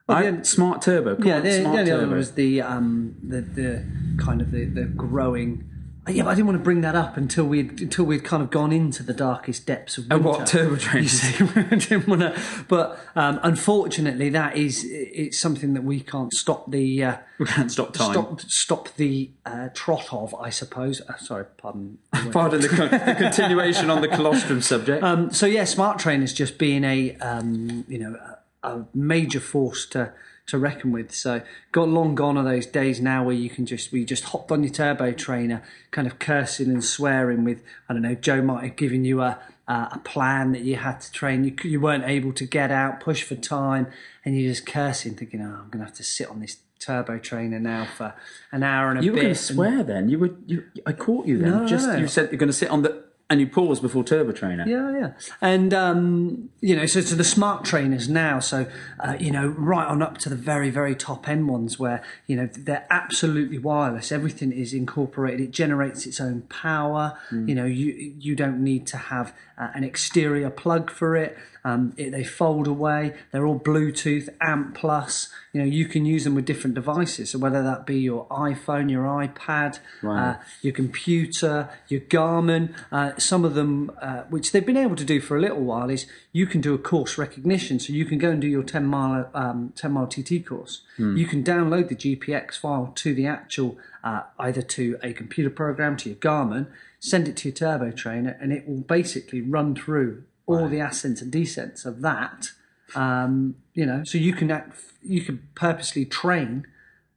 Well, 0.09 0.19
I, 0.19 0.31
the- 0.31 0.45
smart 0.45 0.83
turbo. 0.83 1.15
Come 1.17 1.27
yeah, 1.27 1.37
on, 1.37 1.43
the, 1.45 1.61
smart 1.61 1.77
the, 1.79 1.85
the 1.85 1.91
other 1.97 2.07
one 2.09 2.17
was 2.17 2.33
the 2.33 2.61
um 2.63 3.15
the 3.23 3.41
the 3.41 3.85
kind 4.19 4.41
of 4.41 4.51
the 4.51 4.65
the 4.65 4.85
growing. 4.85 5.71
Yeah, 6.09 6.23
but 6.23 6.31
I 6.31 6.35
didn't 6.35 6.47
want 6.47 6.59
to 6.59 6.63
bring 6.65 6.83
that 6.83 6.95
up 6.95 7.17
until 7.17 7.45
we 7.47 7.65
would 7.65 7.81
until 7.81 8.05
we'd 8.05 8.23
kind 8.23 8.43
of 8.43 8.51
gone 8.51 8.73
into 8.73 9.03
the 9.03 9.13
darkest 9.13 9.67
depths 9.67 9.99
of 9.99 10.09
winter. 10.09 10.29
what 10.29 10.47
turbo 10.47 10.77
trains? 10.77 11.21
didn't 11.89 12.07
want 12.07 12.21
to, 12.21 12.41
but 12.69 12.99
um, 13.17 13.41
unfortunately, 13.43 14.29
that 14.31 14.57
is 14.57 14.85
it's 14.89 15.37
something 15.39 15.75
that 15.75 15.83
we 15.83 16.01
can't 16.01 16.33
stop 16.33 16.71
the 16.71 17.03
uh, 17.03 17.17
We 17.39 17.47
can't 17.47 17.73
stop 17.73 17.93
time. 17.93 18.13
stop 18.13 18.41
stop 18.43 18.95
the 18.97 19.31
uh, 19.45 19.69
trot 19.75 20.13
of, 20.13 20.35
I 20.37 20.51
suppose. 20.51 21.01
Uh, 21.01 21.17
sorry, 21.17 21.47
pardon. 21.57 21.99
Pardon 22.31 22.61
the, 22.61 22.69
con- 22.69 22.91
the 22.91 23.15
continuation 23.19 23.91
on 23.91 24.01
the 24.01 24.09
colostrum 24.09 24.63
subject. 24.63 25.03
Um, 25.03 25.33
so 25.33 25.47
yeah, 25.47 25.65
smart 25.65 25.99
trainers 25.99 26.33
just 26.33 26.57
being 26.57 26.85
a 26.85 27.17
um, 27.17 27.85
you 27.89 27.99
know 27.99 28.17
a, 28.63 28.69
a 28.69 28.87
major 28.95 29.41
force 29.41 29.87
to 29.87 30.13
to 30.47 30.59
reckon 30.59 30.93
with. 30.93 31.13
So 31.15 31.43
got 31.73 31.89
long 31.89 32.15
gone 32.15 32.37
are 32.39 32.45
those 32.45 32.67
days 32.67 33.01
now 33.01 33.25
where 33.25 33.35
you 33.35 33.51
can 33.51 33.67
just 33.67 33.93
we 33.93 34.05
just 34.05 34.25
hopped 34.25 34.53
on 34.53 34.63
your 34.63 34.73
turbo 34.73 35.13
trainer, 35.13 35.63
kind 35.91 36.07
of 36.07 36.19
cursing 36.19 36.69
and 36.71 36.85
swearing 36.85 37.45
with 37.45 37.63
I 37.89 37.93
don't 37.93 38.03
know 38.03 38.15
Joe 38.15 38.43
might 38.43 38.65
have 38.65 38.77
given 38.77 39.05
you 39.05 39.21
a 39.23 39.39
a 39.69 39.73
a 39.93 40.01
plan 40.05 40.53
that 40.53 40.63
you 40.63 40.77
had 40.77 41.01
to 41.01 41.13
train. 41.13 41.45
You 41.45 41.55
you 41.65 41.81
weren't 41.81 42.05
able 42.05 42.33
to 42.35 42.45
get 42.47 42.71
out, 42.71 43.01
push 43.01 43.23
for 43.23 43.35
time, 43.35 43.89
and 44.25 44.39
you're 44.39 44.51
just 44.53 44.67
cursing, 44.67 45.15
thinking, 45.15 45.41
"Oh, 45.41 45.47
I'm 45.63 45.71
going 45.71 45.79
to 45.81 45.85
have 45.87 45.95
to 45.95 46.05
sit 46.05 46.29
on 46.29 46.41
this 46.41 46.59
turbo 46.79 47.19
trainer 47.19 47.59
now 47.59 47.85
for 47.97 48.15
an 48.53 48.63
hour 48.63 48.91
and 48.91 49.01
a 49.01 49.03
You 49.03 49.11
were 49.11 49.17
bit." 49.17 49.23
going 49.23 49.35
to 49.35 49.41
swear 49.43 49.83
then. 49.83 50.09
You 50.09 50.19
were. 50.21 50.31
You, 50.47 50.65
I 50.87 50.93
caught 50.93 51.27
you 51.27 51.39
then. 51.39 51.51
No, 51.51 51.67
Just 51.67 51.99
you 51.99 52.07
said 52.07 52.31
you're 52.31 52.39
going 52.39 52.49
to 52.49 52.53
sit 52.53 52.71
on 52.71 52.83
the 52.83 53.06
and 53.29 53.41
you 53.41 53.47
pause 53.47 53.81
before 53.81 54.05
turbo 54.05 54.33
trainer. 54.33 54.65
Yeah, 54.67 54.99
yeah, 54.99 55.13
and 55.41 55.75
um, 55.75 56.51
you 56.61 56.77
know, 56.77 56.87
so 56.87 57.01
to 57.01 57.15
the 57.15 57.25
smart 57.25 57.65
trainers 57.65 58.09
now, 58.09 58.39
so 58.39 58.67
uh, 59.01 59.17
you 59.19 59.33
know, 59.33 59.49
right 59.49 59.87
on 59.87 60.01
up 60.01 60.19
to 60.19 60.29
the 60.29 60.37
very, 60.37 60.71
very 60.71 60.95
top 60.95 61.29
end 61.29 61.49
ones, 61.49 61.79
where 61.79 62.05
you 62.27 62.37
know 62.37 62.49
they're 62.53 62.87
absolutely 62.91 63.59
wireless. 63.59 64.13
Everything 64.13 64.53
is 64.53 64.73
incorporated. 64.73 65.41
It 65.41 65.51
generates 65.51 66.07
its 66.07 66.21
own 66.21 66.43
power. 66.43 67.19
You 67.31 67.55
know, 67.55 67.65
you 67.65 68.15
you 68.19 68.37
don't 68.37 68.63
need 68.63 68.87
to 68.89 68.97
have 68.97 69.35
uh, 69.59 69.69
an 69.75 69.85
exterior 69.85 70.51
plug 70.51 70.91
for 70.91 71.17
it. 71.17 71.37
Um, 71.65 71.95
it. 71.97 72.11
They 72.11 72.23
fold 72.23 72.69
away. 72.69 73.15
They're 73.33 73.47
all 73.47 73.59
Bluetooth, 73.59 74.29
ANT 74.41 74.75
plus. 74.75 75.31
You 75.53 75.63
know, 75.63 75.67
you 75.67 75.87
can 75.87 76.05
use 76.05 76.25
them 76.25 76.35
with 76.35 76.45
different 76.45 76.75
devices. 76.75 77.31
So 77.31 77.39
whether 77.39 77.63
that 77.63 77.87
be 77.87 77.99
your 77.99 78.27
iPhone, 78.29 78.91
your 78.91 79.05
iPad, 79.05 79.81
uh, 80.05 80.37
your 80.63 80.73
computer, 80.73 81.71
your 81.89 82.01
Garmin. 82.03 82.75
Uh, 82.93 83.13
some 83.19 83.45
of 83.45 83.55
them, 83.55 83.91
uh, 84.01 84.23
which 84.29 84.53
they've 84.53 84.65
been 84.65 84.77
able 84.77 84.97
to 84.97 85.05
do 85.05 85.21
for 85.21 85.37
a 85.37 85.41
little 85.41 85.63
while, 85.63 85.91
is 85.91 86.07
you 86.37 86.47
can 86.47 86.61
do 86.61 86.75
a 86.75 86.79
course 86.79 87.17
recognition. 87.17 87.81
So 87.81 87.95
you 87.95 88.05
can 88.05 88.19
go 88.19 88.29
and 88.31 88.43
do 88.43 88.47
your 88.47 88.63
10 88.63 88.85
mile, 88.85 89.31
um, 89.33 89.73
10 89.75 89.91
mile 89.93 90.07
TT 90.07 90.45
course. 90.45 90.83
You 91.17 91.27
can 91.27 91.43
download 91.43 91.89
the 91.89 91.97
GPX 91.97 92.59
file 92.59 92.93
to 92.95 93.15
the 93.15 93.27
actual, 93.27 93.79
uh, 94.05 94.25
either 94.39 94.61
to 94.61 94.99
a 95.03 95.15
computer 95.15 95.49
program, 95.49 95.97
to 95.97 96.11
your 96.11 96.19
Garmin, 96.19 96.67
send 97.01 97.27
it 97.27 97.39
to 97.39 97.49
your 97.49 97.57
turbo 97.57 97.91
trainer, 97.91 98.37
and 98.39 98.53
it 98.53 98.69
will 98.69 98.83
basically 98.83 99.41
run 99.41 99.75
through 99.75 100.25
all 100.45 100.69
the 100.69 100.79
ascents 100.79 101.23
and 101.23 101.33
descents 101.33 101.87
of 101.87 102.03
that. 102.03 102.51
Um, 102.95 103.57
you 103.73 103.87
know, 103.87 104.05
so 104.05 104.19
you 104.19 104.35
can 104.35 104.51
act, 104.51 104.79
you 105.03 105.23
can 105.23 105.49
purposely 105.55 106.05
train 106.05 106.67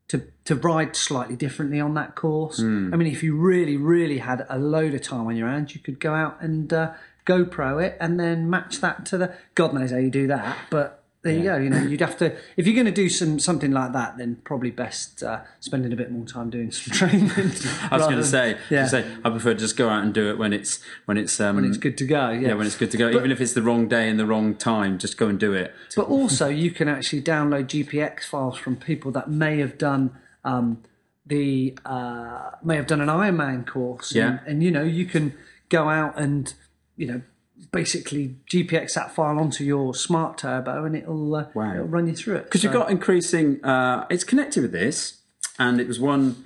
to 0.08 0.23
to 0.45 0.55
ride 0.55 0.95
slightly 0.95 1.36
differently 1.36 1.79
on 1.79 1.93
that 1.93 2.15
course. 2.15 2.60
I 2.60 2.97
mean, 2.97 3.12
if 3.12 3.21
you 3.21 3.36
really, 3.36 3.77
really 3.77 4.17
had 4.17 4.45
a 4.49 4.58
load 4.58 4.93
of 4.95 5.01
time 5.01 5.27
on 5.27 5.36
your 5.36 5.47
hands, 5.47 5.75
you 5.75 5.82
could 5.82 5.99
go 5.99 6.13
out 6.15 6.41
and 6.41 6.73
uh, 6.73 6.93
GoPro 7.30 7.84
it 7.84 7.98
and 8.00 8.20
then 8.20 8.50
match 8.50 8.82
that 8.82 9.06
to 9.08 9.18
the. 9.18 9.34
God 9.56 9.74
knows 9.74 9.92
how 9.92 9.98
you 9.98 10.10
do 10.10 10.28
that, 10.28 10.58
but 10.70 11.00
there 11.22 11.34
you 11.34 11.44
go. 11.44 11.58
You 11.58 11.70
know, 11.70 11.82
you'd 11.82 12.00
have 12.00 12.18
to 12.20 12.38
if 12.56 12.65
you're 12.65 12.74
going 12.74 12.86
to 12.86 12.92
do 12.92 13.10
some 13.10 13.39
something 13.39 13.72
like 13.72 13.92
that, 13.92 14.18
then 14.18 14.38
probably 14.46 14.72
best 14.72 15.22
uh, 15.22 15.42
spending 15.60 15.92
a 15.92 15.96
bit 15.96 16.12
more 16.12 16.26
time 16.26 16.50
doing 16.50 16.72
some 16.72 16.94
training. 16.96 17.30
I 17.92 17.98
was 17.98 18.06
going 18.06 18.18
to 18.18 18.24
say, 18.24 18.58
yeah. 18.70 18.88
say, 18.88 19.06
I 19.26 19.30
prefer 19.30 19.54
to 19.54 19.60
just 19.60 19.76
go 19.76 19.89
out 19.89 20.04
and 20.04 20.13
do 20.13 20.30
it 20.30 20.38
when 20.38 20.54
it's 20.54 20.80
when 21.06 21.18
it's 21.18 21.39
um, 21.42 21.63
it's 21.65 21.78
good 21.78 21.98
to 21.98 22.06
go. 22.06 22.30
Yeah, 22.30 22.50
yeah 22.50 22.54
when 22.54 22.65
it's 22.65 22.78
good 22.78 22.92
to 22.92 22.98
go. 22.98 23.10
Even 23.10 23.32
if 23.32 23.42
it's 23.42 23.54
the 23.54 23.62
wrong 23.62 23.89
day 23.89 24.10
and 24.10 24.18
the 24.18 24.26
wrong 24.26 24.56
time, 24.56 24.98
just 24.98 25.18
go 25.18 25.28
and 25.28 25.38
do 25.38 25.54
it. 25.54 25.74
But 25.96 26.08
also, 26.08 26.48
you 26.48 26.72
can 26.72 26.88
actually 26.88 27.22
download 27.22 27.65
GPX 27.65 28.24
files 28.24 28.58
from 28.58 28.78
people 28.78 29.12
that 29.12 29.30
may 29.30 29.60
have 29.60 29.78
done 29.78 30.18
um, 30.46 30.84
the 31.26 31.78
uh, 31.86 32.52
may 32.63 32.78
have 32.78 32.88
done 32.88 33.02
an 33.02 33.10
Ironman 33.10 33.68
course. 33.68 34.15
Yeah. 34.15 34.28
and, 34.28 34.39
and 34.48 34.63
you 34.63 34.72
know 34.72 34.84
you 34.84 35.06
can 35.06 35.34
go 35.68 35.89
out 35.89 36.18
and 36.18 36.54
you 37.00 37.08
know 37.08 37.22
basically 37.72 38.36
GPX 38.52 38.94
that 38.94 39.14
file 39.16 39.40
onto 39.40 39.64
your 39.64 39.96
smart 39.96 40.38
turbo, 40.38 40.86
and 40.86 40.96
it'll 40.96 41.36
uh, 41.36 41.48
Wow. 41.56 41.74
it'll 41.74 41.88
run 41.88 42.06
you 42.08 42.14
through 42.16 42.36
it. 42.38 42.44
because 42.46 42.64
you've 42.64 42.72
got 42.74 42.90
increasing. 42.92 43.64
Uh, 43.66 44.06
it's 44.10 44.24
connected 44.24 44.62
with 44.62 44.72
this, 44.72 45.22
and 45.58 45.82
it 45.82 45.88
was 45.88 46.00
one 46.00 46.46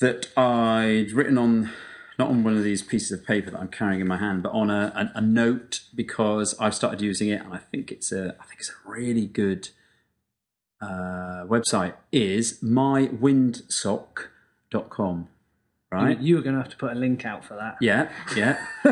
that 0.00 0.26
I'd 0.36 1.12
written 1.12 1.38
on, 1.38 1.70
not 2.18 2.28
on 2.30 2.42
one 2.42 2.56
of 2.56 2.64
these 2.64 2.82
pieces 2.82 3.12
of 3.12 3.24
paper 3.24 3.50
that 3.52 3.60
I'm 3.60 3.68
carrying 3.68 4.00
in 4.00 4.08
my 4.08 4.16
hand, 4.16 4.42
but 4.42 4.50
on 4.52 4.68
a, 4.70 5.10
a, 5.14 5.18
a 5.18 5.20
note 5.20 5.82
because 5.94 6.56
I've 6.58 6.74
started 6.74 7.00
using 7.00 7.28
it, 7.28 7.40
and 7.42 7.52
I 7.54 7.58
think 7.58 7.92
it's 7.92 8.10
a, 8.10 8.34
I 8.40 8.44
think 8.46 8.58
it's 8.60 8.70
a 8.70 8.74
really 8.90 9.26
good 9.26 9.68
uh, 10.80 11.44
website. 11.46 11.94
Is 12.10 12.58
mywindsock.com, 12.60 15.28
right? 15.92 16.18
You 16.18 16.36
were 16.36 16.42
going 16.42 16.56
to 16.56 16.62
have 16.62 16.70
to 16.70 16.76
put 16.76 16.92
a 16.92 16.94
link 16.94 17.24
out 17.26 17.44
for 17.44 17.54
that. 17.54 17.76
Yeah, 17.80 18.10
yeah. 18.34 18.64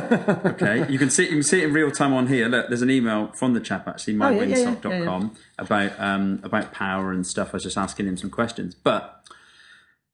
okay, 0.44 0.86
you 0.90 0.98
can 0.98 1.10
see 1.10 1.24
you 1.24 1.30
can 1.30 1.42
see 1.42 1.62
it 1.62 1.68
in 1.68 1.72
real 1.72 1.90
time 1.90 2.12
on 2.12 2.26
here. 2.26 2.48
Look, 2.48 2.68
there's 2.68 2.82
an 2.82 2.90
email 2.90 3.28
from 3.28 3.54
the 3.54 3.60
chap 3.60 3.88
actually, 3.88 4.14
yeah, 4.14 4.30
yeah, 4.30 4.42
yeah, 4.44 4.56
mywindsock.com, 4.56 5.36
about 5.58 5.98
um, 5.98 6.40
about 6.42 6.72
power 6.72 7.12
and 7.12 7.26
stuff. 7.26 7.48
I 7.48 7.52
was 7.54 7.62
just 7.62 7.78
asking 7.78 8.06
him 8.06 8.16
some 8.16 8.30
questions, 8.30 8.74
but 8.74 9.24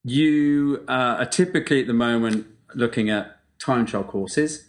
you 0.04 0.84
uh, 0.88 1.16
are 1.18 1.26
typically 1.26 1.80
at 1.80 1.88
the 1.88 1.92
moment 1.92 2.46
looking 2.74 3.10
at 3.10 3.38
time 3.58 3.86
trial 3.86 4.04
courses. 4.04 4.68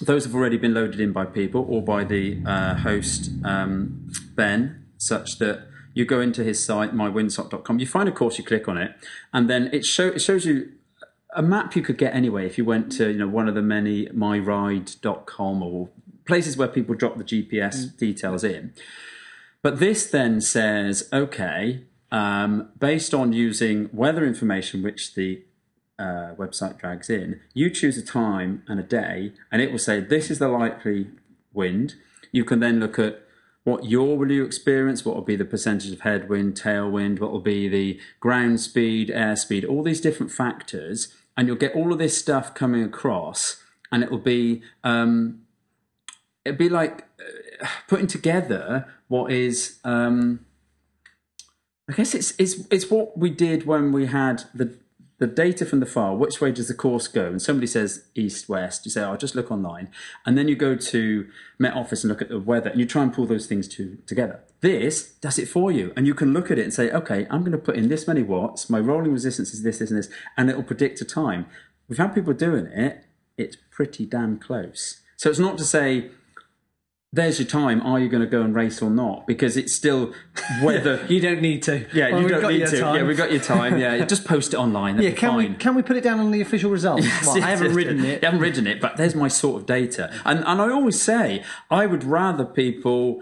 Those 0.00 0.24
have 0.24 0.34
already 0.34 0.58
been 0.58 0.74
loaded 0.74 1.00
in 1.00 1.12
by 1.12 1.24
people 1.24 1.64
or 1.68 1.80
by 1.80 2.04
the 2.04 2.42
uh, 2.44 2.74
host 2.74 3.30
um, 3.44 4.10
Ben, 4.34 4.86
such 4.98 5.38
that 5.38 5.68
you 5.94 6.04
go 6.04 6.20
into 6.20 6.42
his 6.42 6.62
site 6.62 6.92
mywindsock.com. 6.92 7.78
You 7.78 7.86
find 7.86 8.08
a 8.08 8.12
course, 8.12 8.36
you 8.36 8.44
click 8.44 8.68
on 8.68 8.76
it, 8.76 8.96
and 9.32 9.48
then 9.48 9.70
it, 9.72 9.84
show, 9.84 10.08
it 10.08 10.18
shows 10.18 10.44
you 10.44 10.72
a 11.34 11.42
map 11.42 11.76
you 11.76 11.82
could 11.82 11.98
get 11.98 12.14
anyway 12.14 12.46
if 12.46 12.56
you 12.56 12.64
went 12.64 12.90
to 12.92 13.10
you 13.10 13.18
know 13.18 13.28
one 13.28 13.48
of 13.48 13.54
the 13.54 13.62
many 13.62 14.06
myride.com 14.06 15.62
or 15.62 15.90
places 16.24 16.56
where 16.56 16.68
people 16.68 16.94
drop 16.94 17.18
the 17.18 17.24
GPS 17.24 17.96
details 17.96 18.44
in. 18.44 18.72
But 19.62 19.78
this 19.78 20.06
then 20.06 20.40
says, 20.40 21.08
okay, 21.12 21.84
um, 22.12 22.68
based 22.78 23.14
on 23.14 23.32
using 23.32 23.88
weather 23.92 24.24
information, 24.24 24.82
which 24.82 25.14
the 25.14 25.42
uh, 25.98 26.34
website 26.36 26.78
drags 26.78 27.08
in, 27.08 27.40
you 27.54 27.70
choose 27.70 27.96
a 27.96 28.04
time 28.04 28.62
and 28.68 28.78
a 28.78 28.82
day, 28.82 29.32
and 29.50 29.62
it 29.62 29.70
will 29.70 29.78
say 29.78 30.00
this 30.00 30.30
is 30.30 30.38
the 30.38 30.48
likely 30.48 31.08
wind. 31.52 31.94
You 32.30 32.44
can 32.44 32.60
then 32.60 32.80
look 32.80 32.98
at 32.98 33.20
what 33.64 33.86
your 33.86 34.18
will 34.18 34.30
you 34.30 34.44
experience, 34.44 35.04
what 35.04 35.14
will 35.14 35.22
be 35.22 35.36
the 35.36 35.44
percentage 35.44 35.92
of 35.92 36.00
headwind, 36.00 36.54
tailwind, 36.54 37.18
what 37.18 37.32
will 37.32 37.40
be 37.40 37.66
the 37.66 37.98
ground 38.20 38.60
speed, 38.60 39.08
airspeed, 39.08 39.66
all 39.66 39.82
these 39.82 40.02
different 40.02 40.30
factors, 40.30 41.14
and 41.36 41.48
you'll 41.48 41.56
get 41.56 41.74
all 41.74 41.92
of 41.92 41.98
this 41.98 42.16
stuff 42.16 42.54
coming 42.54 42.82
across, 42.82 43.62
and 43.90 44.02
it 44.02 44.10
will 44.10 44.18
be 44.18 44.62
um, 44.82 45.42
it'd 46.44 46.58
be 46.58 46.68
like 46.68 47.04
uh, 47.20 47.66
putting 47.88 48.06
together 48.06 48.86
what 49.08 49.32
is 49.32 49.78
um, 49.84 50.44
I 51.88 51.92
guess 51.92 52.14
it's 52.14 52.34
it's 52.38 52.66
it's 52.70 52.90
what 52.90 53.18
we 53.18 53.30
did 53.30 53.66
when 53.66 53.92
we 53.92 54.06
had 54.06 54.44
the 54.54 54.76
the 55.18 55.26
data 55.26 55.64
from 55.64 55.80
the 55.80 55.86
file. 55.86 56.16
Which 56.16 56.40
way 56.40 56.50
does 56.50 56.68
the 56.68 56.74
course 56.74 57.08
go? 57.08 57.26
And 57.26 57.40
somebody 57.40 57.66
says 57.66 58.04
east 58.14 58.48
west. 58.48 58.84
You 58.84 58.90
say, 58.90 59.02
"I'll 59.02 59.16
just 59.16 59.34
look 59.34 59.50
online," 59.50 59.90
and 60.24 60.38
then 60.38 60.48
you 60.48 60.56
go 60.56 60.76
to 60.76 61.28
Met 61.58 61.74
Office 61.74 62.02
and 62.02 62.10
look 62.10 62.22
at 62.22 62.28
the 62.28 62.40
weather, 62.40 62.70
and 62.70 62.80
you 62.80 62.86
try 62.86 63.02
and 63.02 63.12
pull 63.12 63.26
those 63.26 63.46
things 63.46 63.68
to, 63.68 63.98
together. 64.06 64.40
This 64.68 64.94
does 65.24 65.38
it 65.38 65.46
for 65.46 65.70
you, 65.70 65.92
and 65.94 66.06
you 66.06 66.14
can 66.14 66.32
look 66.32 66.50
at 66.50 66.58
it 66.58 66.62
and 66.62 66.72
say, 66.72 66.90
"Okay, 66.90 67.26
I'm 67.30 67.40
going 67.40 67.52
to 67.60 67.64
put 67.68 67.76
in 67.76 67.88
this 67.88 68.08
many 68.08 68.22
watts. 68.22 68.70
My 68.70 68.80
rolling 68.90 69.12
resistance 69.12 69.52
is 69.52 69.62
this, 69.62 69.78
this, 69.80 69.90
and 69.90 69.98
this," 69.98 70.08
and 70.38 70.48
it 70.50 70.56
will 70.56 70.62
predict 70.72 71.00
a 71.02 71.04
time. 71.04 71.44
we've 71.88 71.98
had 71.98 72.14
people 72.14 72.32
doing 72.32 72.66
it. 72.68 73.04
It's 73.36 73.56
pretty 73.70 74.06
damn 74.06 74.38
close. 74.38 75.00
So 75.16 75.28
it's 75.28 75.38
not 75.38 75.58
to 75.58 75.64
say 75.64 76.10
there's 77.12 77.38
your 77.38 77.46
time. 77.46 77.78
Are 77.82 78.00
you 78.00 78.08
going 78.08 78.22
to 78.22 78.32
go 78.36 78.40
and 78.40 78.54
race 78.54 78.80
or 78.80 78.88
not? 78.90 79.26
Because 79.26 79.56
it's 79.58 79.74
still 79.74 80.12
whether. 80.62 80.94
You 81.14 81.20
don't 81.20 81.42
need 81.42 81.62
to. 81.64 81.74
Yeah, 81.92 82.12
Well, 82.12 82.22
you 82.22 82.28
don't 82.28 82.48
need 82.50 82.66
to. 82.66 82.80
time. 82.80 82.94
Yeah, 82.96 83.02
we've 83.08 83.16
got 83.24 83.30
your 83.32 83.42
time. 83.42 83.78
Yeah, 83.78 84.02
just 84.06 84.24
post 84.24 84.54
it 84.54 84.56
online. 84.56 84.94
Yeah, 84.96 85.10
That'd 85.10 85.14
be 85.16 85.20
can 85.20 85.34
we 85.36 85.46
fine. 85.48 85.56
can 85.64 85.74
we 85.74 85.82
put 85.82 85.96
it 86.00 86.04
down 86.08 86.18
on 86.20 86.30
the 86.30 86.40
official 86.40 86.70
results? 86.70 87.06
Well, 87.26 87.36
I 87.42 87.50
haven't 87.54 87.74
ridden 87.74 88.02
it. 88.02 88.22
You 88.22 88.26
haven't 88.28 88.40
ridden 88.40 88.66
it, 88.66 88.80
but 88.80 88.96
there's 88.96 89.14
my 89.14 89.28
sort 89.28 89.56
of 89.60 89.66
data. 89.66 90.04
And 90.24 90.38
and 90.50 90.58
I 90.62 90.70
always 90.78 90.98
say 91.10 91.44
I 91.70 91.82
would 91.84 92.02
rather 92.04 92.46
people 92.46 93.20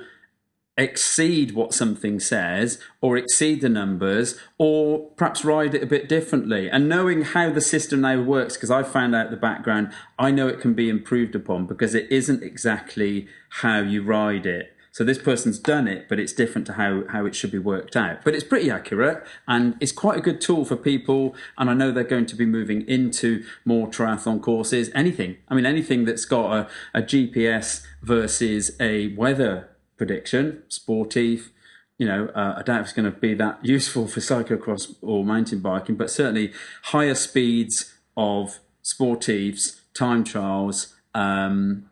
exceed 0.76 1.52
what 1.52 1.74
something 1.74 2.18
says 2.18 2.78
or 3.00 3.16
exceed 3.16 3.61
the 3.61 3.68
numbers 3.68 4.38
or 4.56 5.00
perhaps 5.16 5.44
ride 5.44 5.74
it 5.74 5.82
a 5.82 5.87
bit 5.87 6.08
differently. 6.08 6.70
And 6.70 6.88
knowing 6.88 7.22
how 7.22 7.50
the 7.50 7.61
system 7.61 8.00
now 8.00 8.20
works 8.22 8.56
because 8.56 8.70
i 8.70 8.82
found 8.82 9.14
out 9.14 9.30
the 9.30 9.37
background 9.37 9.92
i 10.18 10.30
know 10.30 10.48
it 10.48 10.61
can 10.61 10.72
be 10.72 10.88
improved 10.88 11.35
upon 11.35 11.66
because 11.66 11.94
it 11.94 12.11
isn't 12.11 12.42
exactly 12.42 13.28
how 13.61 13.80
you 13.80 14.02
ride 14.02 14.46
it. 14.46 14.74
So 14.92 15.04
this 15.04 15.18
person's 15.18 15.58
done 15.58 15.87
it 15.87 16.08
but 16.08 16.18
it's 16.18 16.32
different 16.32 16.66
to 16.68 16.74
how, 16.74 17.04
how 17.08 17.26
it 17.26 17.35
should 17.35 17.52
be 17.52 17.58
worked 17.58 17.94
out. 17.94 18.24
But 18.24 18.35
it's 18.35 18.44
pretty 18.44 18.70
accurate 18.70 19.26
and 19.46 19.76
it's 19.78 19.92
quite 19.92 20.18
a 20.18 20.22
good 20.22 20.40
tool 20.40 20.64
for 20.64 20.76
people. 20.76 21.35
And 21.58 21.68
i 21.68 21.74
know 21.74 21.90
they're 21.90 22.02
going 22.02 22.26
to 22.26 22.37
be 22.37 22.46
moving 22.46 22.88
into 22.88 23.44
more 23.66 23.88
triathlon 23.88 24.40
courses 24.40 24.90
anything. 24.94 25.37
I 25.48 25.54
mean 25.54 25.66
anything 25.66 26.06
that's 26.06 26.24
got 26.24 26.52
a, 26.56 26.68
a 26.94 27.02
gps 27.02 27.85
versus 28.02 28.70
a 28.80 29.08
weather 29.08 29.68
prediction, 29.96 30.62
sportive. 30.68 31.50
You 31.98 32.07
know, 32.07 32.26
uh, 32.35 32.57
I 32.59 32.62
doubt 32.62 32.83
it's 32.83 32.92
going 32.92 33.11
to 33.11 33.16
be 33.16 33.35
that 33.35 33.59
useful 33.64 34.09
for 34.09 34.20
cyclocross 34.20 34.94
or 35.02 35.24
mountain 35.24 35.61
biking, 35.61 35.96
but 35.96 36.11
certainly 36.11 36.52
higher 36.85 37.14
speeds 37.14 37.94
of 38.16 38.59
sportives, 38.83 39.81
time 39.94 40.24
trials, 40.24 40.94
um, 41.14 41.88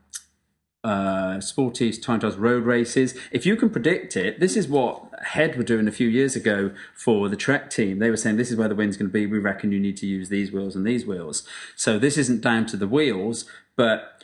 uh, 0.82 1.36
sportives, 1.36 2.00
time 2.00 2.20
trials, 2.20 2.36
road 2.36 2.64
races. 2.64 3.16
If 3.30 3.44
you 3.44 3.56
can 3.56 3.70
predict 3.70 4.16
it, 4.16 4.40
this 4.40 4.56
is 4.56 4.66
what 4.66 5.10
Head 5.22 5.56
were 5.56 5.62
doing 5.62 5.86
a 5.86 5.92
few 5.92 6.08
years 6.08 6.34
ago 6.34 6.72
for 6.94 7.28
the 7.28 7.36
Trek 7.36 7.70
team. 7.70 7.98
They 7.98 8.10
were 8.10 8.16
saying 8.16 8.36
this 8.36 8.50
is 8.50 8.56
where 8.56 8.68
the 8.68 8.74
wind's 8.74 8.96
going 8.96 9.10
to 9.10 9.12
be. 9.12 9.26
We 9.26 9.38
reckon 9.38 9.72
you 9.72 9.80
need 9.80 9.98
to 9.98 10.06
use 10.06 10.30
these 10.30 10.50
wheels 10.50 10.74
and 10.74 10.86
these 10.86 11.04
wheels. 11.04 11.46
So 11.76 11.98
this 11.98 12.16
isn't 12.16 12.40
down 12.40 12.66
to 12.66 12.76
the 12.76 12.88
wheels, 12.88 13.44
but 13.76 14.19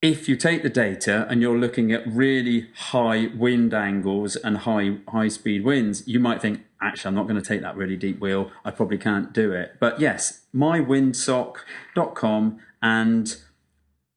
if 0.00 0.28
you 0.28 0.36
take 0.36 0.62
the 0.62 0.70
data 0.70 1.26
and 1.28 1.42
you're 1.42 1.58
looking 1.58 1.90
at 1.92 2.06
really 2.06 2.68
high 2.74 3.26
wind 3.34 3.74
angles 3.74 4.36
and 4.36 4.58
high 4.58 4.98
high 5.08 5.26
speed 5.28 5.64
winds, 5.64 6.06
you 6.06 6.20
might 6.20 6.40
think, 6.40 6.64
actually, 6.80 7.08
I'm 7.08 7.16
not 7.16 7.26
going 7.26 7.40
to 7.40 7.46
take 7.46 7.62
that 7.62 7.76
really 7.76 7.96
deep 7.96 8.20
wheel. 8.20 8.52
I 8.64 8.70
probably 8.70 8.98
can't 8.98 9.32
do 9.32 9.50
it. 9.52 9.74
But 9.80 9.98
yes, 10.00 10.42
mywindsock.com 10.54 12.60
and 12.80 13.36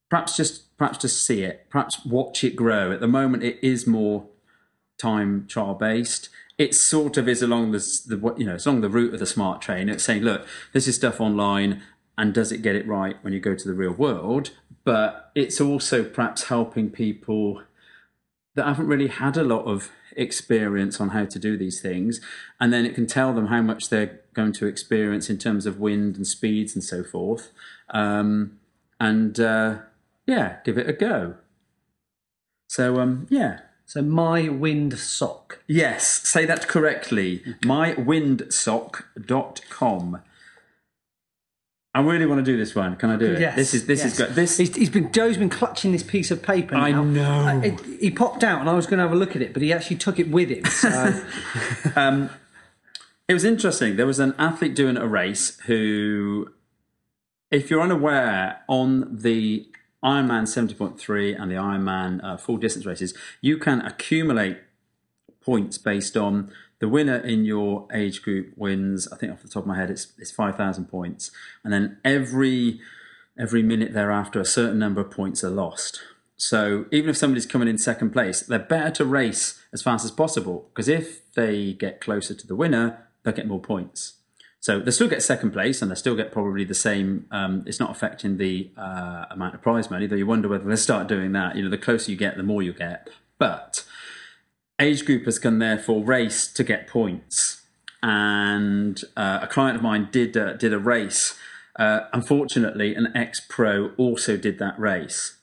perhaps 0.10 0.38
just 0.38 0.78
perhaps 0.78 1.00
just 1.00 1.26
see 1.26 1.41
it, 1.44 1.65
perhaps 1.70 2.06
watch 2.06 2.44
it 2.44 2.56
grow. 2.56 2.91
At 2.91 3.00
the 3.00 3.08
moment, 3.08 3.41
it 3.44 3.58
is 3.63 3.88
more 3.88 4.28
time 5.00 5.48
trial 5.48 5.74
based. 5.74 6.30
It 6.60 6.76
sort 6.76 7.17
of 7.17 7.28
is 7.28 7.41
along 7.41 7.72
the, 7.72 7.80
the 8.06 8.36
you 8.38 8.46
know 8.46 8.54
it's 8.56 8.67
along 8.67 8.82
the 8.82 8.89
route 8.89 9.15
of 9.15 9.20
the 9.20 9.26
smart 9.26 9.63
train. 9.63 9.89
It's 9.89 10.04
saying, 10.04 10.22
look, 10.22 10.46
this 10.74 10.88
is 10.88 10.96
stuff 10.96 11.20
online, 11.20 11.82
and 12.21 12.34
does 12.36 12.51
it 12.51 12.62
get 12.62 12.75
it 12.75 12.88
right 12.88 13.15
when 13.23 13.34
you 13.34 13.39
go 13.39 13.55
to 13.55 13.67
the 13.67 13.73
real 13.73 13.93
world? 13.93 14.51
But 14.84 15.31
it's 15.34 15.60
also 15.60 16.03
perhaps 16.03 16.43
helping 16.43 16.91
people 16.91 17.63
that 18.53 18.65
haven't 18.65 18.86
really 18.86 19.07
had 19.07 19.38
a 19.38 19.43
lot 19.43 19.65
of 19.65 19.89
experience 20.15 21.01
on 21.01 21.10
how 21.10 21.25
to 21.25 21.39
do 21.39 21.57
these 21.57 21.81
things, 21.81 22.21
and 22.60 22.71
then 22.71 22.86
it 22.86 22.93
can 22.93 23.07
tell 23.07 23.34
them 23.34 23.47
how 23.47 23.63
much 23.63 23.89
they're 23.89 24.19
going 24.36 24.53
to 24.53 24.67
experience 24.67 25.31
in 25.31 25.39
terms 25.39 25.65
of 25.65 25.79
wind 25.79 26.15
and 26.15 26.27
speeds 26.27 26.75
and 26.75 26.84
so 26.84 27.03
forth, 27.03 27.49
um, 27.89 28.60
and 28.99 29.39
uh, 29.39 29.79
yeah, 30.27 30.57
give 30.63 30.77
it 30.77 30.88
a 30.88 30.93
go. 30.93 31.38
So 32.67 32.99
um, 32.99 33.25
yeah. 33.31 33.62
So 33.88 34.03
my 34.03 34.47
wind 34.47 34.99
sock. 34.99 35.63
Yes, 35.67 36.29
say 36.29 36.45
that 36.45 36.67
correctly. 36.67 37.41
Mywindsock.com. 37.63 40.21
I 41.93 41.99
really 42.01 42.25
want 42.25 42.39
to 42.45 42.49
do 42.49 42.58
this 42.58 42.73
one. 42.73 42.95
Can 42.95 43.10
I 43.10 43.17
do 43.17 43.34
it? 43.34 43.41
Yes, 43.41 43.56
This 43.56 43.73
is 43.73 43.86
this 43.86 43.99
yes. 43.99 44.13
is 44.13 44.17
good. 44.17 44.34
This 44.36 44.56
He's, 44.58 44.73
he's 44.75 44.89
been 44.89 45.12
Joe's 45.12 45.36
been 45.38 45.49
clutching 45.49 45.91
this 45.91 46.04
piece 46.04 46.32
of 46.32 46.41
paper. 46.41 46.75
I 46.75 46.91
know. 46.91 47.23
Uh, 47.23 47.60
it- 47.62 47.82
he 47.99 48.10
popped 48.10 48.43
out, 48.45 48.62
and 48.62 48.69
I 48.69 48.73
was 48.73 48.86
going 48.86 48.97
to 48.99 49.04
have 49.04 49.12
a 49.12 49.15
look 49.15 49.36
at 49.36 49.41
it, 49.41 49.51
but 49.54 49.62
he 49.62 49.73
actually 49.73 49.97
took 49.97 50.17
it 50.17 50.30
with 50.30 50.49
him. 50.49 50.63
So 50.65 51.21
it 53.27 53.34
was 53.34 53.43
interesting. 53.43 53.97
There 53.97 54.08
was 54.08 54.19
an 54.19 54.34
athlete 54.39 54.73
doing 54.73 54.95
a 54.95 55.06
race 55.08 55.60
who, 55.65 56.54
if 57.51 57.69
you're 57.69 57.82
unaware, 57.82 58.62
on 58.69 59.17
the 59.17 59.67
Ironman 60.04 60.43
70.3 60.43 61.39
and 61.39 61.51
the 61.51 61.56
Ironman 61.56 62.23
uh, 62.23 62.38
full 62.38 62.58
distance 62.58 62.86
races, 62.86 63.13
you 63.41 63.58
can 63.58 63.82
accumulate 63.82 64.60
points 65.41 65.77
based 65.77 66.15
on 66.15 66.51
the 66.82 66.89
winner 66.89 67.17
in 67.17 67.46
your 67.46 67.88
age 67.94 68.22
group 68.22 68.52
wins. 68.58 69.08
I 69.13 69.15
think 69.15 69.32
off 69.32 69.44
the 69.44 69.48
top 69.48 69.63
of 69.63 69.67
my 69.67 69.78
head, 69.78 69.89
it's 69.89 70.12
it's 70.17 70.32
five 70.32 70.58
thousand 70.58 70.86
points, 70.86 71.32
and 71.63 71.72
then 71.72 72.00
every 72.04 72.82
every 73.39 73.63
minute 73.63 73.94
thereafter, 73.94 74.41
a 74.41 74.46
certain 74.46 74.80
number 74.80 75.00
of 75.00 75.10
points 75.12 75.44
are 75.44 75.50
lost. 75.50 76.02
So 76.36 76.86
even 76.91 77.12
if 77.12 77.17
somebody's 77.17 77.46
coming 77.46 77.67
in 77.67 77.78
second 77.78 78.10
place, 78.10 78.41
they're 78.41 78.60
better 78.60 78.89
to 78.96 79.06
race 79.06 79.63
as 79.72 79.84
fast 79.84 80.04
as 80.04 80.10
possible 80.12 80.70
because 80.74 80.88
if 80.88 81.32
they 81.36 81.74
get 81.74 82.02
closer 82.02 82.34
to 82.34 82.48
the 82.48 82.56
winner, 82.56 83.08
they'll 83.24 83.34
get 83.34 83.48
more 83.48 83.62
points. 83.62 84.15
So 84.60 84.80
they 84.80 84.91
still 84.91 85.08
get 85.08 85.24
second 85.24 85.52
place, 85.52 85.82
and 85.82 85.89
they 85.89 85.96
still 85.96 86.15
get 86.15 86.32
probably 86.32 86.63
the 86.63 86.76
same. 86.76 87.26
Um, 87.32 87.63
it's 87.65 87.80
not 87.80 87.91
affecting 87.91 88.38
the 88.38 88.72
uh, 88.76 89.26
amount 89.30 89.56
of 89.56 89.62
prize 89.62 89.89
money, 89.89 90.08
though. 90.08 90.15
You 90.15 90.28
wonder 90.28 90.48
whether 90.48 90.67
they 90.67 90.76
start 90.76 91.08
doing 91.08 91.32
that. 91.34 91.56
You 91.56 91.63
know, 91.63 91.70
the 91.70 91.80
closer 91.80 92.12
you 92.12 92.17
get, 92.17 92.38
the 92.38 92.44
more 92.44 92.62
you 92.62 92.74
get. 92.74 93.10
But 93.39 93.84
age 94.82 95.06
groupers 95.06 95.39
can 95.41 95.60
therefore 95.60 96.04
race 96.04 96.48
to 96.52 96.63
get 96.63 96.88
points. 96.88 97.62
And 98.04 99.02
uh, 99.15 99.39
a 99.44 99.48
client 99.48 99.78
of 99.78 99.84
mine 99.84 100.10
did 100.12 100.36
uh, 100.36 100.54
did 100.54 100.74
a 100.74 100.80
race. 100.80 101.38
Uh, 101.78 102.02
unfortunately, 102.12 102.96
an 102.96 103.15
ex 103.15 103.39
pro 103.39 103.91
also 103.96 104.38
did 104.38 104.58
that 104.60 104.78
race. 104.80 105.38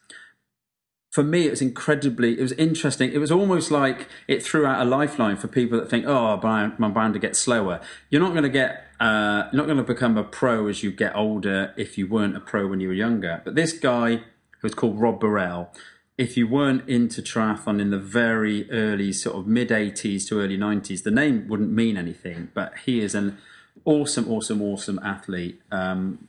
For 1.12 1.22
me, 1.22 1.46
it 1.46 1.50
was 1.50 1.62
incredibly. 1.62 2.38
It 2.38 2.42
was 2.42 2.52
interesting. 2.52 3.12
It 3.12 3.18
was 3.18 3.30
almost 3.30 3.70
like 3.70 4.08
it 4.26 4.42
threw 4.42 4.66
out 4.66 4.84
a 4.84 4.84
lifeline 4.84 5.36
for 5.36 5.46
people 5.46 5.78
that 5.78 5.88
think, 5.88 6.04
"Oh, 6.06 6.38
I'm 6.42 6.92
bound 6.92 7.14
to 7.14 7.20
get 7.20 7.36
slower." 7.36 7.80
You're 8.10 8.20
not 8.20 8.32
going 8.32 8.42
to 8.42 8.50
get. 8.50 8.88
Uh, 8.98 9.48
you're 9.52 9.62
not 9.62 9.66
going 9.66 9.78
to 9.78 9.84
become 9.84 10.18
a 10.18 10.24
pro 10.24 10.66
as 10.66 10.82
you 10.82 10.90
get 10.90 11.14
older 11.14 11.72
if 11.76 11.96
you 11.96 12.08
weren't 12.08 12.36
a 12.36 12.40
pro 12.40 12.66
when 12.66 12.80
you 12.80 12.88
were 12.88 12.94
younger. 12.94 13.40
But 13.44 13.54
this 13.54 13.72
guy, 13.72 14.16
who 14.16 14.64
was 14.64 14.74
called 14.74 15.00
Rob 15.00 15.20
Barel, 15.20 15.70
if 16.18 16.36
you 16.36 16.48
weren't 16.48 16.86
into 16.88 17.22
triathlon 17.22 17.80
in 17.80 17.90
the 17.90 17.98
very 17.98 18.68
early 18.72 19.12
sort 19.12 19.36
of 19.36 19.46
mid 19.46 19.68
80s 19.68 20.26
to 20.28 20.40
early 20.40 20.58
90s, 20.58 21.04
the 21.04 21.12
name 21.12 21.46
wouldn't 21.48 21.70
mean 21.70 21.96
anything, 21.96 22.50
but 22.52 22.76
he 22.84 23.00
is 23.00 23.14
an 23.14 23.38
awesome, 23.84 24.28
awesome, 24.28 24.60
awesome 24.60 24.98
athlete. 24.98 25.62
Um, 25.70 26.26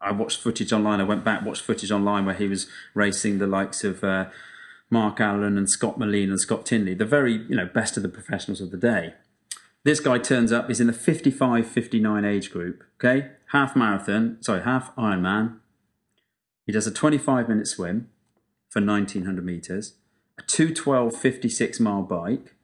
I 0.00 0.12
watched 0.12 0.40
footage 0.40 0.72
online. 0.72 1.02
I 1.02 1.04
went 1.04 1.22
back, 1.22 1.44
watched 1.44 1.62
footage 1.62 1.90
online 1.90 2.24
where 2.24 2.34
he 2.34 2.48
was 2.48 2.66
racing 2.94 3.38
the 3.38 3.46
likes 3.46 3.84
of 3.84 4.02
uh, 4.02 4.30
Mark 4.88 5.20
Allen 5.20 5.58
and 5.58 5.68
Scott 5.68 5.98
Molina 5.98 6.32
and 6.32 6.40
Scott 6.40 6.64
Tinley, 6.64 6.94
the 6.94 7.04
very 7.04 7.34
you 7.34 7.54
know 7.54 7.66
best 7.66 7.98
of 7.98 8.02
the 8.02 8.08
professionals 8.08 8.62
of 8.62 8.70
the 8.70 8.78
day. 8.78 9.12
This 9.84 10.00
guy 10.00 10.18
turns 10.18 10.50
up. 10.50 10.68
He's 10.68 10.80
in 10.80 10.86
the 10.86 10.92
55-59 10.94 12.26
age 12.26 12.50
group. 12.50 12.84
Okay, 12.96 13.32
half 13.52 13.76
marathon, 13.76 14.38
sorry, 14.40 14.62
half 14.62 14.96
Ironman. 14.96 15.58
He 16.64 16.72
does 16.72 16.86
a 16.86 16.90
25 16.90 17.50
minute 17.50 17.66
swim 17.66 18.08
for 18.70 18.80
1900 18.80 19.44
meters, 19.44 19.94
a 20.38 20.42
212.56 20.42 21.80
mile 21.80 22.02
bike, 22.02 22.54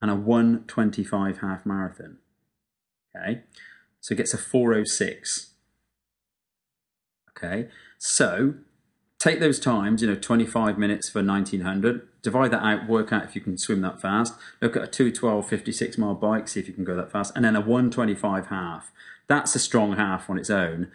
and 0.00 0.10
a 0.10 0.14
125 0.14 1.38
half 1.38 1.66
marathon. 1.66 2.18
Okay, 3.14 3.42
so 4.00 4.14
he 4.14 4.16
gets 4.16 4.32
a 4.32 4.38
406. 4.38 5.50
Okay, 7.30 7.68
so 7.98 8.54
take 9.18 9.40
those 9.40 9.58
times, 9.58 10.00
you 10.00 10.08
know, 10.08 10.14
25 10.14 10.78
minutes 10.78 11.08
for 11.08 11.22
1900, 11.22 12.06
divide 12.22 12.52
that 12.52 12.62
out, 12.62 12.88
work 12.88 13.12
out 13.12 13.24
if 13.24 13.34
you 13.34 13.40
can 13.40 13.58
swim 13.58 13.80
that 13.80 14.00
fast, 14.00 14.34
look 14.60 14.76
at 14.76 14.82
a 14.82 14.86
212.56 14.86 15.98
mile 15.98 16.14
bike, 16.14 16.48
see 16.48 16.60
if 16.60 16.68
you 16.68 16.74
can 16.74 16.84
go 16.84 16.96
that 16.96 17.10
fast, 17.10 17.32
and 17.34 17.44
then 17.44 17.56
a 17.56 17.60
125 17.60 18.46
half. 18.46 18.92
That's 19.26 19.54
a 19.54 19.58
strong 19.58 19.96
half 19.96 20.30
on 20.30 20.38
its 20.38 20.50
own. 20.50 20.90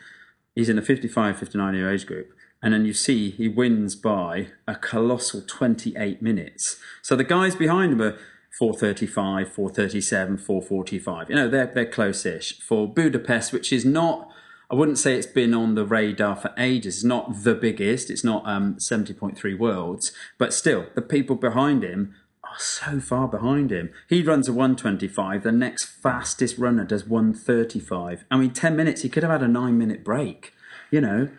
He's 0.56 0.70
in 0.70 0.76
the 0.76 0.82
55 0.82 1.38
59 1.38 1.74
year 1.76 1.92
age 1.92 2.06
group. 2.06 2.34
And 2.64 2.74
then 2.74 2.86
you 2.86 2.94
see 2.94 3.30
he 3.30 3.50
wins 3.50 3.94
by 3.94 4.48
a 4.66 4.76
colossal 4.76 5.42
28 5.46 6.22
minutes. 6.22 6.78
So 7.02 7.18
the 7.18 7.26
guys 7.26 7.56
behind 7.56 7.92
him 7.92 8.02
are 8.02 8.18
435, 8.58 9.52
437, 9.52 10.38
445. 10.38 11.30
You 11.30 11.36
know, 11.36 11.50
they're, 11.50 11.66
they're 11.66 11.86
close 11.86 12.26
ish. 12.26 12.58
For 12.60 12.88
Budapest, 12.88 13.52
which 13.52 13.74
is 13.74 13.84
not, 13.84 14.32
I 14.72 14.76
wouldn't 14.76 14.98
say 14.98 15.16
it's 15.16 15.28
been 15.28 15.54
on 15.54 15.76
the 15.76 15.86
radar 15.86 16.38
for 16.38 16.54
ages. 16.58 16.98
It's 16.98 17.04
not 17.04 17.44
the 17.44 17.54
biggest, 17.54 18.10
it's 18.10 18.24
not 18.24 18.48
um, 18.48 18.76
70.3 18.76 19.60
worlds, 19.60 20.14
but 20.38 20.54
still, 20.54 20.86
the 20.96 21.02
people 21.02 21.36
behind 21.36 21.84
him 21.84 22.16
are 22.46 22.60
so 22.60 23.02
far 23.02 23.28
behind 23.28 23.72
him. 23.72 23.90
He 24.08 24.24
runs 24.24 24.48
a 24.48 24.54
125. 24.54 25.44
The 25.44 25.52
next 25.52 25.86
fastest 25.86 26.58
runner 26.58 26.86
does 26.86 27.06
135. 27.06 28.24
I 28.32 28.38
mean, 28.38 28.52
10 28.52 28.76
minutes. 28.78 29.02
He 29.02 29.10
could 29.10 29.24
have 29.24 29.32
had 29.34 29.44
a 29.44 29.48
nine 29.50 29.78
minute 29.78 30.06
break. 30.06 30.54
You 30.92 31.02
know. 31.02 31.30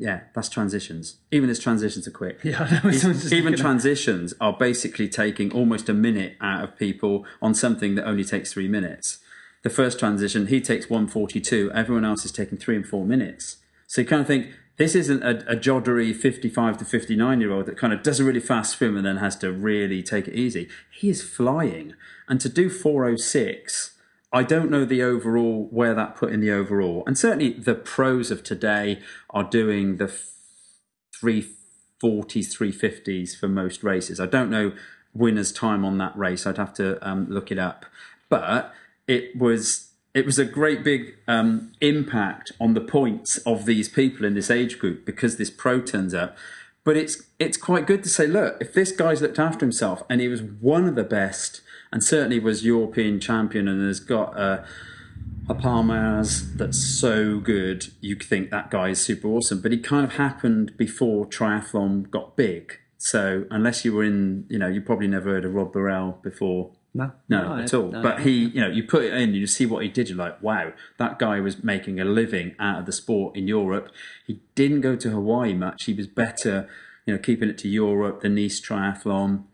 Yeah, 0.00 0.20
that's 0.34 0.48
transitions. 0.48 1.16
Even 1.32 1.48
his 1.48 1.58
transitions 1.58 2.06
are 2.06 2.12
quick. 2.12 2.38
Yeah, 2.44 2.62
I 2.62 2.70
know. 2.74 2.80
He's- 2.90 3.00
Someone's 3.02 3.22
just 3.22 3.34
even 3.34 3.56
transitions 3.56 4.32
are 4.40 4.52
basically 4.52 5.08
taking 5.08 5.52
almost 5.52 5.88
a 5.88 5.94
minute 5.94 6.36
out 6.40 6.62
of 6.64 6.76
people 6.78 7.26
on 7.42 7.54
something 7.54 7.96
that 7.96 8.06
only 8.06 8.24
takes 8.24 8.52
three 8.52 8.68
minutes. 8.68 9.18
The 9.62 9.70
first 9.70 9.98
transition, 9.98 10.46
he 10.46 10.60
takes 10.60 10.88
142. 10.88 11.72
Everyone 11.74 12.04
else 12.04 12.24
is 12.24 12.30
taking 12.30 12.58
three 12.58 12.76
and 12.76 12.86
four 12.86 13.04
minutes. 13.04 13.56
So 13.88 14.02
you 14.02 14.06
kind 14.06 14.20
of 14.20 14.28
think 14.28 14.52
this 14.76 14.94
isn't 14.94 15.24
a, 15.24 15.38
a 15.50 15.56
joddery 15.56 16.14
55 16.14 16.78
to 16.78 16.84
59 16.84 17.40
year 17.40 17.50
old 17.50 17.66
that 17.66 17.76
kind 17.76 17.92
of 17.92 18.04
does 18.04 18.20
a 18.20 18.24
really 18.24 18.38
fast 18.38 18.78
swim 18.78 18.96
and 18.96 19.04
then 19.04 19.16
has 19.16 19.34
to 19.38 19.50
really 19.50 20.00
take 20.04 20.28
it 20.28 20.34
easy. 20.34 20.68
He 20.92 21.10
is 21.10 21.22
flying. 21.24 21.94
And 22.28 22.40
to 22.40 22.48
do 22.48 22.70
406, 22.70 23.92
I 24.32 24.42
don't 24.42 24.70
know 24.70 24.84
the 24.84 25.02
overall, 25.02 25.68
where 25.70 25.94
that 25.94 26.16
put 26.16 26.32
in 26.32 26.40
the 26.40 26.50
overall. 26.50 27.02
And 27.06 27.16
certainly 27.16 27.52
the 27.52 27.74
pros 27.74 28.30
of 28.30 28.42
today 28.42 29.00
are 29.30 29.44
doing 29.44 29.96
the 29.96 30.12
340s, 31.22 31.54
350s 32.02 33.36
for 33.38 33.48
most 33.48 33.82
races. 33.82 34.20
I 34.20 34.26
don't 34.26 34.50
know 34.50 34.72
winner's 35.14 35.52
time 35.52 35.84
on 35.84 35.98
that 35.98 36.16
race. 36.16 36.46
I'd 36.46 36.58
have 36.58 36.74
to 36.74 36.98
um, 37.06 37.26
look 37.28 37.50
it 37.50 37.58
up. 37.58 37.86
But 38.28 38.72
it 39.06 39.36
was 39.36 39.88
it 40.14 40.24
was 40.26 40.38
a 40.38 40.44
great 40.44 40.82
big 40.82 41.16
um, 41.28 41.72
impact 41.80 42.52
on 42.60 42.74
the 42.74 42.80
points 42.80 43.38
of 43.38 43.66
these 43.66 43.88
people 43.88 44.24
in 44.24 44.34
this 44.34 44.50
age 44.50 44.78
group 44.78 45.04
because 45.04 45.36
this 45.36 45.50
pro 45.50 45.80
turns 45.80 46.14
up. 46.14 46.36
But 46.84 46.96
it's 46.96 47.22
it's 47.38 47.56
quite 47.56 47.86
good 47.86 48.02
to 48.04 48.08
say, 48.08 48.26
look, 48.26 48.56
if 48.60 48.72
this 48.72 48.92
guy's 48.92 49.22
looked 49.22 49.38
after 49.38 49.64
himself 49.64 50.02
and 50.08 50.20
he 50.20 50.28
was 50.28 50.42
one 50.42 50.86
of 50.86 50.94
the 50.94 51.04
best 51.04 51.60
and 51.92 52.02
certainly 52.02 52.38
was 52.38 52.64
European 52.64 53.20
champion 53.20 53.68
and 53.68 53.86
has 53.86 54.00
got 54.00 54.36
uh, 54.38 54.62
a 55.48 55.52
a 55.52 55.54
Palmares 55.54 56.56
that's 56.56 56.78
so 56.78 57.38
good, 57.38 57.86
you 58.00 58.14
think 58.16 58.50
that 58.50 58.70
guy 58.70 58.90
is 58.90 59.00
super 59.00 59.28
awesome. 59.28 59.62
But 59.62 59.72
it 59.72 59.82
kind 59.82 60.04
of 60.04 60.14
happened 60.16 60.76
before 60.76 61.26
triathlon 61.26 62.10
got 62.10 62.36
big. 62.36 62.78
So 62.98 63.46
unless 63.50 63.84
you 63.84 63.94
were 63.94 64.04
in, 64.04 64.44
you 64.50 64.58
know, 64.58 64.68
you 64.68 64.82
probably 64.82 65.06
never 65.08 65.30
heard 65.30 65.44
of 65.46 65.54
Rob 65.54 65.72
Barel 65.72 66.18
before. 66.22 66.72
No, 66.92 67.12
No, 67.28 67.56
No, 67.56 67.62
at 67.62 67.72
all. 67.72 67.90
no. 67.90 68.02
But 68.02 68.20
he, 68.20 68.32
you 68.48 68.60
know, 68.60 68.68
you 68.68 68.82
put 68.82 69.04
it 69.04 69.14
in, 69.14 69.32
you 69.34 69.46
see 69.46 69.64
what 69.66 69.82
he 69.82 69.88
did. 69.88 70.08
You're 70.08 70.18
like, 70.18 70.42
wow, 70.42 70.72
that 70.98 71.18
guy 71.18 71.40
was 71.40 71.62
making 71.62 72.00
a 72.00 72.04
living 72.04 72.54
out 72.58 72.80
of 72.80 72.86
the 72.86 72.92
sport 72.92 73.36
in 73.36 73.46
Europe. 73.48 73.90
He 74.26 74.40
didn't 74.54 74.80
go 74.82 74.96
to 74.96 75.10
Hawaii 75.10 75.54
much. 75.54 75.84
He 75.84 75.94
was 75.94 76.06
better, 76.08 76.68
you 77.06 77.14
know, 77.14 77.18
keeping 77.18 77.48
it 77.48 77.56
to 77.58 77.68
Europe, 77.68 78.20
the 78.20 78.28
Nice 78.28 78.60
Triathlon, 78.60 79.44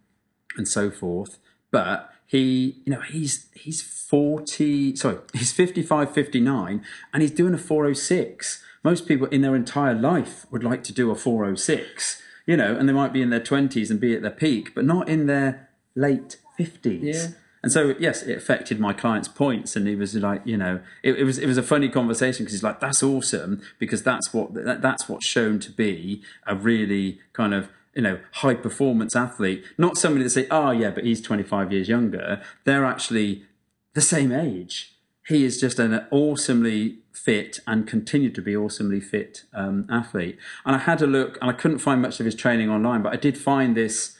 and 0.57 0.66
so 0.66 0.90
forth. 0.90 1.38
But 1.70 2.11
he, 2.35 2.83
you 2.85 2.92
know, 2.92 3.01
he's 3.01 3.47
he's 3.55 3.81
40, 3.81 4.97
sorry, 4.97 5.18
he's 5.35 5.53
55, 5.53 6.11
59, 6.11 6.85
and 7.12 7.23
he's 7.23 7.31
doing 7.31 7.55
a 7.55 7.59
406. 7.59 8.61
Most 8.83 9.07
people 9.07 9.29
in 9.29 9.42
their 9.42 9.55
entire 9.55 9.94
life 9.94 10.44
would 10.51 10.64
like 10.64 10.83
to 10.85 10.92
do 10.92 11.12
a 11.12 11.14
406, 11.14 12.20
you 12.44 12.57
know, 12.57 12.77
and 12.77 12.88
they 12.88 12.92
might 12.92 13.12
be 13.12 13.23
in 13.23 13.31
their 13.31 13.38
20s 13.38 13.88
and 13.88 14.01
be 14.01 14.16
at 14.16 14.23
their 14.23 14.33
peak, 14.33 14.75
but 14.75 14.85
not 14.85 15.09
in 15.09 15.27
their 15.27 15.68
late 15.94 16.38
50s. 16.59 17.03
Yeah. 17.03 17.27
And 17.62 17.70
so, 17.70 17.94
yes, 18.01 18.23
it 18.23 18.37
affected 18.37 18.81
my 18.81 18.92
client's 18.92 19.29
points, 19.29 19.77
and 19.77 19.87
he 19.87 19.94
was 19.94 20.16
like, 20.16 20.42
you 20.44 20.57
know, 20.57 20.81
it, 21.05 21.12
it 21.12 21.25
was 21.25 21.38
it 21.38 21.47
was 21.47 21.57
a 21.57 21.62
funny 21.62 21.88
conversation 21.88 22.44
because 22.44 22.53
he's 22.53 22.64
like, 22.64 22.81
"That's 22.81 23.03
awesome," 23.03 23.62
because 23.79 24.03
that's 24.03 24.35
what 24.35 24.53
that, 24.55 24.83
that's 24.83 25.09
what's 25.09 25.27
shown 25.27 25.61
to 25.61 25.70
be 25.70 26.20
a 26.47 26.55
really 26.55 27.20
kind 27.33 27.55
of 27.55 27.70
you 27.94 28.02
know 28.02 28.18
high 28.33 28.54
performance 28.54 29.14
athlete, 29.16 29.64
not 29.78 29.96
somebody 29.96 30.24
that 30.24 30.30
say, 30.30 30.46
"Oh 30.50 30.70
yeah, 30.70 30.90
but 30.90 31.04
he's 31.04 31.20
twenty 31.20 31.42
five 31.42 31.72
years 31.72 31.88
younger." 31.88 32.42
They're 32.64 32.85
actually 32.85 33.44
the 33.94 34.00
same 34.00 34.33
age. 34.33 34.96
He 35.26 35.44
is 35.44 35.61
just 35.61 35.78
an 35.78 36.07
awesomely 36.11 36.98
fit 37.12 37.61
and 37.66 37.87
continued 37.87 38.35
to 38.35 38.42
be 38.42 38.54
awesomely 38.54 39.00
fit 39.00 39.44
um, 39.54 39.87
athlete. 39.90 40.37
And 40.66 40.76
I 40.76 40.80
had 40.80 41.00
a 41.00 41.07
look, 41.07 41.38
and 41.40 41.50
I 41.50 41.54
couldn't 41.54 41.78
find 41.78 42.02
much 42.02 42.20
of 42.20 42.26
his 42.26 42.35
training 42.35 42.68
online, 42.68 43.02
but 43.02 43.12
I 43.12 43.16
did 43.16 43.38
find 43.38 43.76
this 43.76 44.16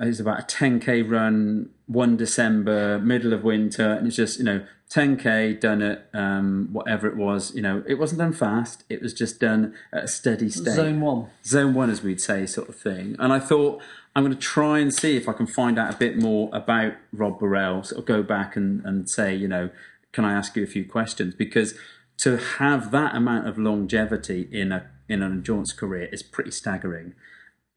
it 0.00 0.06
was 0.06 0.20
about 0.20 0.40
a 0.40 0.42
10k 0.42 1.08
run 1.08 1.70
one 1.86 2.16
december 2.16 2.98
middle 2.98 3.32
of 3.32 3.42
winter 3.42 3.92
and 3.92 4.06
it's 4.06 4.16
just 4.16 4.38
you 4.38 4.44
know 4.44 4.64
10k 4.90 5.60
done 5.60 5.82
at 5.82 6.08
um, 6.14 6.70
whatever 6.72 7.06
it 7.06 7.16
was 7.16 7.54
you 7.54 7.60
know. 7.60 7.84
It 7.86 7.98
wasn't 7.98 8.20
done 8.20 8.32
fast 8.32 8.84
it 8.88 9.02
was 9.02 9.12
just 9.12 9.38
done 9.38 9.74
at 9.92 10.04
a 10.04 10.08
steady 10.08 10.48
state. 10.48 10.76
Zone 10.76 11.00
one. 11.02 11.26
zone 11.44 11.74
one 11.74 11.90
as 11.90 12.02
we'd 12.02 12.22
say 12.22 12.46
sort 12.46 12.70
of 12.70 12.76
thing. 12.76 13.14
And 13.18 13.32
i 13.32 13.38
thought 13.38 13.82
i'm 14.16 14.24
going 14.24 14.34
to 14.34 14.40
try 14.40 14.78
and 14.78 14.92
see 14.92 15.16
if 15.16 15.28
i 15.28 15.34
can 15.34 15.46
find 15.46 15.78
out 15.78 15.92
a 15.92 15.96
bit 15.96 16.16
more 16.16 16.48
about 16.54 16.94
rob 17.12 17.38
barel 17.38 17.82
sort 17.82 17.98
of 17.98 18.06
go 18.06 18.22
back 18.22 18.56
and, 18.56 18.82
and 18.84 19.10
say 19.10 19.34
you 19.34 19.46
know 19.46 19.68
can 20.12 20.24
i 20.24 20.32
ask 20.32 20.56
you 20.56 20.62
a 20.62 20.66
few 20.66 20.88
questions? 20.88 21.34
Because 21.34 21.74
to 22.18 22.36
have 22.36 22.90
that 22.90 23.14
amount 23.14 23.46
of 23.46 23.58
longevity 23.58 24.48
in 24.50 24.72
a 24.72 24.90
in 25.08 25.22
an 25.22 25.32
endurance 25.32 25.72
career 25.72 26.08
is 26.12 26.22
pretty 26.22 26.50
staggering 26.50 27.14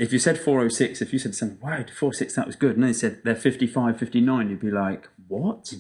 if 0.02 0.12
you 0.12 0.18
said 0.18 0.40
406, 0.40 1.00
if 1.00 1.14
you 1.14 1.20
said 1.20 1.36
something, 1.36 1.60
wow, 1.62 1.76
406, 1.78 2.34
that 2.34 2.48
was 2.48 2.56
good, 2.56 2.74
and 2.74 2.82
then 2.82 2.90
they 2.90 2.94
said 2.94 3.22
they're 3.24 3.36
55, 3.36 4.00
59, 4.00 4.50
you'd 4.50 4.60
be 4.60 4.72
like, 4.72 5.08
what? 5.28 5.76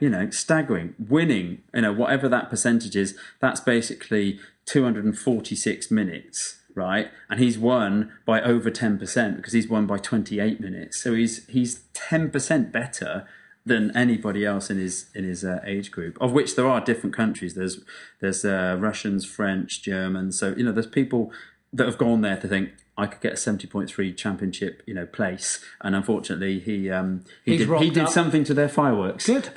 You 0.00 0.08
know, 0.08 0.30
staggering. 0.30 0.94
Winning, 0.98 1.60
you 1.74 1.82
know, 1.82 1.92
whatever 1.92 2.30
that 2.30 2.48
percentage 2.48 2.96
is, 2.96 3.14
that's 3.40 3.60
basically 3.60 4.40
246 4.64 5.90
minutes, 5.90 6.62
right? 6.74 7.10
And 7.28 7.40
he's 7.40 7.58
won 7.58 8.12
by 8.24 8.40
over 8.40 8.70
10% 8.70 9.36
because 9.36 9.52
he's 9.52 9.68
won 9.68 9.86
by 9.86 9.98
28 9.98 10.58
minutes. 10.58 11.02
So 11.02 11.12
he's 11.14 11.46
he's 11.46 11.84
10% 11.92 12.72
better 12.72 13.28
than 13.64 13.94
anybody 13.96 14.44
else 14.44 14.70
in 14.70 14.78
his 14.78 15.10
in 15.14 15.24
his 15.24 15.44
uh, 15.44 15.60
age 15.64 15.90
group, 15.90 16.16
of 16.20 16.32
which 16.32 16.56
there 16.56 16.66
are 16.66 16.80
different 16.80 17.14
countries. 17.14 17.54
There's 17.54 17.80
there's 18.20 18.44
uh, 18.44 18.76
Russians, 18.80 19.24
French, 19.24 19.82
Germans. 19.82 20.38
So 20.38 20.54
you 20.56 20.64
know, 20.64 20.72
there's 20.72 20.86
people 20.86 21.32
that 21.72 21.86
have 21.86 21.98
gone 21.98 22.20
there 22.20 22.36
to 22.36 22.48
think 22.48 22.70
I 22.96 23.06
could 23.06 23.20
get 23.20 23.32
a 23.34 23.36
seventy 23.36 23.66
point 23.66 23.88
three 23.90 24.12
championship, 24.12 24.82
you 24.86 24.94
know, 24.94 25.06
place. 25.06 25.64
And 25.80 25.94
unfortunately, 25.96 26.58
he 26.60 26.90
um, 26.90 27.24
he 27.44 27.56
He's 27.56 27.66
did 27.66 27.78
he 27.80 27.90
did 27.90 28.04
up. 28.04 28.08
something 28.10 28.44
to 28.44 28.54
their 28.54 28.68
fireworks. 28.68 29.26
Good. 29.26 29.50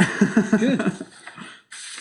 Good. 0.60 0.94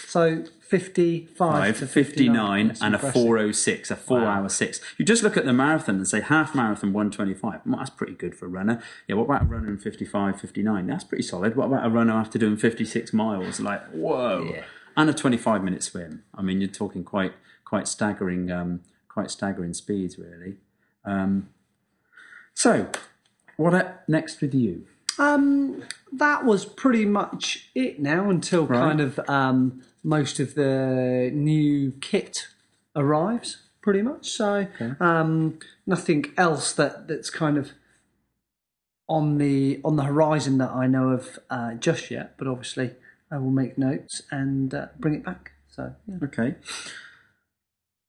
So 0.07 0.44
55 0.61 1.37
Five, 1.37 1.79
to 1.81 1.88
59 1.88 2.68
That's 2.68 2.81
and 2.81 2.94
a 2.94 2.98
406, 3.00 3.90
a 3.90 3.96
four 3.96 4.20
hour 4.27 4.48
six. 4.48 4.81
You 4.96 5.05
just 5.05 5.24
look 5.24 5.37
at 5.37 5.44
the 5.44 5.53
marathon 5.53 5.96
and 5.96 6.07
say 6.07 6.20
half 6.20 6.55
marathon 6.55 6.92
125. 6.92 7.62
Well, 7.66 7.79
that's 7.79 7.90
pretty 7.90 8.12
good 8.14 8.37
for 8.37 8.46
a 8.46 8.48
runner. 8.48 8.81
Yeah, 9.09 9.16
what 9.16 9.24
about 9.24 9.42
a 9.42 9.46
runner 9.46 9.66
in 9.68 9.79
55, 9.79 10.40
59? 10.40 10.87
That's 10.87 11.03
pretty 11.03 11.24
solid. 11.24 11.57
What 11.57 11.66
about 11.66 11.85
a 11.85 11.90
runner 11.90 12.12
after 12.12 12.38
doing 12.38 12.57
56 12.57 13.12
miles? 13.12 13.59
Like, 13.59 13.85
whoa. 13.90 14.53
Yeah. 14.55 14.62
And 14.96 15.11
a 15.11 15.12
25 15.12 15.64
minute 15.64 15.83
swim. 15.83 16.22
I 16.33 16.42
mean, 16.42 16.61
you're 16.61 16.70
talking 16.70 17.03
quite 17.03 17.33
quite 17.64 17.88
staggering, 17.88 18.53
um, 18.53 18.83
quite 19.14 19.31
staggering 19.31 19.72
speeds, 19.72 20.18
really. 20.18 20.57
Um, 21.05 21.48
so, 22.53 22.90
what 23.57 24.03
next 24.09 24.40
with 24.40 24.53
you? 24.53 24.87
Um, 25.18 25.85
that 26.12 26.44
was 26.44 26.64
pretty 26.64 27.05
much 27.05 27.70
it 27.77 28.00
now 28.00 28.29
until 28.29 28.66
Right. 28.66 28.81
kind 28.81 29.00
of 29.00 29.20
um, 29.29 29.83
most 30.03 30.40
of 30.40 30.55
the 30.57 31.31
new 31.33 31.92
kit 32.00 32.48
arrives, 32.96 33.59
pretty 33.81 34.03
much. 34.03 34.29
So 34.31 34.66
um, 34.98 35.61
nothing 35.87 36.24
else 36.37 36.72
that, 36.72 37.07
that's 37.07 37.31
kind 37.31 37.57
of 37.57 37.72
on 39.09 39.38
the 39.38 39.81
on 39.85 39.94
the 39.96 40.05
horizon 40.05 40.59
that 40.59 40.70
I 40.70 40.88
know 40.88 41.11
of 41.11 41.38
uh, 41.48 41.74
just 41.74 42.11
yet. 42.11 42.37
But 42.37 42.48
obviously, 42.48 42.90
I 43.31 43.38
will 43.38 43.53
make 43.53 43.79
notes 43.79 44.22
and 44.33 44.74
uh, 44.74 44.87
bring 44.98 45.14
it 45.14 45.24
back. 45.24 45.53
So 45.68 45.94
yeah. 46.09 46.16
Okay. 46.24 46.57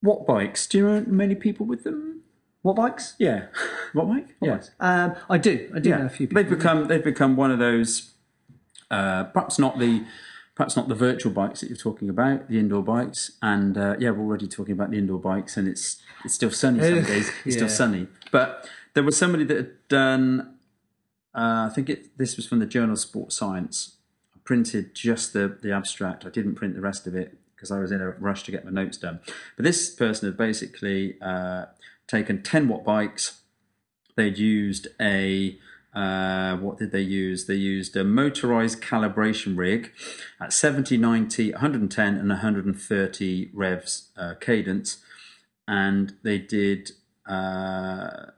What 0.05 0.25
bikes? 0.25 0.67
Do 0.67 0.77
you 0.77 0.87
know 0.87 1.03
many 1.07 1.35
people 1.35 1.65
with 1.65 1.83
them? 1.83 2.15
what 2.65 2.75
bikes? 2.75 3.13
Yeah. 3.19 3.45
What 3.93 4.09
bike? 4.09 4.35
Yeah. 4.41 4.59
Um, 4.81 5.15
I 5.29 5.37
do. 5.37 5.71
I 5.73 5.79
do 5.79 5.91
know 5.91 6.07
a 6.07 6.09
few 6.09 6.27
people. 6.27 6.43
They've 6.43 6.49
become 6.49 6.87
they've 6.87 7.03
become 7.03 7.37
one 7.37 7.49
of 7.49 7.59
those 7.59 8.11
uh, 8.91 9.23
perhaps 9.25 9.57
not 9.57 9.79
the 9.79 10.03
perhaps 10.55 10.75
not 10.75 10.89
the 10.89 10.95
virtual 10.95 11.31
bikes 11.31 11.61
that 11.61 11.69
you're 11.69 11.77
talking 11.77 12.09
about, 12.09 12.49
the 12.49 12.59
indoor 12.59 12.83
bikes. 12.83 13.37
And 13.41 13.77
uh, 13.77 13.95
yeah, 13.99 14.09
we're 14.09 14.25
already 14.25 14.47
talking 14.47 14.73
about 14.73 14.91
the 14.91 14.97
indoor 14.97 15.19
bikes, 15.19 15.55
and 15.55 15.65
it's 15.65 16.01
it's 16.25 16.33
still 16.33 16.51
sunny 16.51 16.81
some 16.81 17.03
days. 17.13 17.29
It's 17.45 17.55
yeah. 17.55 17.67
still 17.67 17.69
sunny. 17.69 18.07
But 18.33 18.67
there 18.95 19.03
was 19.03 19.15
somebody 19.15 19.45
that 19.45 19.55
had 19.55 19.87
done. 19.87 20.57
Uh, 21.33 21.69
I 21.69 21.71
think 21.73 21.89
it, 21.89 22.17
this 22.17 22.35
was 22.35 22.45
from 22.45 22.59
the 22.59 22.65
Journal 22.65 22.93
of 22.93 22.99
Sports 22.99 23.37
Science. 23.37 23.95
I 24.35 24.39
printed 24.43 24.93
just 24.93 25.31
the 25.31 25.57
the 25.61 25.71
abstract. 25.71 26.25
I 26.25 26.29
didn't 26.29 26.55
print 26.55 26.75
the 26.75 26.81
rest 26.81 27.07
of 27.07 27.15
it 27.15 27.37
because 27.55 27.71
I 27.71 27.79
was 27.79 27.91
in 27.91 28.01
a 28.01 28.11
rush 28.11 28.43
to 28.43 28.51
get 28.51 28.65
my 28.65 28.71
notes 28.71 28.97
done. 28.97 29.19
But 29.55 29.63
this 29.63 29.89
person 29.89 30.27
had 30.27 30.37
basically 30.37 31.15
uh, 31.21 31.65
taken 32.07 32.43
10 32.43 32.67
watt 32.67 32.83
bikes. 32.83 33.41
They'd 34.15 34.37
used 34.37 34.87
a 34.99 35.57
uh, 35.95 36.57
what 36.57 36.77
did 36.77 36.91
they 36.91 37.01
use? 37.01 37.45
They 37.45 37.55
used 37.55 37.95
a 37.95 38.03
motorized 38.03 38.82
calibration 38.82 39.57
rig 39.57 39.93
at 40.41 40.51
70, 40.51 40.97
90, 40.97 41.53
110, 41.53 42.17
and 42.17 42.30
130 42.30 43.49
revs 43.53 44.09
uh, 44.17 44.34
cadence, 44.41 44.97
and 45.65 46.13
they 46.21 46.38
did 46.38 46.91
uh, 47.25 48.32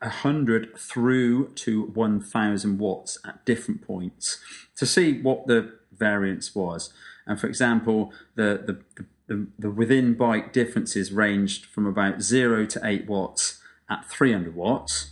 100 0.00 0.76
through 0.76 1.48
to 1.54 1.84
1000 1.84 2.78
watts 2.78 3.18
at 3.24 3.44
different 3.44 3.86
points 3.86 4.40
to 4.76 4.84
see 4.84 5.20
what 5.20 5.46
the 5.46 5.74
variance 5.96 6.54
was. 6.56 6.92
And 7.26 7.40
for 7.40 7.46
example, 7.46 8.12
the, 8.34 8.62
the, 8.66 9.04
the, 9.26 9.46
the 9.58 9.70
within 9.70 10.14
bike 10.14 10.52
differences 10.52 11.12
ranged 11.12 11.66
from 11.66 11.86
about 11.86 12.22
0 12.22 12.66
to 12.66 12.80
8 12.84 13.06
watts 13.06 13.60
at 13.90 14.08
300 14.08 14.54
watts 14.54 15.10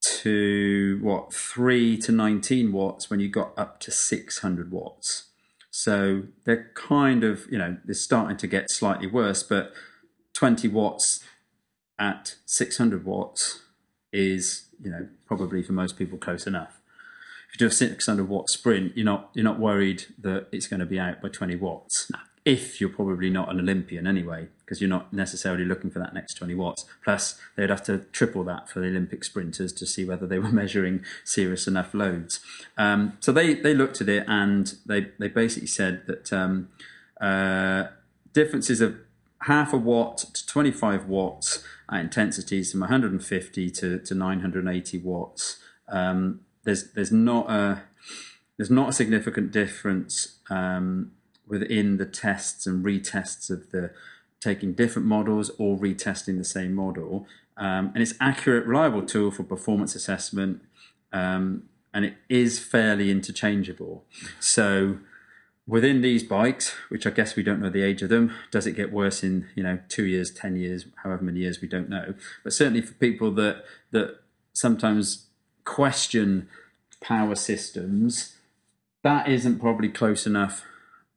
to 0.00 0.98
what 1.02 1.32
3 1.32 1.98
to 1.98 2.12
19 2.12 2.72
watts 2.72 3.10
when 3.10 3.20
you 3.20 3.28
got 3.28 3.52
up 3.58 3.80
to 3.80 3.90
600 3.90 4.70
watts. 4.70 5.24
So 5.70 6.22
they're 6.44 6.70
kind 6.74 7.22
of, 7.22 7.46
you 7.50 7.58
know, 7.58 7.76
they're 7.84 7.94
starting 7.94 8.36
to 8.38 8.46
get 8.46 8.70
slightly 8.70 9.06
worse, 9.06 9.42
but 9.42 9.72
20 10.32 10.68
watts 10.68 11.22
at 11.98 12.36
600 12.46 13.04
watts 13.04 13.62
is, 14.12 14.68
you 14.82 14.90
know, 14.90 15.08
probably 15.26 15.62
for 15.62 15.72
most 15.72 15.98
people 15.98 16.18
close 16.18 16.46
enough. 16.46 16.80
You 17.56 17.58
do 17.60 17.66
a 17.68 17.70
600 17.70 18.28
watt 18.28 18.50
sprint, 18.50 18.94
you're 18.96 19.06
not 19.06 19.30
you're 19.32 19.44
not 19.44 19.58
worried 19.58 20.04
that 20.18 20.48
it's 20.52 20.66
going 20.66 20.80
to 20.80 20.86
be 20.86 21.00
out 21.00 21.22
by 21.22 21.28
20 21.28 21.56
watts. 21.56 22.10
If 22.44 22.80
you're 22.80 22.90
probably 22.90 23.30
not 23.30 23.50
an 23.50 23.58
Olympian 23.58 24.06
anyway, 24.06 24.48
because 24.66 24.80
you're 24.80 24.90
not 24.90 25.12
necessarily 25.12 25.64
looking 25.64 25.90
for 25.90 26.00
that 26.00 26.12
next 26.12 26.34
20 26.34 26.54
watts. 26.54 26.84
Plus, 27.02 27.40
they'd 27.56 27.70
have 27.70 27.82
to 27.84 27.98
triple 28.12 28.44
that 28.44 28.68
for 28.68 28.80
the 28.80 28.88
Olympic 28.88 29.24
sprinters 29.24 29.72
to 29.72 29.86
see 29.86 30.04
whether 30.04 30.26
they 30.26 30.38
were 30.38 30.48
measuring 30.52 31.02
serious 31.24 31.66
enough 31.66 31.94
loads. 31.94 32.40
Um, 32.76 33.16
so 33.20 33.32
they, 33.32 33.54
they 33.54 33.74
looked 33.74 34.00
at 34.00 34.08
it 34.08 34.24
and 34.28 34.74
they, 34.84 35.12
they 35.18 35.28
basically 35.28 35.68
said 35.68 36.02
that 36.06 36.32
um, 36.32 36.68
uh, 37.20 37.84
differences 38.32 38.80
of 38.82 38.96
half 39.42 39.72
a 39.72 39.78
watt 39.78 40.18
to 40.18 40.46
25 40.46 41.06
watts 41.06 41.64
at 41.90 42.00
intensities 42.00 42.70
from 42.70 42.80
150 42.80 43.70
to, 43.70 43.98
to 43.98 44.14
980 44.14 44.98
watts. 44.98 45.58
Um, 45.88 46.40
there's 46.66 46.92
there's 46.92 47.12
not 47.12 47.50
a 47.50 47.82
there's 48.58 48.70
not 48.70 48.90
a 48.90 48.92
significant 48.92 49.52
difference 49.52 50.38
um, 50.50 51.12
within 51.46 51.96
the 51.96 52.04
tests 52.04 52.66
and 52.66 52.84
retests 52.84 53.48
of 53.50 53.70
the 53.70 53.90
taking 54.40 54.72
different 54.72 55.08
models 55.08 55.50
or 55.58 55.78
retesting 55.78 56.36
the 56.36 56.44
same 56.44 56.74
model. 56.74 57.26
Um, 57.56 57.90
and 57.94 58.02
it's 58.02 58.14
accurate, 58.20 58.66
reliable 58.66 59.02
tool 59.02 59.30
for 59.30 59.42
performance 59.42 59.94
assessment, 59.94 60.60
um, 61.12 61.62
and 61.94 62.04
it 62.04 62.14
is 62.28 62.58
fairly 62.58 63.10
interchangeable. 63.10 64.04
So 64.38 64.98
within 65.66 66.02
these 66.02 66.22
bikes, 66.22 66.74
which 66.90 67.06
I 67.06 67.10
guess 67.10 67.34
we 67.34 67.42
don't 67.42 67.60
know 67.60 67.70
the 67.70 67.82
age 67.82 68.02
of 68.02 68.10
them, 68.10 68.34
does 68.50 68.66
it 68.66 68.72
get 68.72 68.92
worse 68.92 69.22
in 69.22 69.46
you 69.54 69.62
know 69.62 69.78
two 69.88 70.04
years, 70.04 70.30
ten 70.30 70.56
years, 70.56 70.86
however 71.02 71.22
many 71.22 71.40
years 71.40 71.62
we 71.62 71.68
don't 71.68 71.88
know. 71.88 72.14
But 72.44 72.52
certainly 72.52 72.82
for 72.82 72.94
people 72.94 73.30
that 73.32 73.64
that 73.92 74.20
sometimes 74.52 75.25
question 75.66 76.48
power 77.02 77.34
systems, 77.34 78.36
that 79.02 79.28
isn't 79.28 79.58
probably 79.58 79.90
close 79.90 80.26
enough 80.26 80.64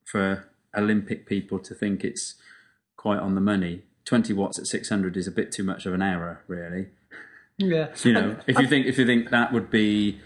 for 0.04 0.50
Olympic 0.76 1.26
people 1.26 1.60
to 1.60 1.74
think 1.74 2.04
it's 2.04 2.36
quite 2.98 3.20
on 3.20 3.36
the 3.36 3.42
money. 3.42 3.84
Twenty 4.04 4.34
watts 4.34 4.60
at 4.60 4.68
six 4.68 4.90
hundred 4.90 5.16
is 5.16 5.28
a 5.28 5.32
bit 5.32 5.54
too 5.54 5.64
much 5.64 5.86
of 5.86 5.94
an 5.94 6.02
error, 6.02 6.44
really. 6.48 6.88
Yeah. 7.58 7.90
You 8.04 8.14
know, 8.14 8.38
if 8.48 8.60
you 8.60 8.68
think 8.68 8.88
if 8.88 8.98
you 8.98 9.06
think 9.06 9.30
that 9.30 9.54
would 9.54 9.70
be 9.70 10.20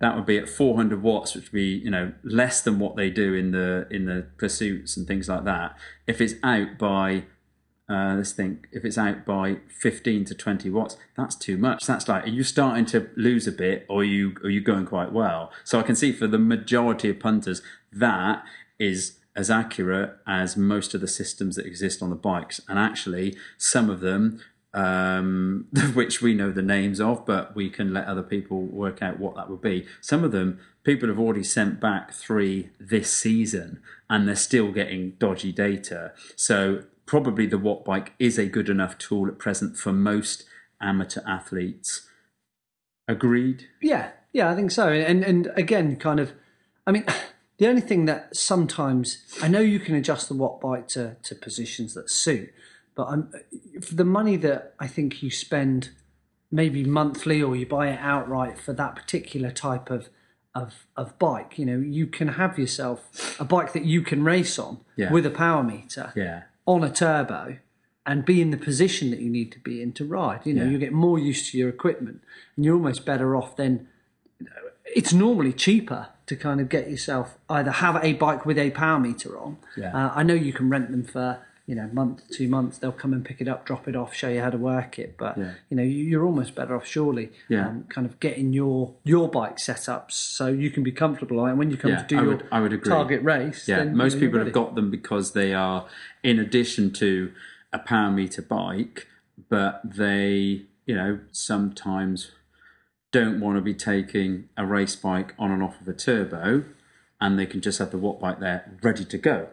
that 0.00 0.16
would 0.16 0.26
be 0.26 0.38
at 0.38 0.48
400 0.48 1.02
watts, 1.02 1.34
which 1.34 1.44
would 1.44 1.52
be 1.52 1.76
you 1.76 1.90
know 1.90 2.12
less 2.22 2.60
than 2.60 2.78
what 2.78 2.96
they 2.96 3.10
do 3.10 3.34
in 3.34 3.52
the 3.52 3.86
in 3.90 4.06
the 4.06 4.26
pursuits 4.38 4.96
and 4.96 5.06
things 5.06 5.28
like 5.28 5.44
that. 5.44 5.76
If 6.06 6.20
it's 6.20 6.34
out 6.42 6.78
by 6.78 7.24
uh, 7.88 8.14
let's 8.16 8.32
think 8.32 8.66
if 8.72 8.84
it's 8.84 8.96
out 8.96 9.26
by 9.26 9.58
15 9.68 10.24
to 10.26 10.34
20 10.34 10.70
watts, 10.70 10.96
that's 11.16 11.34
too 11.34 11.58
much. 11.58 11.86
That's 11.86 12.08
like 12.08 12.24
are 12.24 12.30
you 12.30 12.42
starting 12.42 12.86
to 12.86 13.10
lose 13.16 13.46
a 13.46 13.52
bit, 13.52 13.84
or 13.88 14.00
are 14.00 14.04
you 14.04 14.36
are 14.42 14.50
you 14.50 14.60
going 14.60 14.86
quite 14.86 15.12
well? 15.12 15.52
So 15.64 15.78
I 15.78 15.82
can 15.82 15.94
see 15.94 16.12
for 16.12 16.26
the 16.26 16.38
majority 16.38 17.10
of 17.10 17.20
punters 17.20 17.60
that 17.92 18.42
is 18.78 19.18
as 19.36 19.50
accurate 19.50 20.16
as 20.26 20.56
most 20.56 20.94
of 20.94 21.00
the 21.00 21.08
systems 21.08 21.56
that 21.56 21.66
exist 21.66 22.02
on 22.02 22.08
the 22.10 22.16
bikes, 22.16 22.60
and 22.68 22.78
actually 22.78 23.36
some 23.58 23.90
of 23.90 24.00
them 24.00 24.40
um, 24.74 25.66
which 25.94 26.20
we 26.20 26.34
know 26.34 26.50
the 26.50 26.62
names 26.62 27.00
of, 27.00 27.24
but 27.24 27.54
we 27.54 27.70
can 27.70 27.94
let 27.94 28.06
other 28.06 28.22
people 28.22 28.62
work 28.62 29.02
out 29.02 29.20
what 29.20 29.36
that 29.36 29.48
would 29.48 29.62
be. 29.62 29.86
Some 30.00 30.24
of 30.24 30.32
them, 30.32 30.58
people 30.82 31.08
have 31.08 31.18
already 31.18 31.44
sent 31.44 31.80
back 31.80 32.12
three 32.12 32.70
this 32.80 33.12
season, 33.12 33.80
and 34.10 34.26
they're 34.26 34.36
still 34.36 34.72
getting 34.72 35.12
dodgy 35.18 35.52
data. 35.52 36.12
So 36.34 36.84
probably 37.06 37.46
the 37.46 37.58
Watt 37.58 37.84
Bike 37.84 38.12
is 38.18 38.38
a 38.38 38.46
good 38.46 38.68
enough 38.68 38.98
tool 38.98 39.28
at 39.28 39.38
present 39.38 39.76
for 39.76 39.92
most 39.92 40.44
amateur 40.80 41.22
athletes. 41.26 42.08
Agreed? 43.06 43.68
Yeah, 43.82 44.10
yeah, 44.32 44.50
I 44.50 44.54
think 44.54 44.70
so. 44.70 44.88
And 44.88 45.22
and 45.24 45.50
again, 45.56 45.96
kind 45.96 46.18
of, 46.20 46.32
I 46.86 46.92
mean, 46.92 47.04
the 47.58 47.68
only 47.68 47.82
thing 47.82 48.06
that 48.06 48.34
sometimes 48.36 49.22
I 49.42 49.48
know 49.48 49.60
you 49.60 49.78
can 49.80 49.94
adjust 49.94 50.28
the 50.28 50.34
Watt 50.34 50.60
Bike 50.60 50.88
to 50.88 51.16
to 51.22 51.34
positions 51.34 51.94
that 51.94 52.10
suit, 52.10 52.50
but 52.94 53.04
I'm, 53.08 53.30
for 53.82 53.94
the 53.94 54.04
money 54.04 54.36
that 54.36 54.74
I 54.80 54.86
think 54.86 55.22
you 55.22 55.30
spend, 55.30 55.90
maybe 56.50 56.84
monthly 56.84 57.42
or 57.42 57.54
you 57.54 57.66
buy 57.66 57.88
it 57.88 57.98
outright 58.00 58.58
for 58.58 58.72
that 58.72 58.96
particular 58.96 59.50
type 59.50 59.90
of 59.90 60.08
of 60.54 60.86
of 60.96 61.18
bike, 61.18 61.58
you 61.58 61.66
know, 61.66 61.78
you 61.78 62.06
can 62.06 62.28
have 62.28 62.58
yourself 62.58 63.38
a 63.40 63.44
bike 63.44 63.72
that 63.74 63.84
you 63.84 64.00
can 64.02 64.22
race 64.24 64.58
on 64.58 64.78
Yeah. 64.96 65.12
with 65.12 65.26
a 65.26 65.30
power 65.30 65.62
meter 65.64 66.12
Yeah. 66.16 66.44
On 66.66 66.82
a 66.84 66.90
turbo 66.90 67.58
and 68.06 68.24
be 68.24 68.40
in 68.42 68.50
the 68.50 68.56
position 68.56 69.10
that 69.10 69.20
you 69.20 69.30
need 69.30 69.50
to 69.52 69.58
be 69.60 69.80
in 69.82 69.92
to 69.92 70.04
ride. 70.04 70.40
You 70.44 70.54
know, 70.54 70.64
Yeah. 70.64 70.70
you 70.70 70.78
get 70.78 70.92
more 70.92 71.18
used 71.18 71.50
to 71.52 71.58
your 71.58 71.68
equipment 71.68 72.20
and 72.56 72.64
you're 72.64 72.74
almost 72.76 73.04
better 73.06 73.34
off 73.34 73.56
then. 73.56 73.88
It's 74.94 75.12
normally 75.12 75.52
cheaper 75.52 76.08
to 76.26 76.36
kind 76.36 76.60
of 76.60 76.68
get 76.68 76.90
yourself 76.90 77.38
either 77.48 77.70
have 77.70 77.96
a 78.02 78.12
bike 78.14 78.44
with 78.46 78.58
a 78.58 78.70
power 78.70 78.98
meter 79.00 79.38
on. 79.38 79.56
Yeah. 79.76 79.94
Uh, 79.96 80.12
I 80.14 80.22
know 80.22 80.34
you 80.34 80.52
can 80.52 80.68
rent 80.68 80.90
them 80.90 81.04
for 81.04 81.38
you 81.66 81.74
know 81.74 81.88
month, 81.92 82.22
two 82.30 82.48
months. 82.48 82.76
They'll 82.78 82.92
come 82.92 83.12
and 83.14 83.24
pick 83.24 83.40
it 83.40 83.48
up, 83.48 83.64
drop 83.64 83.88
it 83.88 83.96
off, 83.96 84.12
show 84.14 84.28
you 84.28 84.40
how 84.40 84.50
to 84.50 84.58
work 84.58 84.98
it. 84.98 85.16
But 85.16 85.38
Yeah. 85.38 85.52
you 85.70 85.76
know, 85.78 85.82
you- 85.82 86.04
you're 86.04 86.24
almost 86.24 86.54
better 86.54 86.74
off 86.76 86.86
surely. 86.86 87.32
Yeah. 87.48 87.68
Um, 87.68 87.84
kind 87.88 88.06
of 88.06 88.20
getting 88.20 88.52
your 88.52 88.94
your 89.04 89.30
bike 89.30 89.58
set 89.58 89.88
up 89.88 90.12
so 90.12 90.48
you 90.48 90.70
can 90.70 90.82
be 90.82 90.92
comfortable. 90.92 91.44
And 91.46 91.58
when 91.58 91.70
you 91.70 91.76
come 91.78 91.92
Yeah, 91.92 92.02
to 92.02 92.06
do 92.06 92.18
I 92.18 92.22
your 92.22 92.30
would- 92.32 92.46
I 92.52 92.60
would 92.60 92.72
agree. 92.74 92.90
target 92.90 93.22
race, 93.22 93.66
Yeah, 93.66 93.78
then, 93.78 93.90
you 93.90 93.96
most 93.96 94.14
know, 94.14 94.20
people 94.20 94.38
have 94.40 94.52
got 94.52 94.74
them 94.74 94.90
because 94.90 95.32
they 95.32 95.54
are, 95.54 95.86
in 96.22 96.38
addition 96.38 96.90
to 96.92 97.32
a 97.72 97.78
power 97.78 98.10
meter 98.10 98.42
bike, 98.42 99.08
but 99.48 99.80
they, 99.84 100.62
you 100.86 100.94
know, 100.94 101.18
sometimes 101.32 102.30
don't 103.10 103.40
want 103.40 103.56
to 103.56 103.62
be 103.62 103.74
taking 103.74 104.48
a 104.56 104.66
race 104.66 104.96
bike 104.96 105.34
on 105.38 105.50
and 105.50 105.62
off 105.62 105.80
of 105.80 105.88
a 105.88 105.92
turbo, 105.94 106.64
and 107.20 107.38
they 107.38 107.46
can 107.46 107.60
just 107.60 107.78
have 107.78 107.90
the 107.90 107.96
watt 107.98 108.20
bike 108.20 108.40
there 108.40 108.72
ready 108.82 109.04
to 109.04 109.16
go. 109.16 109.48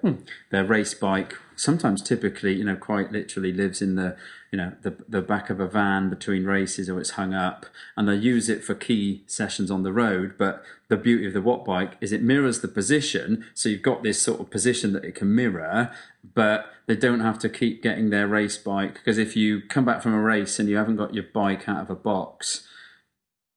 Their 0.49 0.65
race 0.65 0.93
bike 0.93 1.37
sometimes, 1.61 2.01
typically, 2.01 2.55
you 2.55 2.65
know, 2.65 2.75
quite 2.75 3.11
literally 3.11 3.53
lives 3.53 3.81
in 3.81 3.95
the, 3.95 4.17
you 4.51 4.57
know, 4.57 4.73
the 4.81 4.95
the 5.07 5.21
back 5.21 5.49
of 5.49 5.59
a 5.59 5.67
van 5.67 6.09
between 6.09 6.45
races, 6.45 6.89
or 6.89 6.99
it's 6.99 7.11
hung 7.11 7.33
up, 7.33 7.67
and 7.95 8.07
they 8.07 8.15
use 8.15 8.49
it 8.49 8.63
for 8.63 8.73
key 8.73 9.23
sessions 9.27 9.69
on 9.69 9.83
the 9.83 9.93
road. 9.93 10.33
But 10.37 10.63
the 10.87 10.97
beauty 10.97 11.27
of 11.27 11.33
the 11.33 11.41
watt 11.41 11.63
bike 11.63 11.97
is 12.01 12.11
it 12.11 12.23
mirrors 12.23 12.61
the 12.61 12.67
position, 12.67 13.45
so 13.53 13.69
you've 13.69 13.81
got 13.81 14.01
this 14.01 14.21
sort 14.21 14.39
of 14.39 14.49
position 14.49 14.93
that 14.93 15.05
it 15.05 15.15
can 15.15 15.33
mirror, 15.35 15.91
but 16.33 16.65
they 16.87 16.95
don't 16.95 17.21
have 17.21 17.37
to 17.39 17.49
keep 17.49 17.83
getting 17.83 18.09
their 18.09 18.27
race 18.27 18.57
bike 18.57 18.95
because 18.95 19.17
if 19.17 19.35
you 19.35 19.61
come 19.61 19.85
back 19.85 20.01
from 20.01 20.13
a 20.13 20.21
race 20.21 20.59
and 20.59 20.67
you 20.67 20.77
haven't 20.77 20.97
got 20.97 21.13
your 21.13 21.23
bike 21.23 21.69
out 21.69 21.81
of 21.81 21.89
a 21.89 21.95
box, 21.95 22.67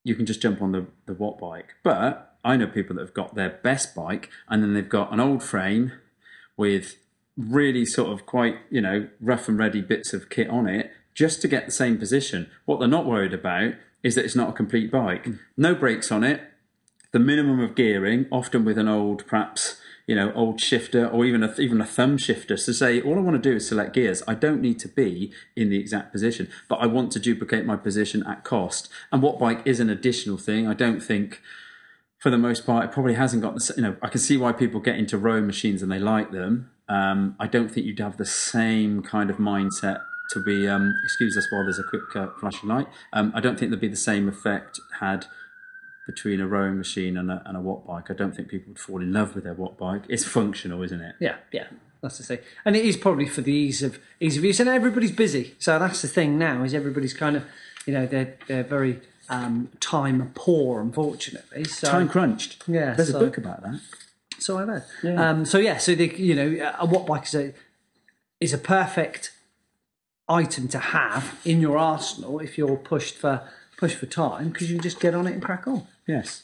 you 0.03 0.15
can 0.15 0.25
just 0.25 0.41
jump 0.41 0.61
on 0.61 0.71
the, 0.71 0.85
the 1.07 1.13
Watt 1.13 1.39
bike. 1.39 1.75
But 1.83 2.37
I 2.45 2.55
know 2.55 2.67
people 2.67 2.95
that 2.95 3.01
have 3.01 3.13
got 3.13 3.35
their 3.35 3.49
best 3.49 3.95
bike 3.95 4.29
and 4.47 4.61
then 4.61 4.73
they've 4.73 4.87
got 4.87 5.11
an 5.11 5.19
old 5.19 5.43
frame 5.43 5.91
with 6.55 6.95
really 7.37 7.85
sort 7.85 8.11
of 8.11 8.25
quite, 8.25 8.55
you 8.69 8.81
know, 8.81 9.07
rough 9.19 9.47
and 9.49 9.57
ready 9.57 9.81
bits 9.81 10.13
of 10.13 10.29
kit 10.29 10.49
on 10.49 10.67
it 10.67 10.91
just 11.13 11.41
to 11.41 11.47
get 11.47 11.65
the 11.65 11.71
same 11.71 11.97
position. 11.97 12.49
What 12.65 12.79
they're 12.79 12.87
not 12.87 13.05
worried 13.05 13.33
about 13.33 13.73
is 14.03 14.15
that 14.15 14.25
it's 14.25 14.35
not 14.35 14.49
a 14.49 14.53
complete 14.53 14.91
bike. 14.91 15.27
No 15.57 15.73
brakes 15.73 16.11
on 16.11 16.23
it, 16.23 16.41
the 17.11 17.19
minimum 17.19 17.59
of 17.59 17.75
gearing, 17.75 18.27
often 18.31 18.65
with 18.65 18.77
an 18.77 18.87
old, 18.87 19.25
perhaps, 19.25 19.81
you 20.07 20.15
know, 20.15 20.31
old 20.33 20.61
shifter 20.61 21.07
or 21.07 21.25
even 21.25 21.43
a, 21.43 21.53
even 21.55 21.81
a 21.81 21.85
thumb 21.85 22.17
shifter 22.17 22.55
to 22.55 22.73
say, 22.73 23.01
all 23.01 23.17
I 23.17 23.21
want 23.21 23.41
to 23.41 23.49
do 23.49 23.55
is 23.55 23.67
select 23.67 23.93
gears. 23.93 24.21
I 24.27 24.35
don't 24.35 24.61
need 24.61 24.79
to 24.79 24.87
be 24.87 25.31
in 25.55 25.69
the 25.69 25.79
exact 25.79 26.11
position, 26.11 26.49
but 26.69 26.75
I 26.75 26.85
want 26.85 27.11
to 27.13 27.19
duplicate 27.19 27.65
my 27.65 27.75
position 27.75 28.23
at 28.27 28.43
cost. 28.43 28.89
And 29.11 29.21
watt 29.21 29.39
bike 29.39 29.61
is 29.65 29.79
an 29.79 29.89
additional 29.89 30.37
thing? 30.37 30.67
I 30.67 30.73
don't 30.73 31.01
think, 31.01 31.41
for 32.19 32.29
the 32.29 32.37
most 32.37 32.65
part, 32.65 32.85
it 32.85 32.91
probably 32.91 33.15
hasn't 33.15 33.41
got 33.41 33.55
the, 33.55 33.73
you 33.75 33.81
know, 33.81 33.95
I 34.01 34.09
can 34.09 34.19
see 34.19 34.37
why 34.37 34.51
people 34.51 34.79
get 34.79 34.97
into 34.97 35.17
rowing 35.17 35.47
machines 35.47 35.81
and 35.81 35.91
they 35.91 35.99
like 35.99 36.31
them. 36.31 36.69
Um, 36.87 37.35
I 37.39 37.47
don't 37.47 37.69
think 37.69 37.85
you'd 37.85 37.99
have 37.99 38.17
the 38.17 38.25
same 38.25 39.01
kind 39.01 39.29
of 39.29 39.37
mindset 39.37 40.01
to 40.31 40.41
be, 40.41 40.67
um, 40.67 40.93
excuse 41.03 41.37
us 41.37 41.47
while 41.51 41.63
there's 41.63 41.79
a 41.79 41.83
quick 41.83 42.15
uh, 42.15 42.27
flashing 42.39 42.69
light. 42.69 42.87
Um, 43.13 43.31
I 43.35 43.41
don't 43.41 43.57
think 43.59 43.71
there'd 43.71 43.81
be 43.81 43.87
the 43.87 43.95
same 43.95 44.27
effect 44.27 44.79
had 44.99 45.25
between 46.07 46.39
a 46.39 46.47
rowing 46.47 46.77
machine 46.77 47.17
and 47.17 47.31
a, 47.31 47.41
and 47.45 47.57
a 47.57 47.59
watt 47.59 47.85
bike. 47.87 48.11
I 48.11 48.13
don't 48.13 48.35
think 48.35 48.47
people 48.49 48.69
would 48.69 48.79
fall 48.79 49.01
in 49.01 49.11
love 49.11 49.33
with 49.35 49.43
their 49.43 49.53
watt 49.53 49.77
bike. 49.77 50.03
It's 50.07 50.23
functional, 50.23 50.83
isn't 50.83 51.01
it? 51.01 51.15
Yeah, 51.19 51.37
yeah, 51.51 51.67
that's 52.01 52.17
the 52.19 52.23
thing. 52.23 52.39
And 52.63 52.75
it 52.75 52.85
is 52.85 52.97
probably 52.97 53.27
for 53.27 53.41
the 53.41 53.51
ease 53.53 53.81
of 53.81 53.97
ease 54.19 54.37
of 54.37 54.43
use. 54.43 54.59
And 54.59 54.69
everybody's 54.69 55.11
busy, 55.11 55.55
so 55.57 55.79
that's 55.79 56.01
the 56.03 56.07
thing 56.07 56.37
now. 56.37 56.63
Is 56.63 56.73
everybody's 56.75 57.13
kind 57.13 57.35
of 57.35 57.43
you 57.87 57.93
know 57.93 58.05
they're 58.05 58.35
they're 58.47 58.63
very 58.63 59.01
um, 59.29 59.69
time 59.79 60.31
poor, 60.35 60.79
unfortunately. 60.81 61.63
So 61.65 61.87
Time 61.89 62.07
crunched. 62.07 62.63
Yeah, 62.67 62.93
There's 62.93 63.11
so- 63.11 63.17
a 63.17 63.19
book 63.19 63.37
about 63.39 63.63
that. 63.63 63.79
So 64.39 64.57
I 64.59 64.65
know. 64.65 65.17
Um, 65.17 65.45
so 65.45 65.57
yeah, 65.57 65.77
so 65.77 65.95
the 65.95 66.07
you 66.17 66.35
know 66.35 66.73
a 66.79 66.85
watt 66.85 67.05
bike 67.07 67.25
is 67.25 67.35
a 67.35 67.53
is 68.39 68.53
a 68.53 68.57
perfect 68.57 69.31
item 70.27 70.67
to 70.69 70.79
have 70.79 71.39
in 71.45 71.61
your 71.61 71.77
arsenal 71.77 72.39
if 72.39 72.57
you're 72.57 72.77
pushed 72.77 73.15
for 73.15 73.41
pushed 73.77 73.97
for 73.97 74.05
time 74.05 74.49
because 74.49 74.69
you 74.69 74.75
can 74.77 74.83
just 74.83 74.99
get 74.99 75.13
on 75.13 75.27
it 75.27 75.33
and 75.33 75.41
crack 75.43 75.67
on. 75.67 75.87
Yes. 76.07 76.43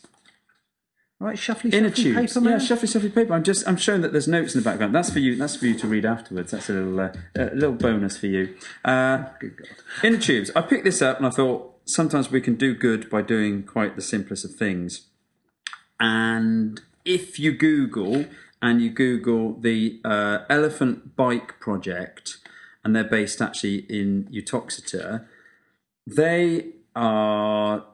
Right, 1.19 1.35
shuffly, 1.37 1.71
Inner 1.71 1.91
shuffly 1.91 1.95
tubes. 1.95 2.33
paper 2.33 2.41
man. 2.41 2.53
Yeah, 2.53 2.57
shuffly, 2.65 2.99
shuffly 2.99 3.13
paper. 3.13 3.33
I'm 3.33 3.43
just 3.43 3.67
I'm 3.67 3.77
showing 3.77 4.01
that 4.01 4.11
there's 4.11 4.27
notes 4.27 4.55
in 4.55 4.61
the 4.61 4.65
background. 4.67 4.95
That's 4.95 5.11
for 5.11 5.19
you. 5.19 5.35
That's 5.35 5.55
for 5.55 5.67
you 5.67 5.75
to 5.77 5.87
read 5.87 6.03
afterwards. 6.03 6.49
That's 6.51 6.67
a 6.69 6.73
little 6.73 6.99
uh, 6.99 7.11
a 7.35 7.53
little 7.53 7.75
bonus 7.75 8.17
for 8.17 8.25
you. 8.25 8.55
Uh, 8.83 9.25
Good 9.39 9.55
God. 9.57 9.67
inner 10.03 10.17
tubes. 10.17 10.49
I 10.55 10.61
picked 10.61 10.83
this 10.83 10.99
up 10.99 11.17
and 11.17 11.27
I 11.27 11.29
thought 11.29 11.75
sometimes 11.85 12.31
we 12.31 12.41
can 12.41 12.55
do 12.55 12.73
good 12.73 13.07
by 13.09 13.21
doing 13.21 13.61
quite 13.61 13.95
the 13.95 14.01
simplest 14.01 14.45
of 14.45 14.55
things. 14.55 15.07
And 15.99 16.81
if 17.05 17.39
you 17.39 17.51
Google 17.51 18.25
and 18.61 18.81
you 18.81 18.89
Google 18.89 19.53
the 19.59 19.99
uh, 20.05 20.39
Elephant 20.49 21.15
Bike 21.15 21.59
Project, 21.59 22.37
and 22.83 22.95
they're 22.95 23.03
based 23.03 23.41
actually 23.41 23.85
in 23.89 24.27
Uttoxeter, 24.31 25.27
they 26.05 26.73
are 26.95 27.85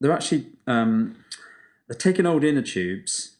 they're 0.00 0.12
actually 0.12 0.46
um, 0.66 1.16
they're 1.88 1.96
taking 1.96 2.26
old 2.26 2.44
inner 2.44 2.62
tubes 2.62 3.36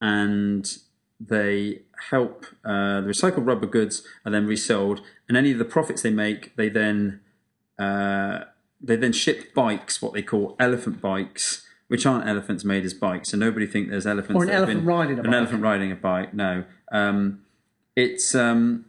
and 0.00 0.78
they 1.20 1.82
help 2.10 2.46
uh, 2.64 3.00
the 3.00 3.08
recycled 3.08 3.46
rubber 3.46 3.66
goods 3.66 4.02
are 4.24 4.30
then 4.30 4.46
resold, 4.46 5.00
and 5.28 5.36
any 5.36 5.52
of 5.52 5.58
the 5.58 5.64
profits 5.64 6.02
they 6.02 6.10
make, 6.10 6.54
they 6.56 6.68
then 6.68 7.20
uh, 7.78 8.44
they 8.80 8.96
then 8.96 9.12
ship 9.12 9.52
bikes, 9.54 10.00
what 10.00 10.12
they 10.12 10.22
call 10.22 10.56
elephant 10.60 11.00
bikes, 11.00 11.67
which 11.88 12.06
aren't 12.06 12.28
elephants 12.28 12.64
made 12.64 12.84
as 12.84 12.94
bikes. 12.94 13.30
So 13.30 13.36
nobody 13.36 13.66
think 13.66 13.90
there's 13.90 14.06
elephants. 14.06 14.36
Or 14.40 14.44
an 14.44 14.50
elephant 14.50 14.80
been- 14.80 14.86
riding 14.86 15.18
a 15.18 15.22
an 15.22 15.26
bike. 15.26 15.34
elephant 15.34 15.62
riding 15.62 15.92
a 15.92 15.96
bike. 15.96 16.32
No, 16.34 16.64
um, 16.92 17.40
it's 17.96 18.34
um, 18.34 18.84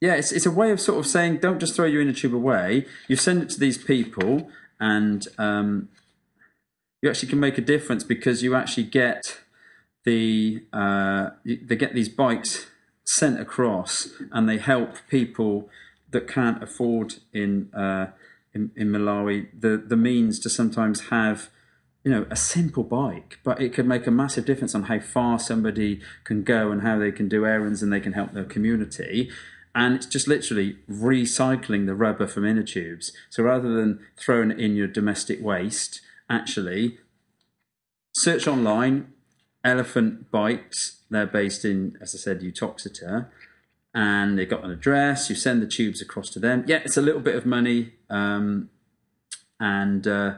yeah, 0.00 0.14
it's 0.14 0.32
it's 0.32 0.46
a 0.46 0.50
way 0.50 0.70
of 0.70 0.80
sort 0.80 0.98
of 0.98 1.06
saying 1.06 1.38
don't 1.38 1.58
just 1.58 1.74
throw 1.74 1.86
your 1.86 2.00
inner 2.02 2.12
tube 2.12 2.34
away. 2.34 2.86
You 3.08 3.16
send 3.16 3.42
it 3.42 3.50
to 3.50 3.60
these 3.60 3.78
people, 3.78 4.48
and 4.78 5.26
um, 5.38 5.88
you 7.02 7.08
actually 7.10 7.28
can 7.28 7.40
make 7.40 7.58
a 7.58 7.62
difference 7.62 8.04
because 8.04 8.42
you 8.42 8.54
actually 8.54 8.84
get 8.84 9.40
the 10.04 10.62
uh, 10.72 11.30
they 11.44 11.76
get 11.76 11.94
these 11.94 12.08
bikes 12.08 12.66
sent 13.04 13.40
across, 13.40 14.08
and 14.30 14.48
they 14.48 14.58
help 14.58 14.96
people 15.08 15.68
that 16.10 16.28
can't 16.28 16.62
afford 16.62 17.14
in 17.32 17.72
uh, 17.74 18.08
in, 18.54 18.70
in 18.76 18.88
Malawi 18.88 19.48
the 19.58 19.76
the 19.76 19.96
means 19.96 20.38
to 20.40 20.50
sometimes 20.50 21.08
have 21.08 21.48
you 22.06 22.12
know 22.12 22.24
a 22.30 22.36
simple 22.36 22.84
bike, 22.84 23.40
but 23.42 23.60
it 23.60 23.72
can 23.72 23.88
make 23.88 24.06
a 24.06 24.12
massive 24.12 24.44
difference 24.44 24.76
on 24.76 24.84
how 24.84 25.00
far 25.00 25.40
somebody 25.40 26.00
can 26.22 26.44
go 26.44 26.70
and 26.70 26.82
how 26.82 27.00
they 27.00 27.10
can 27.10 27.28
do 27.28 27.44
errands 27.44 27.82
and 27.82 27.92
they 27.92 27.98
can 27.98 28.12
help 28.12 28.32
their 28.32 28.44
community. 28.44 29.28
And 29.74 29.96
it's 29.96 30.06
just 30.06 30.28
literally 30.28 30.76
recycling 30.88 31.86
the 31.86 31.96
rubber 31.96 32.28
from 32.28 32.46
inner 32.46 32.62
tubes. 32.62 33.10
So 33.28 33.42
rather 33.42 33.74
than 33.74 33.98
throwing 34.16 34.52
it 34.52 34.60
in 34.60 34.76
your 34.76 34.86
domestic 34.86 35.42
waste, 35.42 36.00
actually 36.30 36.98
search 38.12 38.46
online 38.46 39.12
elephant 39.64 40.30
bikes 40.30 41.02
they're 41.10 41.26
based 41.26 41.64
in 41.64 41.98
as 42.00 42.14
i 42.14 42.18
said 42.18 42.40
uttoxeter 42.40 43.30
and 43.94 44.38
they've 44.38 44.48
got 44.48 44.64
an 44.64 44.70
address 44.70 45.28
you 45.28 45.36
send 45.36 45.60
the 45.60 45.66
tubes 45.66 46.00
across 46.00 46.30
to 46.30 46.38
them 46.38 46.64
yeah 46.66 46.80
it's 46.84 46.96
a 46.96 47.02
little 47.02 47.20
bit 47.20 47.34
of 47.34 47.44
money 47.44 47.92
um, 48.10 48.70
and 49.60 50.06
uh, 50.06 50.34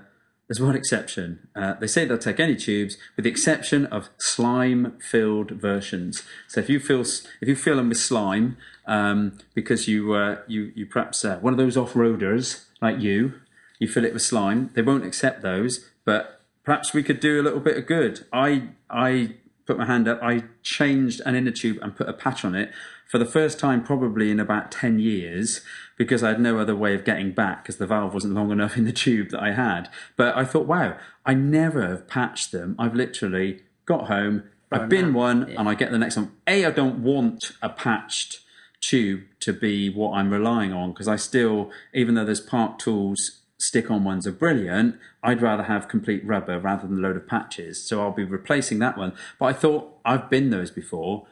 there's 0.49 0.61
one 0.61 0.75
exception 0.75 1.49
uh, 1.55 1.75
they 1.75 1.87
say 1.87 2.05
they'll 2.05 2.19
take 2.19 2.41
any 2.41 2.57
tubes 2.57 2.97
with 3.17 3.25
the 3.25 3.31
exception 3.31 3.87
of 3.87 4.09
slime 4.19 4.99
filled 5.01 5.51
versions 5.51 6.23
so 6.47 6.61
if 6.61 6.69
you 6.69 6.81
fill 6.81 7.03
if 7.03 7.49
you 7.49 7.55
fill 7.55 7.77
them 7.77 7.89
with 7.89 7.99
slime 7.99 8.57
um, 8.87 9.39
because 9.55 9.87
you 9.87 10.15
uh, 10.15 10.39
you 10.47 10.73
you 10.75 10.87
perhaps 10.87 11.25
uh, 11.25 11.39
one 11.39 11.53
of 11.53 11.59
those 11.59 11.77
off-roaders 11.77 12.65
like 12.81 12.99
you 12.99 13.35
you 13.79 13.87
fill 13.87 14.05
it 14.05 14.13
with 14.13 14.23
slime 14.23 14.71
they 14.75 14.83
won't 14.83 15.05
accept 15.05 15.43
those 15.43 15.91
but 16.05 16.39
perhaps 16.69 16.93
we 16.93 17.03
could 17.03 17.19
do 17.19 17.41
a 17.41 17.43
little 17.43 17.61
bit 17.61 17.79
of 17.79 17.87
good. 17.87 18.27
I 18.31 18.69
I 18.91 19.37
put 19.67 19.79
my 19.79 19.87
hand 19.87 20.07
up. 20.07 20.23
I 20.23 20.45
changed 20.63 21.23
an 21.25 21.35
inner 21.35 21.51
tube 21.51 21.79
and 21.81 21.97
put 21.97 22.11
a 22.11 22.13
patch 22.13 22.45
on 22.45 22.55
it 22.55 22.73
for 23.09 23.19
the 23.19 23.25
first 23.25 23.59
time 23.59 23.83
probably 23.83 24.31
in 24.31 24.39
about 24.39 24.71
ten 24.71 24.99
years 24.99 25.63
because 25.97 26.23
I 26.23 26.29
had 26.29 26.41
no 26.41 26.59
other 26.59 26.77
way 26.77 26.95
of 26.95 27.05
getting 27.05 27.33
back 27.33 27.65
because 27.65 27.79
the 27.79 27.87
valve 27.87 28.15
wasn't 28.15 28.35
long 28.35 28.53
enough 28.53 28.77
in 28.77 28.85
the 28.85 28.93
tube 28.93 29.31
that 29.31 29.43
I 29.43 29.53
had. 29.53 29.89
But 30.17 30.37
I 30.37 30.45
thought, 30.45 30.67
wow, 30.67 30.97
I 31.27 31.35
never 31.35 31.87
have 31.87 32.07
patched 32.07 32.53
them. 32.53 32.77
I've 32.79 32.95
literally 32.95 33.63
got 33.87 34.07
home. 34.07 34.45
I've 34.71 34.91
been 34.91 35.15
one, 35.15 35.45
and 35.45 35.67
I 35.67 35.75
get 35.75 35.91
the 35.91 35.99
next 35.99 36.17
one. 36.17 36.33
A, 36.47 36.67
I 36.67 36.71
don't 36.71 37.03
want 37.03 37.53
a 37.63 37.71
patched 37.71 38.41
tube 38.81 39.23
to 39.41 39.53
be 39.53 39.89
what 39.89 40.13
I'm 40.13 40.31
relying 40.31 40.73
on 40.73 40.93
because 40.93 41.09
I 41.09 41.17
still, 41.17 41.71
even 41.95 42.15
though 42.15 42.25
there's 42.25 42.41
Park 42.41 42.79
Tools 42.79 43.41
stick 43.59 43.91
on 43.91 44.05
ones 44.05 44.27
are 44.27 44.33
brilliant, 44.33 44.97
I'd 45.23 45.43
rather 45.43 45.65
have 45.65 45.89
complete 45.89 46.25
rubber 46.25 46.59
rather 46.61 46.87
than 46.87 46.99
a 46.99 47.01
load 47.01 47.17
of 47.17 47.27
patches. 47.27 47.83
So 47.83 48.01
I'll 48.01 48.13
be 48.13 48.25
replacing 48.25 48.79
that 48.81 48.97
one. 48.97 49.15
But 49.39 49.47
I 49.47 49.53
thought 49.55 49.99
I've 50.05 50.31
been 50.31 50.51
those 50.51 50.71
before. 50.71 51.27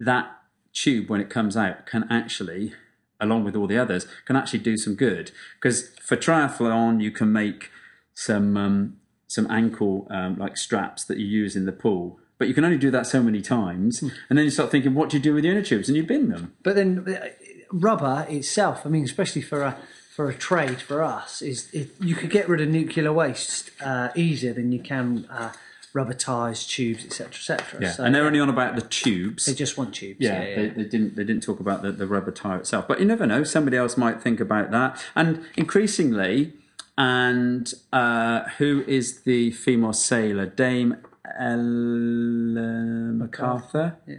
That 0.00 0.37
tube, 0.72 1.08
when 1.08 1.20
it 1.20 1.30
comes 1.30 1.56
out, 1.56 1.86
can 1.86 2.06
actually, 2.10 2.72
along 3.20 3.44
with 3.44 3.56
all 3.56 3.66
the 3.66 3.78
others, 3.78 4.06
can 4.24 4.36
actually 4.36 4.60
do 4.60 4.76
some 4.76 4.94
good. 4.94 5.30
Because 5.60 5.88
for 6.00 6.16
triathlon, 6.16 7.02
you 7.02 7.10
can 7.10 7.32
make 7.32 7.70
some 8.14 8.56
um, 8.56 8.96
some 9.26 9.50
ankle 9.50 10.06
um, 10.10 10.38
like 10.38 10.56
straps 10.56 11.04
that 11.04 11.18
you 11.18 11.26
use 11.26 11.54
in 11.54 11.66
the 11.66 11.72
pool. 11.72 12.18
But 12.38 12.48
you 12.48 12.54
can 12.54 12.64
only 12.64 12.78
do 12.78 12.90
that 12.92 13.06
so 13.06 13.22
many 13.22 13.40
times, 13.40 14.00
and 14.00 14.38
then 14.38 14.44
you 14.44 14.50
start 14.50 14.70
thinking, 14.70 14.94
what 14.94 15.10
do 15.10 15.16
you 15.16 15.22
do 15.22 15.34
with 15.34 15.44
your 15.44 15.54
inner 15.54 15.64
tubes? 15.64 15.88
And 15.88 15.96
you 15.96 16.04
bin 16.04 16.28
them. 16.28 16.54
But 16.62 16.76
then 16.76 17.04
uh, 17.08 17.28
rubber 17.72 18.26
itself, 18.28 18.86
I 18.86 18.88
mean, 18.88 19.04
especially 19.04 19.42
for 19.42 19.62
a 19.62 19.76
for 20.14 20.28
a 20.28 20.34
trade 20.34 20.80
for 20.80 21.02
us, 21.02 21.42
is 21.42 21.68
it, 21.72 21.90
you 22.00 22.14
could 22.14 22.30
get 22.30 22.48
rid 22.48 22.60
of 22.60 22.68
nuclear 22.68 23.12
waste 23.12 23.70
uh, 23.80 24.08
easier 24.16 24.52
than 24.52 24.72
you 24.72 24.80
can 24.80 25.26
uh, 25.30 25.52
rubber 25.98 26.14
tires, 26.14 26.66
tubes, 26.66 27.04
etc., 27.04 27.26
etc. 27.28 27.80
Yeah, 27.82 27.92
So 27.92 28.04
and 28.04 28.14
they're 28.14 28.26
only 28.26 28.40
on 28.40 28.48
about 28.48 28.76
the 28.76 28.82
tubes. 28.82 29.46
they 29.46 29.54
just 29.64 29.76
want 29.78 29.94
tubes. 29.94 30.20
yeah, 30.20 30.40
Yeah, 30.40 30.48
yeah. 30.48 30.56
They, 30.56 30.68
they 30.68 30.84
didn't 30.84 31.16
they 31.16 31.24
didn't 31.24 31.42
talk 31.42 31.58
about 31.60 31.82
the, 31.82 31.90
the 31.92 32.06
rubber 32.06 32.30
tire 32.30 32.58
itself. 32.58 32.86
But 32.86 33.00
you 33.00 33.06
never 33.14 33.26
know. 33.26 33.42
Somebody 33.44 33.76
else 33.76 33.96
might 33.96 34.22
think 34.22 34.38
about 34.40 34.70
that. 34.70 34.90
And 35.16 35.30
increasingly, 35.56 36.52
and 36.96 37.72
uh, 37.92 38.40
who 38.58 38.84
is 38.86 39.22
the 39.22 39.50
female 39.50 39.92
sailor? 39.92 40.46
Dame 40.46 40.96
Ellen 41.38 43.18
MacArthur. 43.18 43.96
Yeah. 44.06 44.16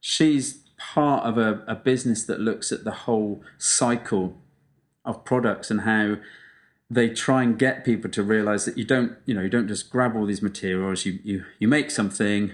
She's 0.00 0.58
part 0.78 1.24
of 1.24 1.38
a, 1.38 1.62
a 1.66 1.74
business 1.74 2.24
that 2.24 2.40
looks 2.40 2.72
at 2.72 2.84
the 2.84 2.96
whole 3.06 3.42
cycle 3.58 4.38
of 5.04 5.24
products 5.24 5.70
and 5.70 5.82
how 5.82 6.16
they 6.92 7.08
try 7.08 7.42
and 7.42 7.58
get 7.58 7.84
people 7.84 8.10
to 8.10 8.22
realize 8.22 8.64
that 8.66 8.76
you 8.76 8.84
don't 8.84 9.16
you 9.24 9.34
know 9.34 9.40
you 9.40 9.48
don't 9.48 9.68
just 9.68 9.90
grab 9.90 10.14
all 10.14 10.26
these 10.26 10.42
materials 10.42 11.06
you 11.06 11.18
you, 11.24 11.44
you 11.58 11.66
make 11.68 11.90
something 11.90 12.52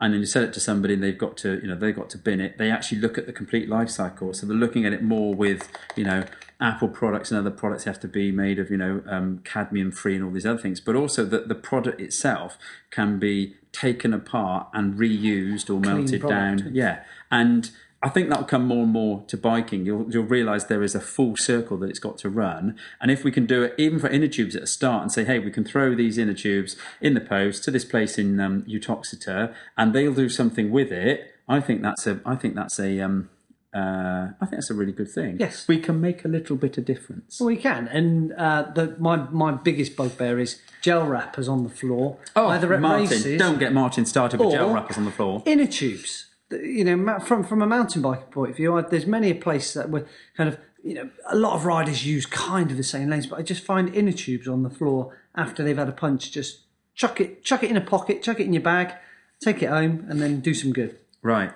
and 0.00 0.12
then 0.12 0.20
you 0.20 0.26
sell 0.26 0.44
it 0.44 0.52
to 0.52 0.60
somebody 0.60 0.94
and 0.94 1.02
they've 1.02 1.18
got 1.18 1.36
to 1.36 1.60
you 1.60 1.66
know 1.66 1.74
they've 1.74 1.96
got 1.96 2.08
to 2.10 2.18
bin 2.18 2.40
it. 2.40 2.56
They 2.56 2.70
actually 2.70 3.00
look 3.00 3.18
at 3.18 3.26
the 3.26 3.32
complete 3.32 3.68
life 3.68 3.90
cycle. 3.90 4.32
So 4.32 4.46
they're 4.46 4.56
looking 4.56 4.86
at 4.86 4.92
it 4.92 5.02
more 5.02 5.34
with 5.34 5.68
you 5.96 6.04
know 6.04 6.24
apple 6.60 6.88
products 6.88 7.30
and 7.30 7.38
other 7.38 7.54
products 7.54 7.84
have 7.84 8.00
to 8.00 8.08
be 8.08 8.30
made 8.30 8.58
of 8.58 8.70
you 8.70 8.76
know 8.76 9.02
um, 9.06 9.40
cadmium 9.44 9.90
free 9.90 10.14
and 10.14 10.24
all 10.24 10.30
these 10.30 10.46
other 10.46 10.60
things. 10.60 10.80
But 10.80 10.94
also 10.94 11.24
that 11.24 11.48
the 11.48 11.54
product 11.54 12.00
itself 12.00 12.58
can 12.90 13.18
be 13.18 13.56
taken 13.72 14.14
apart 14.14 14.68
and 14.72 14.94
reused 14.94 15.68
or 15.68 15.80
melted 15.80 16.20
product. 16.20 16.62
down 16.62 16.74
yeah. 16.74 17.02
And 17.30 17.70
I 18.00 18.08
think 18.10 18.28
that'll 18.28 18.44
come 18.44 18.64
more 18.66 18.84
and 18.84 18.92
more 18.92 19.24
to 19.26 19.36
biking. 19.36 19.84
You'll, 19.84 20.06
you'll 20.08 20.22
realise 20.24 20.64
there 20.64 20.84
is 20.84 20.94
a 20.94 21.00
full 21.00 21.36
circle 21.36 21.76
that 21.78 21.90
it's 21.90 21.98
got 21.98 22.16
to 22.18 22.30
run. 22.30 22.76
And 23.00 23.10
if 23.10 23.24
we 23.24 23.32
can 23.32 23.44
do 23.44 23.64
it, 23.64 23.74
even 23.76 23.98
for 23.98 24.06
inner 24.08 24.28
tubes 24.28 24.54
at 24.54 24.62
a 24.62 24.66
start, 24.68 25.02
and 25.02 25.10
say, 25.10 25.24
hey, 25.24 25.40
we 25.40 25.50
can 25.50 25.64
throw 25.64 25.96
these 25.96 26.16
inner 26.16 26.34
tubes 26.34 26.76
in 27.00 27.14
the 27.14 27.20
post 27.20 27.64
to 27.64 27.72
this 27.72 27.84
place 27.84 28.16
in 28.16 28.38
um, 28.38 28.64
Uttoxeter, 28.68 29.52
and 29.76 29.92
they'll 29.92 30.14
do 30.14 30.28
something 30.28 30.70
with 30.70 30.92
it. 30.92 31.34
I 31.48 31.58
think 31.60 31.82
that's 31.82 32.06
a. 32.06 32.20
I 32.24 32.36
think 32.36 32.54
that's 32.54 32.78
a. 32.78 33.00
Um, 33.00 33.30
uh, 33.74 34.28
I 34.40 34.46
think 34.46 34.52
that's 34.52 34.70
a 34.70 34.74
really 34.74 34.92
good 34.92 35.10
thing. 35.10 35.36
Yes. 35.38 35.68
we 35.68 35.78
can 35.78 36.00
make 36.00 36.24
a 36.24 36.28
little 36.28 36.56
bit 36.56 36.78
of 36.78 36.84
difference. 36.84 37.38
Well, 37.40 37.48
we 37.48 37.56
can, 37.56 37.86
and 37.88 38.32
uh, 38.34 38.70
the, 38.74 38.96
my 38.98 39.16
my 39.16 39.52
biggest 39.52 39.96
bugbear 39.96 40.38
is 40.38 40.60
gel 40.82 41.06
wrappers 41.06 41.48
on 41.48 41.64
the 41.64 41.68
floor. 41.70 42.18
either 42.36 42.72
at 42.72 42.78
Oh, 42.78 42.80
Martin, 42.82 43.08
races 43.08 43.38
don't 43.38 43.58
get 43.58 43.72
Martin 43.72 44.06
started 44.06 44.40
with 44.40 44.52
gel 44.52 44.72
wrappers 44.72 44.96
on 44.96 45.04
the 45.04 45.10
floor. 45.10 45.42
inner 45.46 45.66
tubes. 45.66 46.26
You 46.50 46.84
know, 46.84 47.18
from 47.20 47.44
from 47.44 47.60
a 47.62 47.66
mountain 47.66 48.02
biking 48.02 48.26
point 48.32 48.50
of 48.52 48.56
view, 48.56 48.76
I, 48.76 48.82
there's 48.82 49.06
many 49.06 49.30
a 49.30 49.34
place 49.34 49.74
that 49.74 49.90
were 49.90 50.06
kind 50.36 50.48
of 50.48 50.58
you 50.82 50.94
know 50.94 51.10
a 51.26 51.36
lot 51.36 51.54
of 51.54 51.64
riders 51.64 52.06
use 52.06 52.24
kind 52.26 52.70
of 52.70 52.76
the 52.76 52.82
same 52.82 53.10
lanes, 53.10 53.26
but 53.26 53.38
I 53.38 53.42
just 53.42 53.62
find 53.64 53.94
inner 53.94 54.12
tubes 54.12 54.48
on 54.48 54.62
the 54.62 54.70
floor 54.70 55.16
after 55.34 55.62
they've 55.62 55.76
had 55.76 55.88
a 55.88 55.92
punch. 55.92 56.30
Just 56.32 56.60
chuck 56.94 57.20
it, 57.20 57.44
chuck 57.44 57.62
it 57.62 57.70
in 57.70 57.76
a 57.76 57.80
pocket, 57.82 58.22
chuck 58.22 58.40
it 58.40 58.44
in 58.44 58.52
your 58.52 58.62
bag, 58.62 58.92
take 59.40 59.62
it 59.62 59.68
home, 59.68 60.06
and 60.08 60.22
then 60.22 60.40
do 60.40 60.54
some 60.54 60.72
good. 60.72 60.96
Right. 61.22 61.52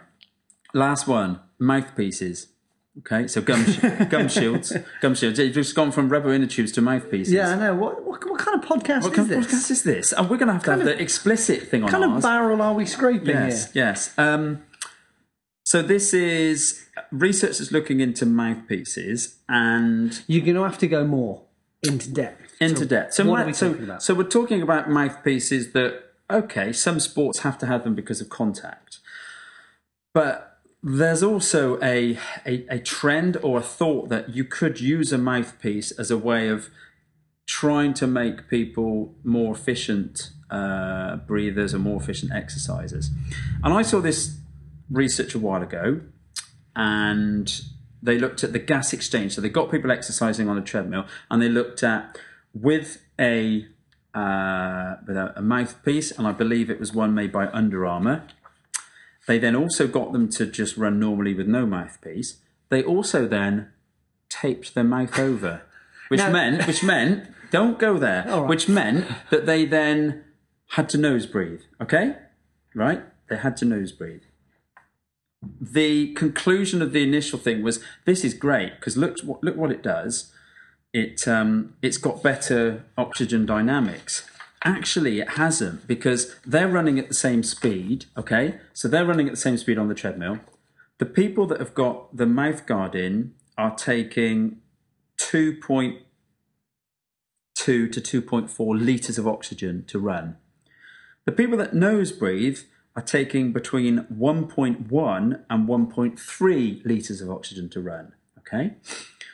Last 0.74 1.06
one 1.06 1.40
mouthpieces. 1.58 2.48
Okay, 2.98 3.26
so 3.26 3.40
gum 3.40 3.64
gum 4.10 4.28
shields, 4.28 4.76
gum 5.00 5.14
shields. 5.14 5.38
You've 5.38 5.54
just 5.54 5.74
gone 5.74 5.92
from 5.92 6.10
rubber 6.10 6.30
inner 6.34 6.46
tubes 6.46 6.72
to 6.72 6.82
mouthpieces. 6.82 7.32
Yeah, 7.32 7.48
I 7.48 7.54
know. 7.54 7.74
What, 7.74 8.02
what, 8.04 8.28
what 8.28 8.38
kind 8.38 8.62
of 8.62 8.68
podcast 8.68 9.04
What 9.04 9.12
is 9.12 9.16
kind 9.16 9.28
this? 9.30 9.46
of 9.46 9.50
podcast 9.50 9.70
is 9.70 9.82
this? 9.82 10.12
And 10.12 10.28
we're 10.28 10.36
going 10.36 10.48
to 10.48 10.52
have 10.52 10.62
to 10.64 10.70
have 10.72 10.84
the 10.84 11.00
explicit 11.00 11.68
thing 11.68 11.82
on 11.84 11.90
What 11.90 11.92
kind 11.92 12.04
of 12.04 12.22
barrel 12.22 12.60
are 12.60 12.74
we 12.74 12.84
scraping 12.84 13.28
yes, 13.28 13.72
here? 13.72 13.84
yes. 13.86 14.12
Um, 14.18 14.62
so 15.72 15.80
this 15.80 16.12
is 16.12 16.84
research 17.10 17.56
that's 17.56 17.72
looking 17.72 18.00
into 18.00 18.26
mouthpieces 18.26 19.38
and 19.48 20.22
You're 20.26 20.44
going 20.44 20.56
to 20.56 20.64
have 20.64 20.76
to 20.76 20.86
go 20.86 21.02
more 21.06 21.44
into 21.82 22.10
depth. 22.10 22.60
into 22.60 22.80
So 22.80 22.84
depth. 22.84 23.14
So, 23.14 23.24
what 23.24 23.40
are 23.40 23.46
we 23.46 23.54
so, 23.54 23.70
talking 23.70 23.84
about? 23.84 24.02
so 24.02 24.12
we're 24.12 24.24
talking 24.24 24.60
about 24.60 24.90
mouthpieces 24.90 25.72
that 25.72 26.02
okay, 26.30 26.74
some 26.74 27.00
sports 27.00 27.38
have 27.38 27.56
to 27.56 27.64
have 27.64 27.84
them 27.84 27.94
because 27.94 28.20
of 28.20 28.28
contact, 28.28 28.98
but 30.12 30.58
there's 30.82 31.22
also 31.22 31.78
a, 31.82 32.18
a 32.44 32.66
a 32.68 32.78
trend 32.78 33.38
or 33.42 33.60
a 33.60 33.62
thought 33.62 34.10
that 34.10 34.28
you 34.28 34.44
could 34.44 34.78
use 34.78 35.10
a 35.10 35.16
mouthpiece 35.16 35.90
as 35.92 36.10
a 36.10 36.18
way 36.18 36.48
of 36.48 36.68
trying 37.46 37.94
to 37.94 38.06
make 38.06 38.46
people 38.50 39.14
more 39.24 39.54
efficient 39.54 40.32
uh, 40.50 41.16
breathers 41.16 41.72
and 41.72 41.82
more 41.82 41.98
efficient 41.98 42.30
exercisers. 42.30 43.06
And 43.64 43.72
I 43.72 43.80
saw 43.80 44.00
this 44.00 44.36
research 44.92 45.34
a 45.34 45.38
while 45.38 45.62
ago, 45.62 46.00
and 46.76 47.60
they 48.02 48.18
looked 48.18 48.44
at 48.44 48.52
the 48.52 48.58
gas 48.58 48.92
exchange. 48.92 49.34
So 49.34 49.40
they 49.40 49.48
got 49.48 49.70
people 49.70 49.90
exercising 49.90 50.48
on 50.48 50.58
a 50.58 50.62
treadmill, 50.62 51.06
and 51.30 51.40
they 51.40 51.48
looked 51.48 51.82
at 51.82 52.18
with 52.54 53.02
a 53.18 53.66
uh, 54.14 54.96
with 55.06 55.16
a, 55.16 55.32
a 55.36 55.42
mouthpiece, 55.42 56.10
and 56.12 56.26
I 56.26 56.32
believe 56.32 56.70
it 56.70 56.78
was 56.78 56.92
one 56.92 57.14
made 57.14 57.32
by 57.32 57.46
Under 57.48 57.86
Armour. 57.86 58.26
They 59.26 59.38
then 59.38 59.56
also 59.56 59.86
got 59.86 60.12
them 60.12 60.28
to 60.30 60.46
just 60.46 60.76
run 60.76 60.98
normally 60.98 61.32
with 61.32 61.46
no 61.46 61.64
mouthpiece. 61.64 62.38
They 62.68 62.82
also 62.82 63.26
then 63.26 63.72
taped 64.28 64.74
their 64.74 64.84
mouth 64.84 65.18
over, 65.18 65.62
which 66.08 66.20
meant 66.20 66.66
which 66.66 66.82
meant 66.82 67.28
don't 67.50 67.78
go 67.78 67.98
there. 67.98 68.24
right. 68.26 68.48
Which 68.48 68.68
meant 68.68 69.06
that 69.30 69.46
they 69.46 69.64
then 69.64 70.24
had 70.70 70.88
to 70.90 70.98
nose 70.98 71.26
breathe. 71.26 71.62
Okay, 71.80 72.16
right? 72.74 73.02
They 73.28 73.36
had 73.36 73.56
to 73.58 73.64
nose 73.64 73.92
breathe. 73.92 74.22
The 75.60 76.12
conclusion 76.14 76.82
of 76.82 76.92
the 76.92 77.02
initial 77.02 77.38
thing 77.38 77.62
was 77.62 77.82
this 78.04 78.24
is 78.24 78.34
great 78.34 78.76
because 78.76 78.96
look 78.96 79.20
what 79.20 79.42
look 79.42 79.56
what 79.56 79.72
it 79.72 79.82
does. 79.82 80.32
It 80.92 81.26
um, 81.26 81.74
it's 81.82 81.96
got 81.96 82.22
better 82.22 82.84
oxygen 82.96 83.46
dynamics. 83.46 84.28
Actually, 84.64 85.20
it 85.20 85.30
hasn't 85.30 85.88
because 85.88 86.36
they're 86.46 86.68
running 86.68 86.98
at 86.98 87.08
the 87.08 87.14
same 87.14 87.42
speed. 87.42 88.04
Okay, 88.16 88.58
so 88.72 88.86
they're 88.86 89.06
running 89.06 89.26
at 89.26 89.32
the 89.32 89.40
same 89.40 89.56
speed 89.56 89.78
on 89.78 89.88
the 89.88 89.94
treadmill. 89.94 90.38
The 90.98 91.06
people 91.06 91.46
that 91.46 91.58
have 91.58 91.74
got 91.74 92.16
the 92.16 92.26
mouth 92.26 92.64
guard 92.66 92.94
in 92.94 93.34
are 93.58 93.74
taking 93.74 94.60
two 95.16 95.56
point 95.56 96.02
two 97.54 97.88
to 97.88 98.00
two 98.00 98.22
point 98.22 98.50
four 98.50 98.76
liters 98.76 99.18
of 99.18 99.26
oxygen 99.26 99.84
to 99.86 99.98
run. 99.98 100.36
The 101.24 101.32
people 101.32 101.58
that 101.58 101.74
nose 101.74 102.12
breathe 102.12 102.60
are 102.94 103.02
taking 103.02 103.52
between 103.52 104.06
1.1 104.12 105.44
and 105.48 105.68
1.3 105.68 106.86
litres 106.86 107.20
of 107.20 107.30
oxygen 107.30 107.68
to 107.70 107.80
run. 107.80 108.12
Okay? 108.38 108.74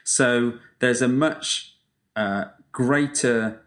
So 0.05 0.55
there's 0.79 1.03
a 1.03 1.09
much 1.09 1.75
uh, 2.15 2.47
greater 2.73 3.63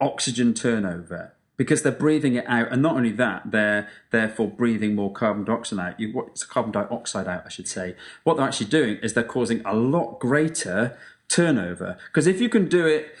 oxygen 0.00 0.52
turnover 0.52 1.34
because 1.56 1.82
they're 1.82 1.92
breathing 1.92 2.34
it 2.34 2.44
out. 2.48 2.72
And 2.72 2.82
not 2.82 2.96
only 2.96 3.12
that, 3.12 3.50
they're 3.50 3.88
therefore 4.10 4.48
breathing 4.48 4.94
more 4.94 5.12
carbon 5.12 5.44
dioxide 5.44 5.78
out. 5.78 6.00
You, 6.00 6.12
what, 6.12 6.44
carbon 6.48 6.72
dioxide 6.72 7.28
out, 7.28 7.44
I 7.46 7.48
should 7.48 7.68
say. 7.68 7.94
What 8.24 8.36
they're 8.36 8.46
actually 8.46 8.66
doing 8.66 8.96
is 9.02 9.14
they're 9.14 9.24
causing 9.24 9.62
a 9.64 9.74
lot 9.74 10.18
greater 10.18 10.98
turnover. 11.28 11.98
Because 12.06 12.26
if 12.26 12.40
you 12.40 12.48
can 12.48 12.68
do 12.68 12.86
it 12.86 13.14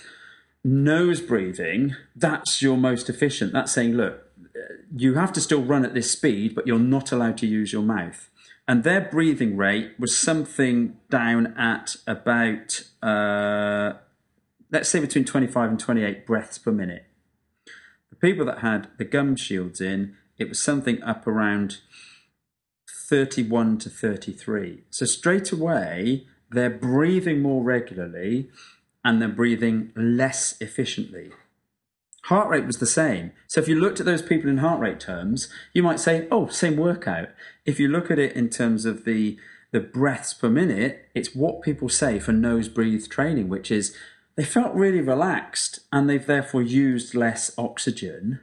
nose 0.64 1.20
breathing, 1.20 1.96
that's 2.14 2.62
your 2.62 2.76
most 2.76 3.08
efficient. 3.08 3.52
That's 3.52 3.72
saying, 3.72 3.94
look, 3.94 4.26
you 4.94 5.14
have 5.14 5.32
to 5.32 5.40
still 5.40 5.62
run 5.62 5.84
at 5.84 5.94
this 5.94 6.10
speed, 6.10 6.54
but 6.54 6.66
you're 6.66 6.78
not 6.78 7.12
allowed 7.12 7.38
to 7.38 7.46
use 7.46 7.72
your 7.72 7.82
mouth. 7.82 8.28
And 8.68 8.84
their 8.84 9.00
breathing 9.00 9.56
rate 9.56 9.92
was 9.98 10.16
something 10.16 10.96
down 11.10 11.54
at 11.58 11.96
about, 12.06 12.84
uh, 13.02 13.94
let's 14.70 14.88
say, 14.88 15.00
between 15.00 15.24
25 15.24 15.70
and 15.70 15.80
28 15.80 16.26
breaths 16.26 16.58
per 16.58 16.70
minute. 16.70 17.04
The 18.10 18.16
people 18.16 18.46
that 18.46 18.58
had 18.58 18.88
the 18.98 19.04
gum 19.04 19.36
shields 19.36 19.80
in, 19.80 20.16
it 20.38 20.48
was 20.48 20.62
something 20.62 21.02
up 21.02 21.26
around 21.26 21.78
31 23.08 23.78
to 23.78 23.90
33. 23.90 24.84
So 24.90 25.06
straight 25.06 25.50
away, 25.50 26.26
they're 26.50 26.70
breathing 26.70 27.42
more 27.42 27.62
regularly 27.62 28.48
and 29.04 29.20
they're 29.20 29.28
breathing 29.28 29.92
less 29.96 30.54
efficiently. 30.60 31.32
Heart 32.26 32.50
rate 32.50 32.66
was 32.66 32.78
the 32.78 32.86
same. 32.86 33.32
So 33.48 33.60
if 33.60 33.66
you 33.66 33.74
looked 33.74 33.98
at 33.98 34.06
those 34.06 34.22
people 34.22 34.48
in 34.48 34.58
heart 34.58 34.80
rate 34.80 35.00
terms, 35.00 35.48
you 35.72 35.82
might 35.82 35.98
say, 35.98 36.28
oh, 36.30 36.46
same 36.46 36.76
workout. 36.76 37.30
If 37.66 37.80
you 37.80 37.88
look 37.88 38.10
at 38.10 38.18
it 38.18 38.36
in 38.36 38.48
terms 38.48 38.84
of 38.84 39.04
the, 39.04 39.38
the 39.72 39.80
breaths 39.80 40.32
per 40.32 40.48
minute, 40.48 41.08
it's 41.14 41.34
what 41.34 41.62
people 41.62 41.88
say 41.88 42.20
for 42.20 42.32
nose 42.32 42.68
breathe 42.68 43.08
training, 43.08 43.48
which 43.48 43.72
is 43.72 43.96
they 44.36 44.44
felt 44.44 44.72
really 44.74 45.00
relaxed 45.00 45.80
and 45.92 46.08
they've 46.08 46.24
therefore 46.24 46.62
used 46.62 47.14
less 47.14 47.50
oxygen. 47.58 48.38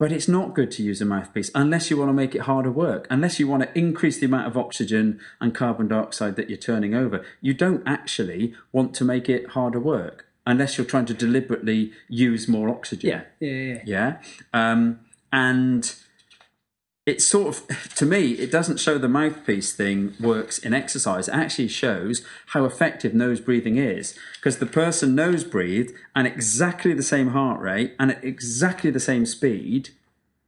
But 0.00 0.10
it's 0.10 0.26
not 0.26 0.54
good 0.54 0.72
to 0.72 0.82
use 0.82 1.00
a 1.00 1.04
mouthpiece 1.04 1.52
unless 1.54 1.88
you 1.88 1.96
want 1.96 2.08
to 2.08 2.14
make 2.14 2.34
it 2.34 2.42
harder 2.42 2.72
work, 2.72 3.06
unless 3.08 3.38
you 3.38 3.46
want 3.46 3.62
to 3.62 3.78
increase 3.78 4.18
the 4.18 4.26
amount 4.26 4.48
of 4.48 4.56
oxygen 4.56 5.20
and 5.40 5.54
carbon 5.54 5.86
dioxide 5.86 6.34
that 6.34 6.50
you're 6.50 6.58
turning 6.58 6.94
over. 6.94 7.24
You 7.40 7.54
don't 7.54 7.84
actually 7.86 8.56
want 8.72 8.92
to 8.94 9.04
make 9.04 9.28
it 9.28 9.50
harder 9.50 9.78
work 9.78 10.26
unless 10.46 10.76
you're 10.76 10.86
trying 10.86 11.06
to 11.06 11.14
deliberately 11.14 11.92
use 12.08 12.48
more 12.48 12.68
oxygen. 12.68 13.10
Yeah, 13.10 13.22
yeah, 13.40 13.50
yeah. 13.50 13.82
Yeah. 13.84 14.16
Um, 14.52 15.00
and 15.32 15.94
it's 17.06 17.24
sort 17.24 17.48
of, 17.48 17.94
to 17.96 18.06
me, 18.06 18.32
it 18.32 18.50
doesn't 18.50 18.78
show 18.78 18.98
the 18.98 19.08
mouthpiece 19.08 19.72
thing 19.72 20.14
works 20.20 20.58
in 20.58 20.74
exercise. 20.74 21.28
It 21.28 21.34
actually 21.34 21.68
shows 21.68 22.24
how 22.48 22.64
effective 22.64 23.14
nose 23.14 23.40
breathing 23.40 23.76
is 23.76 24.16
because 24.36 24.58
the 24.58 24.66
person 24.66 25.14
nose 25.14 25.44
breathed 25.44 25.92
and 26.14 26.26
exactly 26.26 26.94
the 26.94 27.02
same 27.02 27.28
heart 27.28 27.60
rate 27.60 27.94
and 27.98 28.12
at 28.12 28.24
exactly 28.24 28.90
the 28.90 29.00
same 29.00 29.26
speed, 29.26 29.90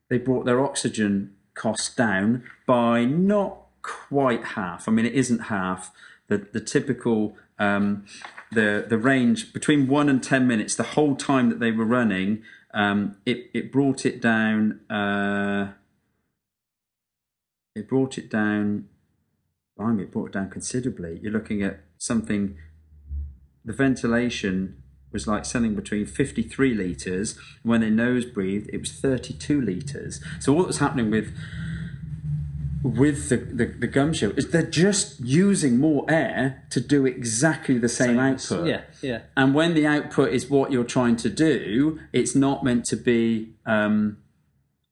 they 0.08 0.18
brought 0.18 0.44
their 0.44 0.60
oxygen 0.60 1.34
cost 1.54 1.96
down 1.96 2.44
by 2.66 3.04
not 3.04 3.58
quite 3.82 4.44
half. 4.44 4.88
I 4.88 4.92
mean, 4.92 5.06
it 5.06 5.14
isn't 5.14 5.44
half. 5.44 5.92
The, 6.28 6.38
the 6.38 6.60
typical 6.60 7.36
um, 7.58 8.04
the 8.52 8.84
the 8.88 8.98
range 8.98 9.52
between 9.52 9.86
one 9.86 10.08
and 10.08 10.22
ten 10.22 10.46
minutes, 10.46 10.74
the 10.74 10.82
whole 10.82 11.16
time 11.16 11.48
that 11.50 11.60
they 11.60 11.70
were 11.70 11.84
running, 11.84 12.42
um, 12.72 13.16
it 13.24 13.50
it 13.54 13.72
brought 13.72 14.04
it 14.04 14.20
down. 14.20 14.80
Uh, 14.90 15.72
it 17.74 17.88
brought 17.88 18.18
it 18.18 18.30
down. 18.30 18.88
Blimey, 19.76 20.04
it 20.04 20.12
brought 20.12 20.26
it 20.26 20.32
down 20.32 20.50
considerably. 20.50 21.18
You're 21.22 21.32
looking 21.32 21.62
at 21.62 21.80
something. 21.98 22.56
The 23.64 23.72
ventilation 23.72 24.82
was 25.14 25.26
like 25.26 25.44
something 25.44 25.74
between 25.74 26.04
53 26.04 26.74
litres. 26.74 27.38
When 27.62 27.80
they 27.80 27.90
nose 27.90 28.26
breathed, 28.26 28.68
it 28.72 28.78
was 28.78 28.92
32 28.92 29.60
litres. 29.60 30.20
So 30.40 30.52
what 30.52 30.66
was 30.66 30.78
happening 30.78 31.10
with 31.10 31.34
with 32.84 33.30
the, 33.30 33.38
the, 33.38 33.64
the 33.64 33.86
gum 33.86 34.12
shield 34.12 34.36
is 34.36 34.50
they're 34.50 34.62
just 34.62 35.18
using 35.18 35.80
more 35.80 36.04
air 36.06 36.62
to 36.68 36.80
do 36.80 37.06
exactly 37.06 37.78
the 37.78 37.88
same, 37.88 38.18
output. 38.18 38.66
Yeah, 38.66 38.82
yeah. 39.00 39.22
And 39.38 39.54
when 39.54 39.72
the 39.72 39.86
output 39.86 40.34
is 40.34 40.50
what 40.50 40.70
you're 40.70 40.84
trying 40.84 41.16
to 41.16 41.30
do, 41.30 41.98
it's 42.12 42.34
not 42.34 42.62
meant 42.62 42.84
to 42.86 42.96
be. 42.96 43.54
Um, 43.64 44.18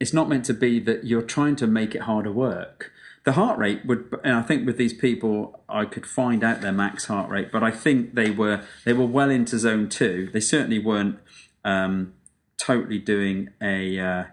it's 0.00 0.14
not 0.14 0.28
meant 0.28 0.46
to 0.46 0.54
be 0.54 0.80
that 0.80 1.04
you're 1.04 1.22
trying 1.22 1.54
to 1.56 1.66
make 1.66 1.94
it 1.94 2.02
harder 2.02 2.32
work. 2.32 2.90
The 3.24 3.32
heart 3.32 3.58
rate 3.58 3.84
would, 3.84 4.18
and 4.24 4.34
I 4.34 4.42
think 4.42 4.66
with 4.66 4.78
these 4.78 4.94
people, 4.94 5.62
I 5.68 5.84
could 5.84 6.06
find 6.06 6.42
out 6.42 6.62
their 6.62 6.72
max 6.72 7.04
heart 7.04 7.28
rate, 7.30 7.52
but 7.52 7.62
I 7.62 7.70
think 7.70 8.14
they 8.14 8.30
were 8.30 8.62
they 8.86 8.94
were 8.94 9.06
well 9.06 9.28
into 9.28 9.58
zone 9.58 9.90
two. 9.90 10.30
They 10.32 10.40
certainly 10.40 10.78
weren't 10.78 11.18
um, 11.62 12.14
totally 12.56 12.98
doing 12.98 13.50
a. 13.60 13.98
Uh, 13.98 14.24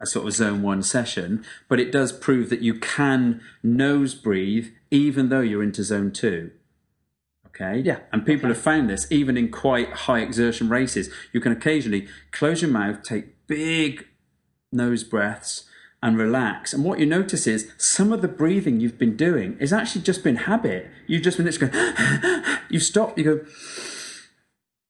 a 0.00 0.06
sort 0.06 0.26
of 0.26 0.32
zone 0.32 0.62
one 0.62 0.82
session, 0.82 1.44
but 1.68 1.80
it 1.80 1.90
does 1.90 2.12
prove 2.12 2.50
that 2.50 2.62
you 2.62 2.74
can 2.74 3.40
nose 3.62 4.14
breathe 4.14 4.68
even 4.90 5.28
though 5.28 5.40
you're 5.40 5.62
into 5.62 5.82
zone 5.82 6.12
two. 6.12 6.50
Okay. 7.46 7.80
Yeah. 7.80 8.00
And 8.12 8.24
people 8.24 8.48
have 8.48 8.58
found 8.58 8.88
this 8.88 9.10
even 9.10 9.36
in 9.36 9.50
quite 9.50 9.90
high 9.90 10.20
exertion 10.20 10.68
races. 10.68 11.10
You 11.32 11.40
can 11.40 11.50
occasionally 11.50 12.06
close 12.30 12.62
your 12.62 12.70
mouth, 12.70 13.02
take 13.02 13.46
big 13.48 14.06
nose 14.70 15.02
breaths, 15.02 15.64
and 16.02 16.16
relax. 16.16 16.72
And 16.72 16.84
what 16.84 17.00
you 17.00 17.06
notice 17.06 17.46
is 17.46 17.72
some 17.76 18.12
of 18.12 18.22
the 18.22 18.28
breathing 18.28 18.78
you've 18.78 18.98
been 18.98 19.16
doing 19.16 19.56
is 19.58 19.72
actually 19.72 20.02
just 20.02 20.22
been 20.22 20.36
habit. 20.36 20.88
You've 21.08 21.22
just 21.22 21.36
been 21.36 21.46
just 21.46 21.58
going, 21.58 21.72
you 22.68 22.78
stop, 22.78 23.18
you 23.18 23.24
go, 23.24 23.44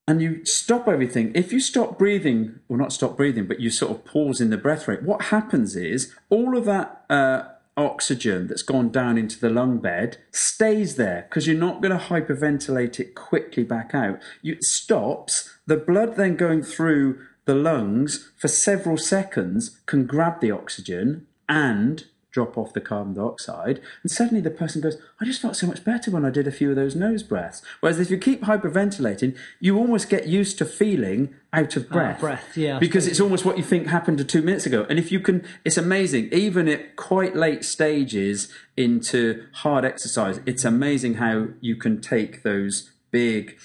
and 0.08 0.22
you 0.22 0.42
stop 0.46 0.88
everything. 0.88 1.30
If 1.34 1.52
you 1.52 1.60
stop 1.60 1.98
breathing, 1.98 2.60
or 2.66 2.78
not 2.78 2.94
stop 2.94 3.14
breathing, 3.14 3.46
but 3.46 3.60
you 3.60 3.68
sort 3.68 3.92
of 3.92 4.06
pause 4.06 4.40
in 4.40 4.48
the 4.48 4.56
breath 4.56 4.88
rate, 4.88 5.02
what 5.02 5.24
happens 5.26 5.76
is 5.76 6.14
all 6.30 6.56
of 6.56 6.64
that 6.64 7.04
uh, 7.10 7.42
oxygen 7.76 8.46
that's 8.46 8.62
gone 8.62 8.88
down 8.88 9.18
into 9.18 9.38
the 9.38 9.50
lung 9.50 9.78
bed 9.78 10.16
stays 10.32 10.96
there 10.96 11.26
because 11.28 11.46
you're 11.46 11.58
not 11.58 11.82
going 11.82 11.96
to 11.96 12.04
hyperventilate 12.06 12.98
it 12.98 13.14
quickly 13.14 13.62
back 13.62 13.94
out. 13.94 14.18
You, 14.40 14.54
it 14.54 14.64
stops. 14.64 15.58
The 15.66 15.76
blood 15.76 16.16
then 16.16 16.36
going 16.36 16.62
through 16.62 17.20
the 17.44 17.54
lungs 17.54 18.30
for 18.38 18.48
several 18.48 18.96
seconds 18.96 19.78
can 19.84 20.06
grab 20.06 20.40
the 20.40 20.50
oxygen 20.50 21.26
and 21.50 22.06
drop 22.38 22.56
off 22.56 22.72
the 22.72 22.80
carbon 22.80 23.14
dioxide, 23.14 23.80
and 24.04 24.12
suddenly 24.12 24.40
the 24.40 24.48
person 24.48 24.80
goes, 24.80 24.96
I 25.20 25.24
just 25.24 25.42
felt 25.42 25.56
so 25.56 25.66
much 25.66 25.82
better 25.82 26.12
when 26.12 26.24
I 26.24 26.30
did 26.30 26.46
a 26.46 26.52
few 26.52 26.70
of 26.70 26.76
those 26.76 26.94
nose 26.94 27.24
breaths. 27.24 27.62
Whereas 27.80 27.98
if 27.98 28.12
you 28.12 28.16
keep 28.16 28.42
hyperventilating, 28.42 29.36
you 29.58 29.76
almost 29.76 30.08
get 30.08 30.28
used 30.28 30.56
to 30.58 30.64
feeling 30.64 31.34
out 31.52 31.74
of 31.74 31.88
breath. 31.88 32.20
breath, 32.20 32.56
yeah, 32.56 32.78
Because 32.78 33.08
it's 33.08 33.18
almost 33.18 33.44
what 33.44 33.58
you 33.58 33.64
think 33.64 33.88
happened 33.88 34.18
to 34.18 34.24
two 34.24 34.40
minutes 34.40 34.66
ago. 34.66 34.86
And 34.88 35.00
if 35.00 35.10
you 35.10 35.18
can, 35.18 35.44
it's 35.64 35.76
amazing, 35.76 36.28
even 36.30 36.68
at 36.68 36.94
quite 36.94 37.34
late 37.34 37.64
stages 37.64 38.52
into 38.76 39.44
hard 39.54 39.84
exercise, 39.84 40.40
it's 40.46 40.64
amazing 40.64 41.14
how 41.14 41.48
you 41.60 41.74
can 41.74 42.00
take 42.00 42.44
those 42.44 42.92
big 43.10 43.58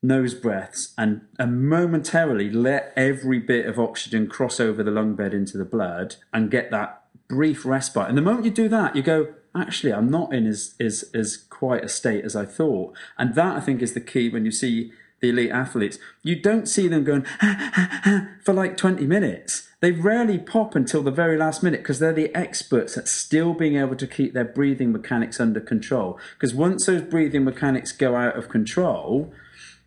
nose 0.00 0.34
breaths 0.34 0.94
and, 0.96 1.22
and 1.36 1.68
momentarily 1.68 2.48
let 2.48 2.92
every 2.94 3.40
bit 3.40 3.66
of 3.66 3.80
oxygen 3.80 4.28
cross 4.28 4.60
over 4.60 4.84
the 4.84 4.92
lung 4.92 5.16
bed 5.16 5.34
into 5.34 5.58
the 5.58 5.64
blood 5.64 6.14
and 6.32 6.48
get 6.48 6.70
that 6.70 6.97
brief 7.28 7.64
respite. 7.64 8.08
And 8.08 8.16
the 8.16 8.22
moment 8.22 8.44
you 8.44 8.50
do 8.50 8.68
that, 8.68 8.96
you 8.96 9.02
go, 9.02 9.34
actually, 9.54 9.92
I'm 9.92 10.10
not 10.10 10.32
in 10.32 10.46
as, 10.46 10.74
as, 10.80 11.04
as 11.14 11.36
quite 11.36 11.84
a 11.84 11.88
state 11.88 12.24
as 12.24 12.34
I 12.34 12.44
thought. 12.44 12.96
And 13.18 13.34
that, 13.34 13.56
I 13.56 13.60
think, 13.60 13.82
is 13.82 13.94
the 13.94 14.00
key 14.00 14.28
when 14.28 14.44
you 14.44 14.50
see 14.50 14.92
the 15.20 15.30
elite 15.30 15.50
athletes. 15.50 15.98
You 16.22 16.40
don't 16.40 16.66
see 16.66 16.88
them 16.88 17.04
going 17.04 17.24
for 18.44 18.52
like 18.52 18.76
20 18.76 19.06
minutes. 19.06 19.68
They 19.80 19.92
rarely 19.92 20.38
pop 20.38 20.74
until 20.74 21.02
the 21.02 21.10
very 21.10 21.36
last 21.36 21.62
minute 21.62 21.80
because 21.80 21.98
they're 21.98 22.12
the 22.12 22.34
experts 22.34 22.96
at 22.96 23.06
still 23.06 23.54
being 23.54 23.76
able 23.76 23.96
to 23.96 24.06
keep 24.06 24.34
their 24.34 24.44
breathing 24.44 24.92
mechanics 24.92 25.38
under 25.38 25.60
control. 25.60 26.18
Because 26.34 26.54
once 26.54 26.86
those 26.86 27.02
breathing 27.02 27.44
mechanics 27.44 27.92
go 27.92 28.16
out 28.16 28.36
of 28.36 28.48
control, 28.48 29.32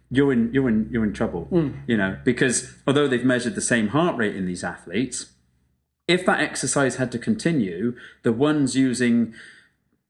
you're 0.10 0.32
in 0.32 0.54
you're 0.54 0.70
in 0.70 0.90
you're 0.92 1.04
in 1.04 1.14
trouble. 1.14 1.46
Hmm. 1.46 1.72
You 1.88 1.98
know, 1.98 2.18
because 2.24 2.74
although 2.88 3.08
they've 3.08 3.24
measured 3.24 3.56
the 3.56 3.62
same 3.62 3.90
heart 3.90 4.18
rate 4.18 4.36
in 4.36 4.46
these 4.46 4.64
athletes, 4.64 5.32
if 6.08 6.26
that 6.26 6.40
exercise 6.40 6.96
had 6.96 7.12
to 7.12 7.20
continue, 7.20 7.96
the 8.24 8.34
ones 8.34 8.76
using 8.76 9.34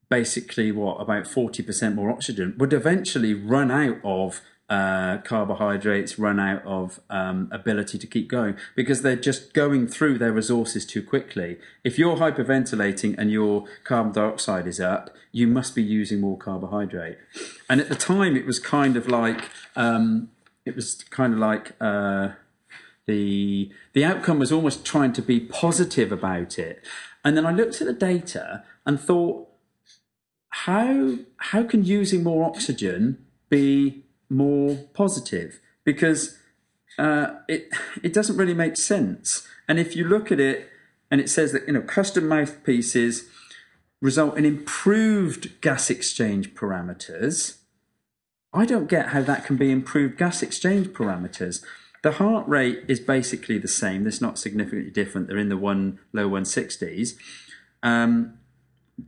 basically 0.08 0.70
what 0.70 1.00
about 1.00 1.24
40% 1.24 1.94
more 1.94 2.10
oxygen 2.10 2.54
would 2.58 2.72
eventually 2.72 3.32
run 3.32 3.70
out 3.70 3.96
of 4.04 4.42
uh, 4.68 5.18
carbohydrates, 5.18 6.18
run 6.18 6.40
out 6.40 6.64
of 6.64 7.00
um, 7.10 7.48
ability 7.52 7.98
to 7.98 8.06
keep 8.06 8.28
going 8.28 8.56
because 8.74 9.02
they're 9.02 9.16
just 9.16 9.52
going 9.52 9.86
through 9.86 10.18
their 10.18 10.32
resources 10.32 10.86
too 10.86 11.02
quickly. 11.02 11.58
If 11.84 11.98
you're 11.98 12.16
hyperventilating 12.16 13.14
and 13.18 13.30
your 13.30 13.64
carbon 13.84 14.12
dioxide 14.12 14.66
is 14.66 14.80
up, 14.80 15.10
you 15.30 15.46
must 15.46 15.74
be 15.74 15.82
using 15.82 16.20
more 16.20 16.38
carbohydrate. 16.38 17.18
And 17.68 17.80
at 17.80 17.88
the 17.88 17.94
time, 17.94 18.36
it 18.36 18.46
was 18.46 18.58
kind 18.58 18.96
of 18.96 19.08
like 19.08 19.50
um, 19.76 20.30
it 20.64 20.76
was 20.76 21.04
kind 21.10 21.32
of 21.32 21.38
like. 21.38 21.72
Uh, 21.80 22.30
the 23.06 23.70
the 23.92 24.04
outcome 24.04 24.38
was 24.38 24.52
almost 24.52 24.84
trying 24.84 25.12
to 25.14 25.22
be 25.22 25.40
positive 25.40 26.12
about 26.12 26.58
it. 26.58 26.84
And 27.24 27.36
then 27.36 27.46
i 27.46 27.52
looked 27.52 27.80
at 27.80 27.86
the 27.86 27.92
data 27.92 28.64
and 28.86 29.00
thought 29.00 29.48
how 30.50 31.16
how 31.38 31.64
can 31.64 31.84
using 31.84 32.22
more 32.22 32.44
oxygen 32.44 33.24
be 33.48 34.04
more 34.28 34.76
positive? 34.94 35.60
Because 35.84 36.38
uh, 36.98 37.34
it 37.48 37.68
it 38.02 38.12
doesn't 38.12 38.36
really 38.36 38.54
make 38.54 38.76
sense. 38.76 39.46
And 39.68 39.78
if 39.78 39.96
you 39.96 40.04
look 40.04 40.30
at 40.30 40.40
it 40.40 40.68
and 41.10 41.20
it 41.20 41.30
says 41.30 41.52
that 41.52 41.66
you 41.66 41.72
know 41.72 41.82
custom 41.82 42.28
mouthpieces 42.28 43.24
result 44.00 44.36
in 44.36 44.44
improved 44.44 45.60
gas 45.60 45.88
exchange 45.90 46.54
parameters 46.54 47.58
I 48.52 48.66
don't 48.66 48.88
get 48.88 49.08
how 49.08 49.22
that 49.22 49.44
can 49.44 49.56
be 49.56 49.70
improved 49.70 50.18
gas 50.18 50.42
exchange 50.42 50.88
parameters. 50.88 51.64
The 52.02 52.12
heart 52.12 52.48
rate 52.48 52.84
is 52.88 52.98
basically 53.00 53.58
the 53.58 53.68
same. 53.68 54.06
It's 54.06 54.20
not 54.20 54.38
significantly 54.38 54.90
different. 54.90 55.28
They're 55.28 55.38
in 55.38 55.48
the 55.48 55.56
one 55.56 56.00
low 56.12 56.28
160s. 56.28 57.14
Um, 57.82 58.38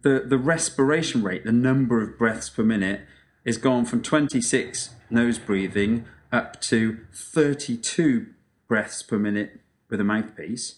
the 0.03 0.25
the 0.27 0.39
respiration 0.39 1.23
rate, 1.23 1.45
the 1.45 1.53
number 1.53 2.01
of 2.01 2.17
breaths 2.17 2.49
per 2.49 2.63
minute, 2.63 3.03
is 3.45 3.59
gone 3.59 3.85
from 3.85 4.03
26 4.03 4.91
nose 5.11 5.39
breathing 5.39 6.07
up 6.33 6.61
to 6.61 6.99
32 7.13 8.27
breaths 8.67 9.03
per 9.03 9.19
minute 9.19 9.61
with 9.89 10.01
a 10.01 10.05
mouthpiece. 10.05 10.77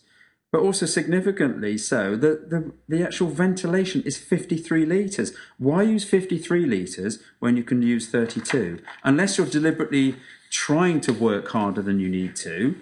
But 0.53 0.61
also 0.61 0.87
significantly 0.87 1.77
so, 1.77 2.17
the, 2.17 2.45
the, 2.49 2.73
the 2.89 3.03
actual 3.03 3.29
ventilation 3.29 4.03
is 4.07 4.17
53 4.17 4.87
litres. 4.87 5.33
Why 5.59 5.83
use 5.83 6.05
53 6.05 6.67
litres 6.67 7.19
when 7.41 7.57
you 7.57 7.65
can 7.65 7.83
use 7.83 8.09
32? 8.09 8.79
Unless 9.03 9.37
you're 9.37 9.47
deliberately 9.47 10.17
trying 10.57 11.03
to 11.03 11.13
work 11.13 11.49
harder 11.49 11.83
than 11.83 12.01
you 12.01 12.09
need 12.09 12.35
to. 12.35 12.75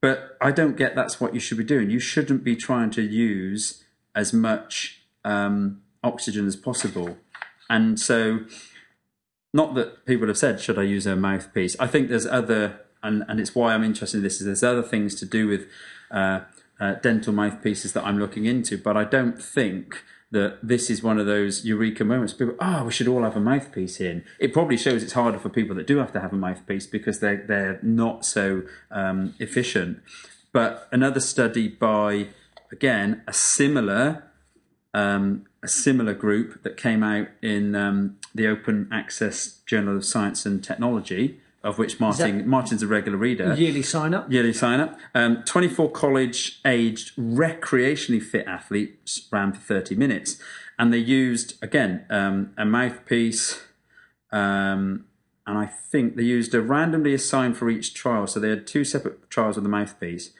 But 0.00 0.36
I 0.40 0.50
don't 0.50 0.76
get 0.76 0.96
that's 0.96 1.20
what 1.20 1.34
you 1.34 1.40
should 1.40 1.56
be 1.56 1.64
doing. 1.64 1.88
You 1.88 2.00
shouldn't 2.00 2.42
be 2.42 2.56
trying 2.56 2.90
to 2.90 3.02
use 3.02 3.84
as 4.14 4.32
much 4.32 5.02
um, 5.24 5.82
oxygen 6.02 6.48
as 6.48 6.56
possible. 6.56 7.16
And 7.70 7.98
so, 8.00 8.40
not 9.54 9.76
that 9.76 10.04
people 10.04 10.26
have 10.26 10.36
said, 10.36 10.60
should 10.60 10.78
I 10.78 10.82
use 10.82 11.06
a 11.06 11.14
mouthpiece? 11.14 11.76
I 11.78 11.86
think 11.86 12.08
there's 12.08 12.26
other, 12.26 12.80
and, 13.04 13.24
and 13.28 13.38
it's 13.38 13.54
why 13.54 13.72
I'm 13.72 13.84
interested 13.84 14.18
in 14.18 14.24
this, 14.24 14.40
is 14.40 14.46
there's 14.46 14.64
other 14.64 14.82
things 14.82 15.14
to 15.16 15.26
do 15.26 15.46
with 15.46 15.68
uh, 16.10 16.40
uh, 16.80 16.94
dental 16.94 17.32
mouthpieces 17.32 17.92
that 17.92 18.04
I'm 18.04 18.18
looking 18.18 18.46
into, 18.46 18.76
but 18.76 18.96
I 18.96 19.04
don't 19.04 19.40
think 19.40 20.02
that 20.30 20.58
this 20.62 20.90
is 20.90 21.02
one 21.02 21.18
of 21.18 21.26
those 21.26 21.64
eureka 21.64 22.04
moments. 22.04 22.32
People, 22.32 22.54
oh, 22.60 22.84
we 22.84 22.92
should 22.92 23.08
all 23.08 23.22
have 23.22 23.36
a 23.36 23.40
mouthpiece 23.40 24.00
in. 24.00 24.24
It 24.38 24.52
probably 24.52 24.76
shows 24.76 25.02
it's 25.02 25.12
harder 25.12 25.38
for 25.38 25.48
people 25.48 25.76
that 25.76 25.86
do 25.86 25.98
have 25.98 26.12
to 26.12 26.20
have 26.20 26.32
a 26.32 26.36
mouthpiece 26.36 26.86
because 26.86 27.20
they're 27.20 27.44
they're 27.46 27.78
not 27.82 28.24
so 28.24 28.62
um, 28.90 29.34
efficient. 29.38 30.02
But 30.52 30.88
another 30.90 31.20
study 31.20 31.68
by 31.68 32.28
again 32.72 33.22
a 33.28 33.32
similar 33.32 34.24
um, 34.94 35.46
a 35.62 35.68
similar 35.68 36.14
group 36.14 36.62
that 36.62 36.76
came 36.76 37.02
out 37.02 37.28
in 37.42 37.74
um, 37.74 38.16
the 38.34 38.46
Open 38.46 38.88
Access 38.90 39.60
Journal 39.66 39.96
of 39.96 40.04
Science 40.04 40.46
and 40.46 40.64
Technology, 40.64 41.40
of 41.66 41.78
which 41.78 41.98
Martin 41.98 42.48
Martin's 42.48 42.82
a 42.82 42.86
regular 42.86 43.18
reader 43.18 43.52
Yearly 43.54 43.82
sign 43.82 44.14
up. 44.14 44.30
yearly 44.30 44.52
sign 44.52 44.78
up. 44.78 44.96
Um, 45.14 45.42
24 45.44 45.90
college 45.90 46.60
aged 46.64 47.14
recreationally 47.16 48.22
fit 48.22 48.46
athletes 48.46 49.26
ran 49.32 49.52
for 49.52 49.60
30 49.60 49.96
minutes. 49.96 50.38
And 50.78 50.92
they 50.92 50.98
used, 50.98 51.54
again, 51.62 52.06
um, 52.08 52.52
a 52.56 52.64
mouthpiece. 52.64 53.64
Um, 54.30 55.06
and 55.44 55.58
I 55.58 55.66
think 55.66 56.16
they 56.16 56.22
used 56.22 56.54
a 56.54 56.60
randomly 56.60 57.14
assigned 57.14 57.56
for 57.56 57.68
each 57.68 57.94
trial. 57.94 58.26
So 58.28 58.38
they 58.38 58.50
had 58.50 58.66
two 58.66 58.84
separate 58.84 59.28
trials 59.28 59.56
with 59.56 59.64
the 59.64 59.70
mouthpiece. 59.70 60.30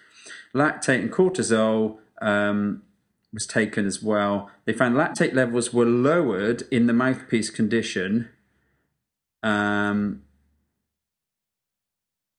Lactate 0.55 1.01
and 1.01 1.11
cortisol 1.13 1.99
um, 2.23 2.83
was 3.33 3.47
taken 3.47 3.85
as 3.85 4.01
well. 4.01 4.49
They 4.65 4.73
found 4.73 4.95
lactate 4.95 5.35
levels 5.35 5.73
were 5.73 5.87
lowered 5.87 6.63
in 6.71 6.87
the 6.87 6.93
mouthpiece 6.93 7.51
condition. 7.51 8.29
Um, 9.43 10.23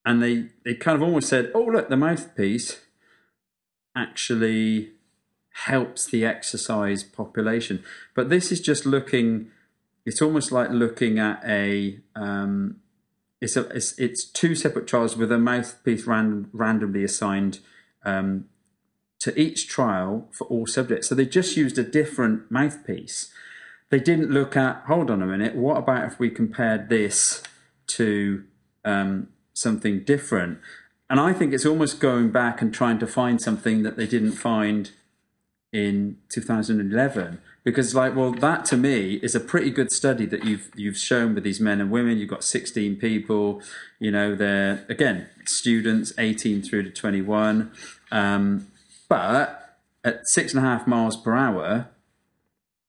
and 0.07 0.23
they, 0.23 0.45
they 0.63 0.73
kind 0.73 0.95
of 0.95 1.03
almost 1.03 1.27
said, 1.27 1.51
oh, 1.53 1.65
look, 1.65 1.89
the 1.89 1.97
mouthpiece 1.97 2.79
actually 3.93 4.91
helps 5.65 6.05
the 6.05 6.23
exercise 6.23 7.03
population. 7.03 7.83
But 8.15 8.29
this 8.29 8.49
is 8.49 8.61
just 8.61 8.85
looking, 8.85 9.51
it's 10.05 10.21
almost 10.21 10.49
like 10.49 10.69
looking 10.69 11.19
at 11.19 11.43
a, 11.45 11.99
um, 12.15 12.77
it's, 13.41 13.57
a 13.57 13.67
it's, 13.75 13.99
it's 13.99 14.23
two 14.23 14.55
separate 14.55 14.87
trials 14.87 15.17
with 15.17 15.29
a 15.29 15.37
mouthpiece 15.37 16.07
ran, 16.07 16.49
randomly 16.53 17.03
assigned 17.03 17.59
um, 18.05 18.45
to 19.19 19.37
each 19.37 19.67
trial 19.67 20.29
for 20.31 20.47
all 20.47 20.65
subjects. 20.65 21.09
So 21.09 21.15
they 21.15 21.25
just 21.25 21.57
used 21.57 21.77
a 21.77 21.83
different 21.83 22.49
mouthpiece. 22.49 23.29
They 23.89 23.99
didn't 23.99 24.31
look 24.31 24.55
at, 24.55 24.83
hold 24.87 25.11
on 25.11 25.21
a 25.21 25.25
minute, 25.25 25.53
what 25.53 25.75
about 25.75 26.05
if 26.05 26.17
we 26.17 26.29
compared 26.29 26.87
this 26.87 27.43
to 27.87 28.45
um, 28.85 29.27
something 29.57 30.03
different. 30.03 30.59
And 31.09 31.19
I 31.19 31.33
think 31.33 31.53
it's 31.53 31.65
almost 31.65 31.99
going 31.99 32.31
back 32.31 32.61
and 32.61 32.73
trying 32.73 32.99
to 32.99 33.07
find 33.07 33.41
something 33.41 33.83
that 33.83 33.97
they 33.97 34.07
didn't 34.07 34.33
find 34.33 34.91
in 35.73 36.17
2011 36.29 37.39
because 37.65 37.93
like 37.93 38.15
well 38.15 38.31
that 38.31 38.63
to 38.63 38.77
me 38.77 39.15
is 39.15 39.35
a 39.35 39.39
pretty 39.39 39.69
good 39.69 39.91
study 39.91 40.25
that 40.25 40.45
you've 40.45 40.71
you've 40.75 40.97
shown 40.97 41.35
with 41.35 41.43
these 41.43 41.59
men 41.59 41.81
and 41.81 41.91
women. 41.91 42.17
You've 42.17 42.29
got 42.29 42.43
16 42.43 42.95
people 42.95 43.61
you 43.99 44.09
know 44.09 44.33
they're 44.33 44.85
again 44.87 45.27
students 45.45 46.13
18 46.17 46.61
through 46.61 46.83
to 46.83 46.89
21 46.89 47.71
um, 48.11 48.67
but 49.09 49.77
at 50.05 50.25
six 50.29 50.53
and 50.53 50.65
a 50.65 50.67
half 50.67 50.87
miles 50.87 51.17
per 51.17 51.35
hour 51.35 51.89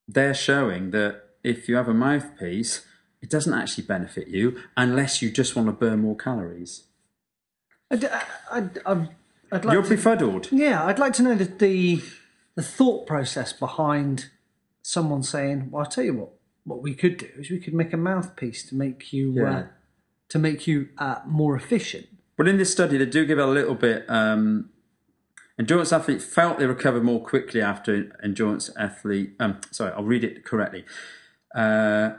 they're 0.07 0.35
showing 0.35 0.93
that 0.93 1.25
if 1.43 1.69
you 1.69 1.75
have 1.75 1.89
a 1.89 1.95
mouthpiece 1.95 2.87
it 3.21 3.31
doesn't 3.31 3.53
actually 3.55 3.85
benefit 3.85 4.29
you 4.29 4.61
unless 4.77 5.23
you 5.23 5.31
just 5.31 5.57
want 5.57 5.69
to 5.69 5.73
burn 5.73 6.01
more 6.01 6.16
calories. 6.16 6.85
I'd, 7.91 8.05
I'd, 8.51 8.81
I'd, 8.87 9.09
I'd 9.51 9.64
like 9.64 9.73
You're 9.73 9.83
to, 9.83 9.89
befuddled. 9.89 10.49
yeah, 10.53 10.85
I'd 10.85 10.99
like 10.99 11.14
to 11.14 11.23
know 11.23 11.35
the, 11.35 11.45
the 11.47 12.03
the 12.55 12.62
thought 12.62 13.07
process 13.07 13.53
behind 13.53 14.31
someone 14.83 15.23
saying, 15.23 15.71
"Well, 15.71 15.85
I'll 15.85 15.91
tell 15.91 16.05
you 16.05 16.14
what, 16.14 16.31
what 16.64 16.83
we 16.83 16.95
could 16.95 17.19
do 17.19 17.29
is 17.39 17.51
we 17.51 17.59
could 17.61 17.75
make 17.75 17.93
a 17.93 17.97
mouthpiece 17.97 18.69
to 18.69 18.75
make 18.75 19.12
you 19.12 19.45
uh, 19.47 19.66
to 20.29 20.39
make 20.39 20.66
you 20.66 20.89
uh, 20.99 21.21
more 21.27 21.57
efficient." 21.57 22.07
Well, 22.37 22.47
in 22.47 22.59
this 22.59 22.71
study, 22.71 22.99
they 22.99 23.07
do 23.07 23.25
give 23.25 23.39
a 23.39 23.47
little 23.47 23.75
bit. 23.75 24.05
Um, 24.09 24.71
endurance 25.59 25.93
athlete 25.93 26.23
felt 26.23 26.59
they 26.59 26.66
recovered 26.66 27.05
more 27.05 27.25
quickly 27.25 27.62
after 27.62 28.12
endurance 28.23 28.71
athlete. 28.77 29.35
Um, 29.41 29.61
sorry, 29.71 29.93
I'll 29.93 30.05
read 30.05 30.25
it 30.25 30.45
correctly. 30.45 30.85
Uh, 31.55 32.11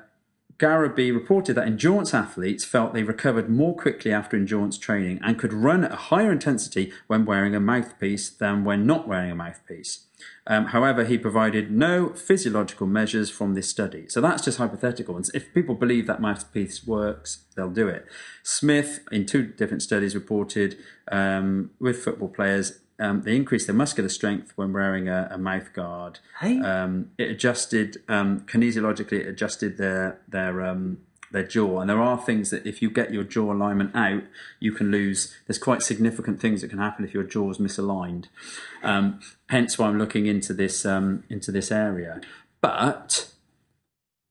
Garaby 0.59 1.13
reported 1.13 1.53
that 1.53 1.65
endurance 1.65 2.13
athletes 2.13 2.65
felt 2.65 2.93
they 2.93 3.03
recovered 3.03 3.49
more 3.49 3.73
quickly 3.75 4.11
after 4.11 4.35
endurance 4.35 4.77
training 4.77 5.19
and 5.23 5.39
could 5.39 5.53
run 5.53 5.85
at 5.85 5.93
a 5.93 5.95
higher 5.95 6.33
intensity 6.33 6.91
when 7.07 7.23
wearing 7.23 7.55
a 7.55 7.61
mouthpiece 7.61 8.29
than 8.29 8.65
when 8.65 8.85
not 8.85 9.07
wearing 9.07 9.31
a 9.31 9.35
mouthpiece. 9.35 10.05
Um, 10.45 10.65
however, 10.65 11.05
he 11.05 11.17
provided 11.17 11.71
no 11.71 12.09
physiological 12.09 12.87
measures 12.87 13.29
from 13.29 13.53
this 13.53 13.69
study. 13.69 14.09
So 14.09 14.19
that's 14.19 14.43
just 14.43 14.57
hypothetical. 14.57 15.15
And 15.15 15.25
if 15.33 15.53
people 15.53 15.75
believe 15.75 16.07
that 16.07 16.19
mouthpiece 16.19 16.85
works, 16.85 17.45
they'll 17.55 17.69
do 17.69 17.87
it. 17.87 18.05
Smith, 18.43 18.99
in 19.13 19.25
two 19.25 19.43
different 19.43 19.81
studies, 19.81 20.13
reported 20.13 20.77
um, 21.09 21.71
with 21.79 22.03
football 22.03 22.27
players, 22.27 22.81
um, 22.99 23.21
they 23.21 23.35
increased 23.35 23.67
their 23.67 23.75
muscular 23.75 24.09
strength 24.09 24.53
when 24.55 24.73
wearing 24.73 25.07
a, 25.07 25.29
a 25.31 25.37
mouth 25.37 25.73
guard. 25.73 26.19
Hey? 26.39 26.59
Um, 26.59 27.11
it 27.17 27.31
adjusted 27.31 27.97
um, 28.07 28.41
kinesiologically. 28.41 29.21
It 29.21 29.27
adjusted 29.27 29.77
their 29.77 30.19
their 30.27 30.61
um, 30.65 30.99
their 31.31 31.43
jaw, 31.43 31.79
and 31.79 31.89
there 31.89 32.01
are 32.01 32.17
things 32.17 32.49
that 32.49 32.65
if 32.65 32.81
you 32.81 32.89
get 32.89 33.13
your 33.13 33.23
jaw 33.23 33.53
alignment 33.53 33.95
out, 33.95 34.23
you 34.59 34.71
can 34.71 34.91
lose. 34.91 35.35
There's 35.47 35.59
quite 35.59 35.81
significant 35.81 36.41
things 36.41 36.61
that 36.61 36.69
can 36.69 36.79
happen 36.79 37.05
if 37.05 37.13
your 37.13 37.23
jaw 37.23 37.49
is 37.51 37.57
misaligned. 37.57 38.25
Um, 38.83 39.19
hence, 39.49 39.77
why 39.77 39.87
I'm 39.87 39.97
looking 39.97 40.25
into 40.25 40.53
this 40.53 40.85
um, 40.85 41.23
into 41.29 41.51
this 41.51 41.71
area. 41.71 42.21
But 42.61 43.31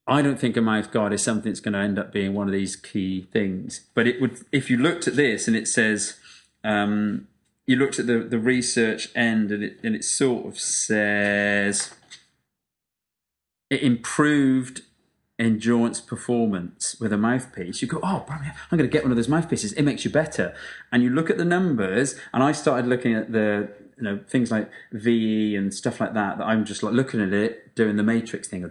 I 0.06 0.22
don't 0.22 0.40
think 0.40 0.56
a 0.56 0.62
mouth 0.62 0.90
guard 0.90 1.12
is 1.12 1.22
something 1.22 1.52
that's 1.52 1.60
going 1.60 1.74
to 1.74 1.80
end 1.80 1.98
up 1.98 2.12
being 2.12 2.32
one 2.32 2.46
of 2.46 2.52
these 2.52 2.76
key 2.76 3.28
things. 3.32 3.86
But 3.94 4.06
it 4.06 4.20
would, 4.20 4.40
if 4.52 4.70
you 4.70 4.78
looked 4.78 5.06
at 5.06 5.16
this 5.16 5.46
and 5.46 5.56
it 5.56 5.68
says, 5.68 6.18
um, 6.64 7.28
you 7.68 7.76
looked 7.76 7.98
at 7.98 8.06
the, 8.06 8.20
the 8.20 8.38
research 8.38 9.10
end 9.14 9.52
and 9.52 9.62
it, 9.62 9.78
and 9.84 9.94
it 9.94 10.02
sort 10.02 10.46
of 10.46 10.58
says 10.58 11.94
it 13.68 13.82
improved 13.82 14.80
endurance 15.38 16.00
performance 16.00 16.98
with 16.98 17.12
a 17.12 17.18
mouthpiece. 17.18 17.82
You 17.82 17.86
go, 17.86 18.00
oh, 18.02 18.24
I'm 18.30 18.78
going 18.78 18.88
to 18.88 18.88
get 18.88 19.04
one 19.04 19.12
of 19.12 19.16
those 19.16 19.28
mouthpieces. 19.28 19.74
It 19.74 19.82
makes 19.82 20.02
you 20.02 20.10
better. 20.10 20.54
And 20.90 21.02
you 21.02 21.10
look 21.10 21.28
at 21.28 21.36
the 21.36 21.44
numbers, 21.44 22.18
and 22.32 22.42
I 22.42 22.52
started 22.52 22.88
looking 22.88 23.14
at 23.14 23.32
the 23.32 23.68
you 23.98 24.04
know 24.04 24.20
things 24.28 24.50
like 24.50 24.70
VE 24.92 25.54
and 25.54 25.74
stuff 25.74 26.00
like 26.00 26.14
that. 26.14 26.38
That 26.38 26.44
I'm 26.44 26.64
just 26.64 26.82
like 26.82 26.94
looking 26.94 27.20
at 27.20 27.34
it, 27.34 27.74
doing 27.74 27.96
the 27.96 28.02
matrix 28.02 28.48
thing, 28.48 28.62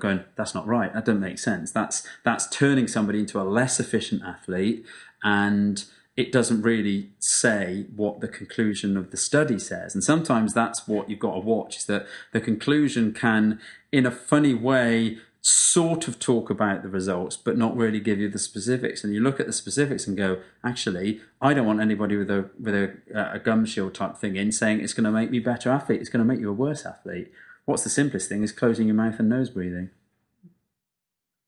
going, 0.00 0.24
that's 0.34 0.52
not 0.52 0.66
right. 0.66 0.92
That 0.92 1.04
doesn't 1.04 1.20
make 1.20 1.38
sense. 1.38 1.70
That's 1.70 2.04
that's 2.24 2.48
turning 2.48 2.88
somebody 2.88 3.20
into 3.20 3.40
a 3.40 3.44
less 3.44 3.78
efficient 3.78 4.22
athlete 4.24 4.84
and 5.22 5.84
it 6.16 6.30
doesn't 6.30 6.62
really 6.62 7.10
say 7.18 7.86
what 7.94 8.20
the 8.20 8.28
conclusion 8.28 8.96
of 8.96 9.10
the 9.10 9.16
study 9.16 9.58
says. 9.58 9.94
And 9.94 10.04
sometimes 10.04 10.52
that's 10.52 10.86
what 10.86 11.08
you've 11.08 11.18
got 11.18 11.34
to 11.34 11.40
watch 11.40 11.78
is 11.78 11.86
that 11.86 12.06
the 12.32 12.40
conclusion 12.40 13.14
can, 13.14 13.58
in 13.90 14.04
a 14.04 14.10
funny 14.10 14.52
way, 14.52 15.18
sort 15.40 16.06
of 16.06 16.18
talk 16.18 16.50
about 16.50 16.82
the 16.82 16.88
results, 16.88 17.36
but 17.36 17.56
not 17.56 17.76
really 17.76 17.98
give 17.98 18.18
you 18.18 18.28
the 18.28 18.38
specifics. 18.38 19.02
And 19.02 19.14
you 19.14 19.20
look 19.20 19.40
at 19.40 19.46
the 19.46 19.52
specifics 19.52 20.06
and 20.06 20.16
go, 20.16 20.40
actually, 20.62 21.20
I 21.40 21.54
don't 21.54 21.66
want 21.66 21.80
anybody 21.80 22.16
with 22.16 22.30
a 22.30 22.50
with 22.60 22.74
a, 22.74 22.94
a 23.14 23.38
gum 23.38 23.64
shield 23.64 23.94
type 23.94 24.18
thing 24.18 24.36
in 24.36 24.52
saying 24.52 24.80
it's 24.80 24.94
going 24.94 25.04
to 25.04 25.10
make 25.10 25.30
me 25.30 25.38
better 25.38 25.70
athlete. 25.70 26.00
It's 26.00 26.10
going 26.10 26.24
to 26.24 26.30
make 26.30 26.40
you 26.40 26.50
a 26.50 26.54
worse 26.54 26.84
athlete. 26.84 27.32
What's 27.64 27.84
the 27.84 27.90
simplest 27.90 28.28
thing 28.28 28.42
is 28.42 28.52
closing 28.52 28.86
your 28.86 28.96
mouth 28.96 29.18
and 29.18 29.28
nose 29.28 29.50
breathing. 29.50 29.90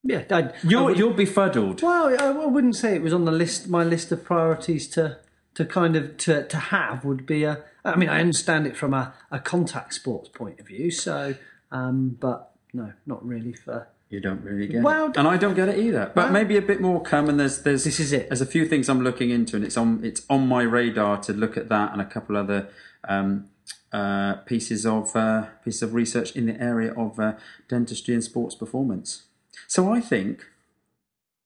Yeah, 0.05 0.25
I, 0.31 0.39
I 0.39 0.53
You're 0.63 0.85
would- 0.85 0.99
you're 0.99 1.15
befuddled. 1.15 1.83
Well, 1.83 2.09
I, 2.21 2.43
I 2.43 2.47
wouldn't 2.47 2.77
say 2.77 2.95
it 2.95 3.03
was 3.03 3.13
on 3.15 3.25
the 3.25 3.33
list. 3.33 3.69
My 3.69 3.83
list 3.85 4.13
of 4.13 4.23
priorities 4.25 4.87
to 4.91 5.19
to 5.55 5.65
kind 5.65 5.97
of 5.97 6.17
to, 6.19 6.47
to 6.47 6.57
have 6.57 7.05
would 7.05 7.25
be 7.27 7.45
a. 7.45 7.63
I 7.85 7.97
mean, 7.97 8.09
I 8.09 8.21
understand 8.21 8.67
it 8.67 8.77
from 8.77 8.93
a, 8.95 9.15
a 9.31 9.39
contact 9.39 9.95
sports 9.95 10.29
point 10.29 10.61
of 10.61 10.67
view. 10.67 10.91
So, 10.91 11.35
um, 11.71 12.17
but 12.21 12.51
no, 12.73 12.93
not 13.07 13.25
really 13.27 13.53
for. 13.55 13.89
You 14.11 14.21
don't 14.21 14.43
really 14.43 14.67
get 14.69 14.83
Well, 14.83 15.07
it, 15.11 15.17
and 15.17 15.27
I 15.27 15.37
don't 15.39 15.55
get 15.55 15.69
it 15.69 15.79
either. 15.79 16.13
But 16.15 16.25
well- 16.25 16.33
maybe 16.33 16.57
a 16.59 16.63
bit 16.63 16.81
more 16.81 17.01
come, 17.03 17.29
and 17.31 17.41
there's 17.41 17.63
there's 17.63 17.85
This 17.85 17.99
is 17.99 18.13
it. 18.13 18.29
There's 18.29 18.43
a 18.43 18.47
few 18.47 18.67
things 18.67 18.89
I'm 18.91 19.01
looking 19.03 19.31
into, 19.31 19.57
and 19.57 19.65
it's 19.65 19.77
on 19.79 20.05
it's 20.05 20.23
on 20.29 20.47
my 20.47 20.63
radar 20.63 21.17
to 21.23 21.33
look 21.33 21.57
at 21.57 21.69
that 21.71 21.93
and 21.93 22.01
a 22.03 22.05
couple 22.05 22.37
other 22.37 22.69
um, 23.09 23.47
uh, 23.93 24.35
pieces 24.45 24.85
of 24.85 25.17
uh, 25.17 25.47
pieces 25.65 25.83
of 25.83 25.95
research 25.95 26.37
in 26.37 26.45
the 26.47 26.61
area 26.61 26.93
of 26.93 27.19
uh, 27.19 27.35
dentistry 27.69 28.13
and 28.13 28.23
sports 28.23 28.55
performance. 28.55 29.23
So 29.67 29.93
I 29.93 30.01
think 30.01 30.45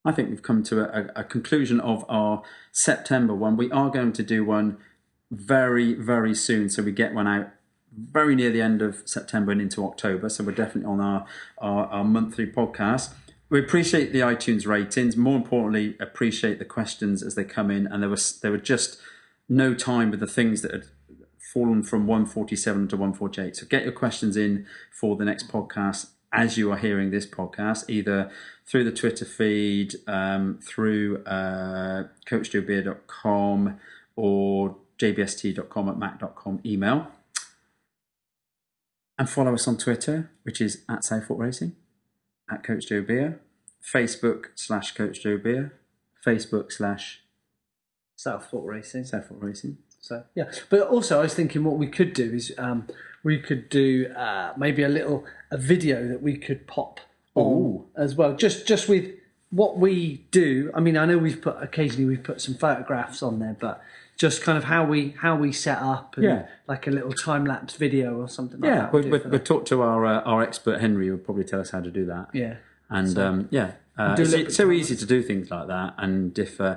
I 0.05 0.13
think 0.13 0.31
we've 0.31 0.43
come 0.43 0.63
to 0.65 0.81
a, 0.81 1.11
a 1.17 1.25
conclusion 1.25 1.81
of 1.81 2.05
our 2.09 2.43
September 2.73 3.35
one. 3.35 3.57
We 3.57 3.71
are 3.71 3.91
going 3.91 4.13
to 4.15 4.23
do 4.23 4.45
one 4.45 4.79
very 5.31 5.95
very 5.95 6.35
soon, 6.35 6.71
so 6.71 6.83
we 6.83 6.93
get 6.93 7.15
one 7.15 7.27
out 7.27 7.51
very 7.99 8.35
near 8.35 8.51
the 8.51 8.63
end 8.63 8.83
of 8.83 9.03
September 9.05 9.53
and 9.53 9.61
into 9.61 9.85
October. 9.85 10.29
So 10.29 10.45
we're 10.45 10.53
definitely 10.53 10.91
on 10.91 11.01
our, 11.01 11.27
our, 11.59 11.87
our 11.87 12.05
monthly 12.05 12.47
podcast. 12.47 13.13
We 13.51 13.59
appreciate 13.59 14.13
the 14.13 14.21
iTunes 14.21 14.67
ratings. 14.67 15.17
More 15.17 15.37
importantly, 15.37 15.97
appreciate 15.99 16.59
the 16.59 16.65
questions 16.65 17.23
as 17.23 17.35
they 17.35 17.45
come 17.45 17.71
in. 17.71 17.87
And 17.87 18.03
there 18.03 18.11
was 18.11 18.39
there 18.41 18.51
were 18.51 18.59
just 18.59 18.99
no 19.49 19.75
time 19.75 20.11
with 20.11 20.21
the 20.21 20.27
things 20.27 20.61
that 20.63 20.73
had 20.73 20.85
fallen 21.55 21.83
from 21.83 22.07
147 22.07 22.89
to 22.89 22.97
148. 22.97 23.57
So 23.57 23.67
get 23.67 23.85
your 23.85 23.93
questions 23.93 24.37
in 24.37 24.67
for 24.93 25.17
the 25.17 25.25
next 25.25 25.49
podcast 25.49 26.11
as 26.33 26.59
you 26.59 26.71
are 26.71 26.77
hearing 26.77 27.11
this 27.11 27.27
podcast, 27.27 27.89
either 27.89 28.31
through 28.67 28.85
the 28.85 28.93
Twitter 28.93 29.25
feed, 29.25 29.95
um, 30.07 30.59
through 30.63 31.25
uh, 31.25 32.05
coachjoebeer.com 32.27 33.79
or 34.17 34.77
jbst.com 34.99 35.89
at 35.89 35.99
mac.com 35.99 36.61
email. 36.65 37.09
And 39.19 39.29
follow 39.29 39.55
us 39.55 39.67
on 39.67 39.79
Twitter, 39.79 40.31
which 40.43 40.61
is 40.61 40.85
at 40.89 41.01
Southfork 41.01 41.39
Racing, 41.39 41.75
at 42.51 42.63
Coach 42.63 42.89
Joe 42.89 43.03
Beer, 43.03 43.41
Facebook 43.83 44.47
slash 44.55 44.93
Coach 44.93 45.23
Joe 45.23 45.39
Beer, 45.39 45.75
Facebook 46.25 46.71
slash 46.71 47.23
Southfork 48.17 48.65
Racing. 48.65 49.05
Southfork 49.05 49.43
Racing. 49.43 49.79
So 50.01 50.25
yeah, 50.35 50.51
but 50.69 50.83
also 50.83 51.19
I 51.19 51.23
was 51.23 51.35
thinking 51.35 51.65
what 51.65 51.79
we 51.79 51.89
could 51.89 52.13
do 52.13 52.33
is 52.33 52.53
um, 52.59 52.87
we 53.29 53.39
could 53.39 53.69
do 53.69 53.89
uh, 54.25 54.53
maybe 54.57 54.83
a 54.83 54.89
little 54.99 55.19
a 55.51 55.59
video 55.73 55.97
that 56.09 56.21
we 56.23 56.35
could 56.47 56.61
pop 56.67 57.01
on 57.35 57.53
Ooh. 57.63 57.85
as 58.05 58.15
well, 58.19 58.31
just 58.35 58.67
just 58.67 58.89
with 58.89 59.07
what 59.51 59.73
we 59.79 60.25
do. 60.31 60.71
I 60.75 60.81
mean, 60.81 60.97
I 60.97 61.05
know 61.05 61.19
we've 61.19 61.41
put 61.47 61.57
occasionally 61.69 62.07
we've 62.13 62.23
put 62.31 62.41
some 62.41 62.55
photographs 62.55 63.23
on 63.23 63.39
there, 63.39 63.57
but 63.67 63.83
just 64.17 64.43
kind 64.43 64.59
of 64.61 64.65
how 64.65 64.83
we 64.93 65.01
how 65.25 65.35
we 65.37 65.53
set 65.53 65.79
up, 65.79 66.17
and 66.17 66.25
Yeah. 66.25 66.47
like 66.67 66.87
a 66.87 66.91
little 66.99 67.13
time 67.13 67.45
lapse 67.53 67.75
video 67.77 68.07
or 68.21 68.29
something 68.29 68.61
like 68.61 68.69
Yeah, 68.71 68.81
that. 68.83 68.93
we'll, 68.93 69.03
do 69.03 69.11
we'll, 69.11 69.21
for 69.21 69.29
we'll 69.29 69.39
that. 69.39 69.45
talk 69.53 69.65
to 69.67 69.83
our 69.83 70.01
uh, 70.07 70.21
our 70.33 70.41
expert 70.43 70.81
Henry. 70.81 71.11
Will 71.11 71.19
probably 71.19 71.45
tell 71.45 71.61
us 71.61 71.71
how 71.71 71.81
to 71.89 71.91
do 72.01 72.05
that. 72.07 72.27
yeah. 72.33 72.55
And 72.91 73.19
um, 73.19 73.49
yeah, 73.51 73.73
uh, 73.99 74.15
do 74.15 74.23
a 74.23 74.25
it's, 74.25 74.31
little 74.33 74.47
it's 74.47 74.57
so 74.57 74.71
easy 74.73 74.97
to 74.97 75.07
do 75.15 75.23
things 75.23 75.51
like 75.51 75.67
that. 75.69 75.91
And 75.99 76.39
if 76.39 76.59
uh, 76.61 76.77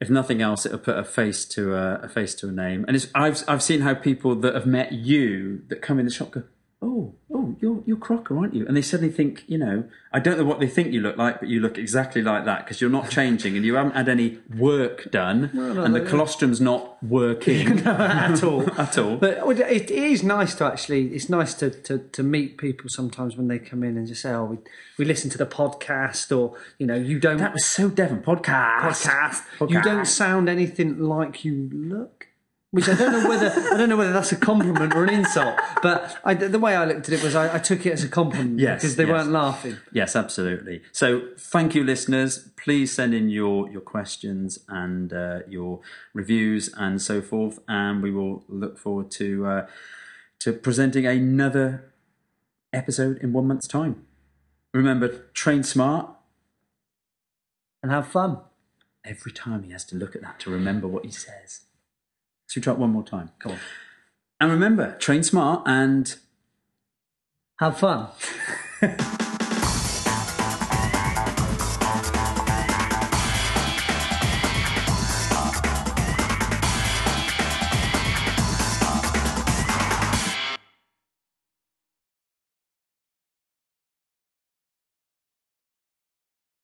if 0.00 0.10
nothing 0.10 0.42
else, 0.42 0.66
it'll 0.66 0.78
put 0.78 0.98
a 0.98 1.04
face 1.04 1.44
to 1.46 1.74
a, 1.74 2.00
a 2.02 2.08
face 2.08 2.34
to 2.36 2.48
a 2.48 2.52
name. 2.52 2.84
And 2.86 2.96
it's, 2.96 3.08
I've 3.14 3.42
I've 3.48 3.62
seen 3.62 3.80
how 3.80 3.94
people 3.94 4.34
that 4.36 4.54
have 4.54 4.66
met 4.66 4.92
you 4.92 5.62
that 5.68 5.80
come 5.82 5.98
in 5.98 6.04
the 6.04 6.10
shop 6.10 6.32
go, 6.32 6.42
oh 6.86 7.14
oh 7.34 7.56
you're 7.60 7.82
you're 7.84 7.96
Crocker, 7.96 8.38
aren't 8.38 8.54
you? 8.54 8.66
And 8.66 8.76
they 8.76 8.82
suddenly 8.82 9.12
think, 9.12 9.44
you 9.46 9.58
know, 9.58 9.84
I 10.12 10.20
don't 10.20 10.38
know 10.38 10.44
what 10.44 10.60
they 10.60 10.68
think 10.68 10.92
you 10.92 11.00
look 11.00 11.16
like, 11.16 11.40
but 11.40 11.48
you 11.48 11.60
look 11.60 11.76
exactly 11.76 12.22
like 12.22 12.44
that 12.44 12.64
because 12.64 12.80
you're 12.80 12.90
not 12.90 13.10
changing 13.10 13.56
and 13.56 13.64
you 13.64 13.74
haven't 13.74 13.94
had 13.94 14.08
any 14.08 14.38
work 14.56 15.10
done, 15.10 15.50
no, 15.52 15.82
and 15.82 15.94
the 15.94 16.00
no. 16.00 16.08
colostrum's 16.08 16.60
not 16.60 17.02
working 17.02 17.80
at 17.86 18.42
all. 18.42 18.70
at 18.80 18.96
all. 18.96 19.16
But 19.16 19.38
it 19.58 19.90
it 19.90 19.90
is 19.90 20.22
nice 20.22 20.54
to 20.56 20.64
actually, 20.64 21.08
it's 21.08 21.28
nice 21.28 21.54
to, 21.54 21.70
to, 21.70 21.98
to 21.98 22.22
meet 22.22 22.58
people 22.58 22.88
sometimes 22.88 23.36
when 23.36 23.48
they 23.48 23.58
come 23.58 23.82
in 23.82 23.96
and 23.96 24.06
just 24.06 24.22
say, 24.22 24.30
oh, 24.30 24.44
we, 24.44 24.58
we 24.98 25.04
listen 25.04 25.28
to 25.30 25.38
the 25.38 25.46
podcast 25.46 26.36
or, 26.36 26.56
you 26.78 26.86
know, 26.86 26.94
you 26.94 27.18
don't. 27.18 27.38
that 27.38 27.52
was 27.52 27.64
so 27.64 27.88
Devon 27.88 28.22
podcast. 28.22 28.80
podcast. 28.80 29.42
Podcast. 29.58 29.70
You 29.70 29.82
don't 29.82 30.06
sound 30.06 30.48
anything 30.48 30.98
like 31.00 31.44
you 31.44 31.68
look. 31.72 32.28
Which 32.72 32.88
I 32.88 32.94
don't 32.94 33.12
know 33.12 33.28
whether 33.28 33.48
I 33.48 33.76
don't 33.76 33.88
know 33.88 33.96
whether 33.96 34.12
that's 34.12 34.32
a 34.32 34.36
compliment 34.36 34.92
or 34.94 35.04
an 35.04 35.10
insult, 35.10 35.56
but 35.82 36.18
I, 36.24 36.34
the 36.34 36.58
way 36.58 36.74
I 36.74 36.84
looked 36.84 37.08
at 37.08 37.14
it 37.14 37.22
was 37.22 37.34
I, 37.34 37.54
I 37.54 37.58
took 37.58 37.86
it 37.86 37.92
as 37.92 38.04
a 38.04 38.08
compliment 38.08 38.58
Yes, 38.58 38.82
because 38.82 38.96
they 38.96 39.04
yes. 39.04 39.12
weren't 39.12 39.30
laughing. 39.30 39.76
Yes, 39.92 40.16
absolutely. 40.16 40.82
So, 40.92 41.28
thank 41.38 41.74
you, 41.74 41.84
listeners. 41.84 42.50
Please 42.56 42.92
send 42.92 43.14
in 43.14 43.28
your 43.30 43.70
your 43.70 43.80
questions 43.80 44.58
and 44.68 45.12
uh, 45.12 45.38
your 45.48 45.80
reviews 46.12 46.68
and 46.76 47.00
so 47.00 47.22
forth, 47.22 47.60
and 47.68 48.02
we 48.02 48.10
will 48.10 48.44
look 48.48 48.78
forward 48.78 49.10
to 49.12 49.46
uh, 49.46 49.66
to 50.40 50.52
presenting 50.52 51.06
another 51.06 51.92
episode 52.72 53.18
in 53.18 53.32
one 53.32 53.46
month's 53.46 53.68
time. 53.68 54.04
Remember, 54.74 55.08
train 55.32 55.62
smart. 55.62 56.10
And 57.82 57.92
have 57.92 58.08
fun. 58.08 58.40
Every 59.04 59.30
time 59.30 59.62
he 59.62 59.70
has 59.70 59.84
to 59.86 59.96
look 59.96 60.16
at 60.16 60.22
that 60.22 60.40
to 60.40 60.50
remember 60.50 60.88
what 60.88 61.04
he 61.04 61.12
says. 61.12 61.60
So 62.46 62.60
try 62.60 62.72
it 62.72 62.78
one 62.78 62.90
more 62.90 63.02
time. 63.02 63.30
Come 63.38 63.52
on. 63.52 63.58
And 64.40 64.50
remember, 64.50 64.96
train 64.98 65.22
smart 65.22 65.62
and 65.66 66.14
have 67.58 67.78
fun. 67.78 68.08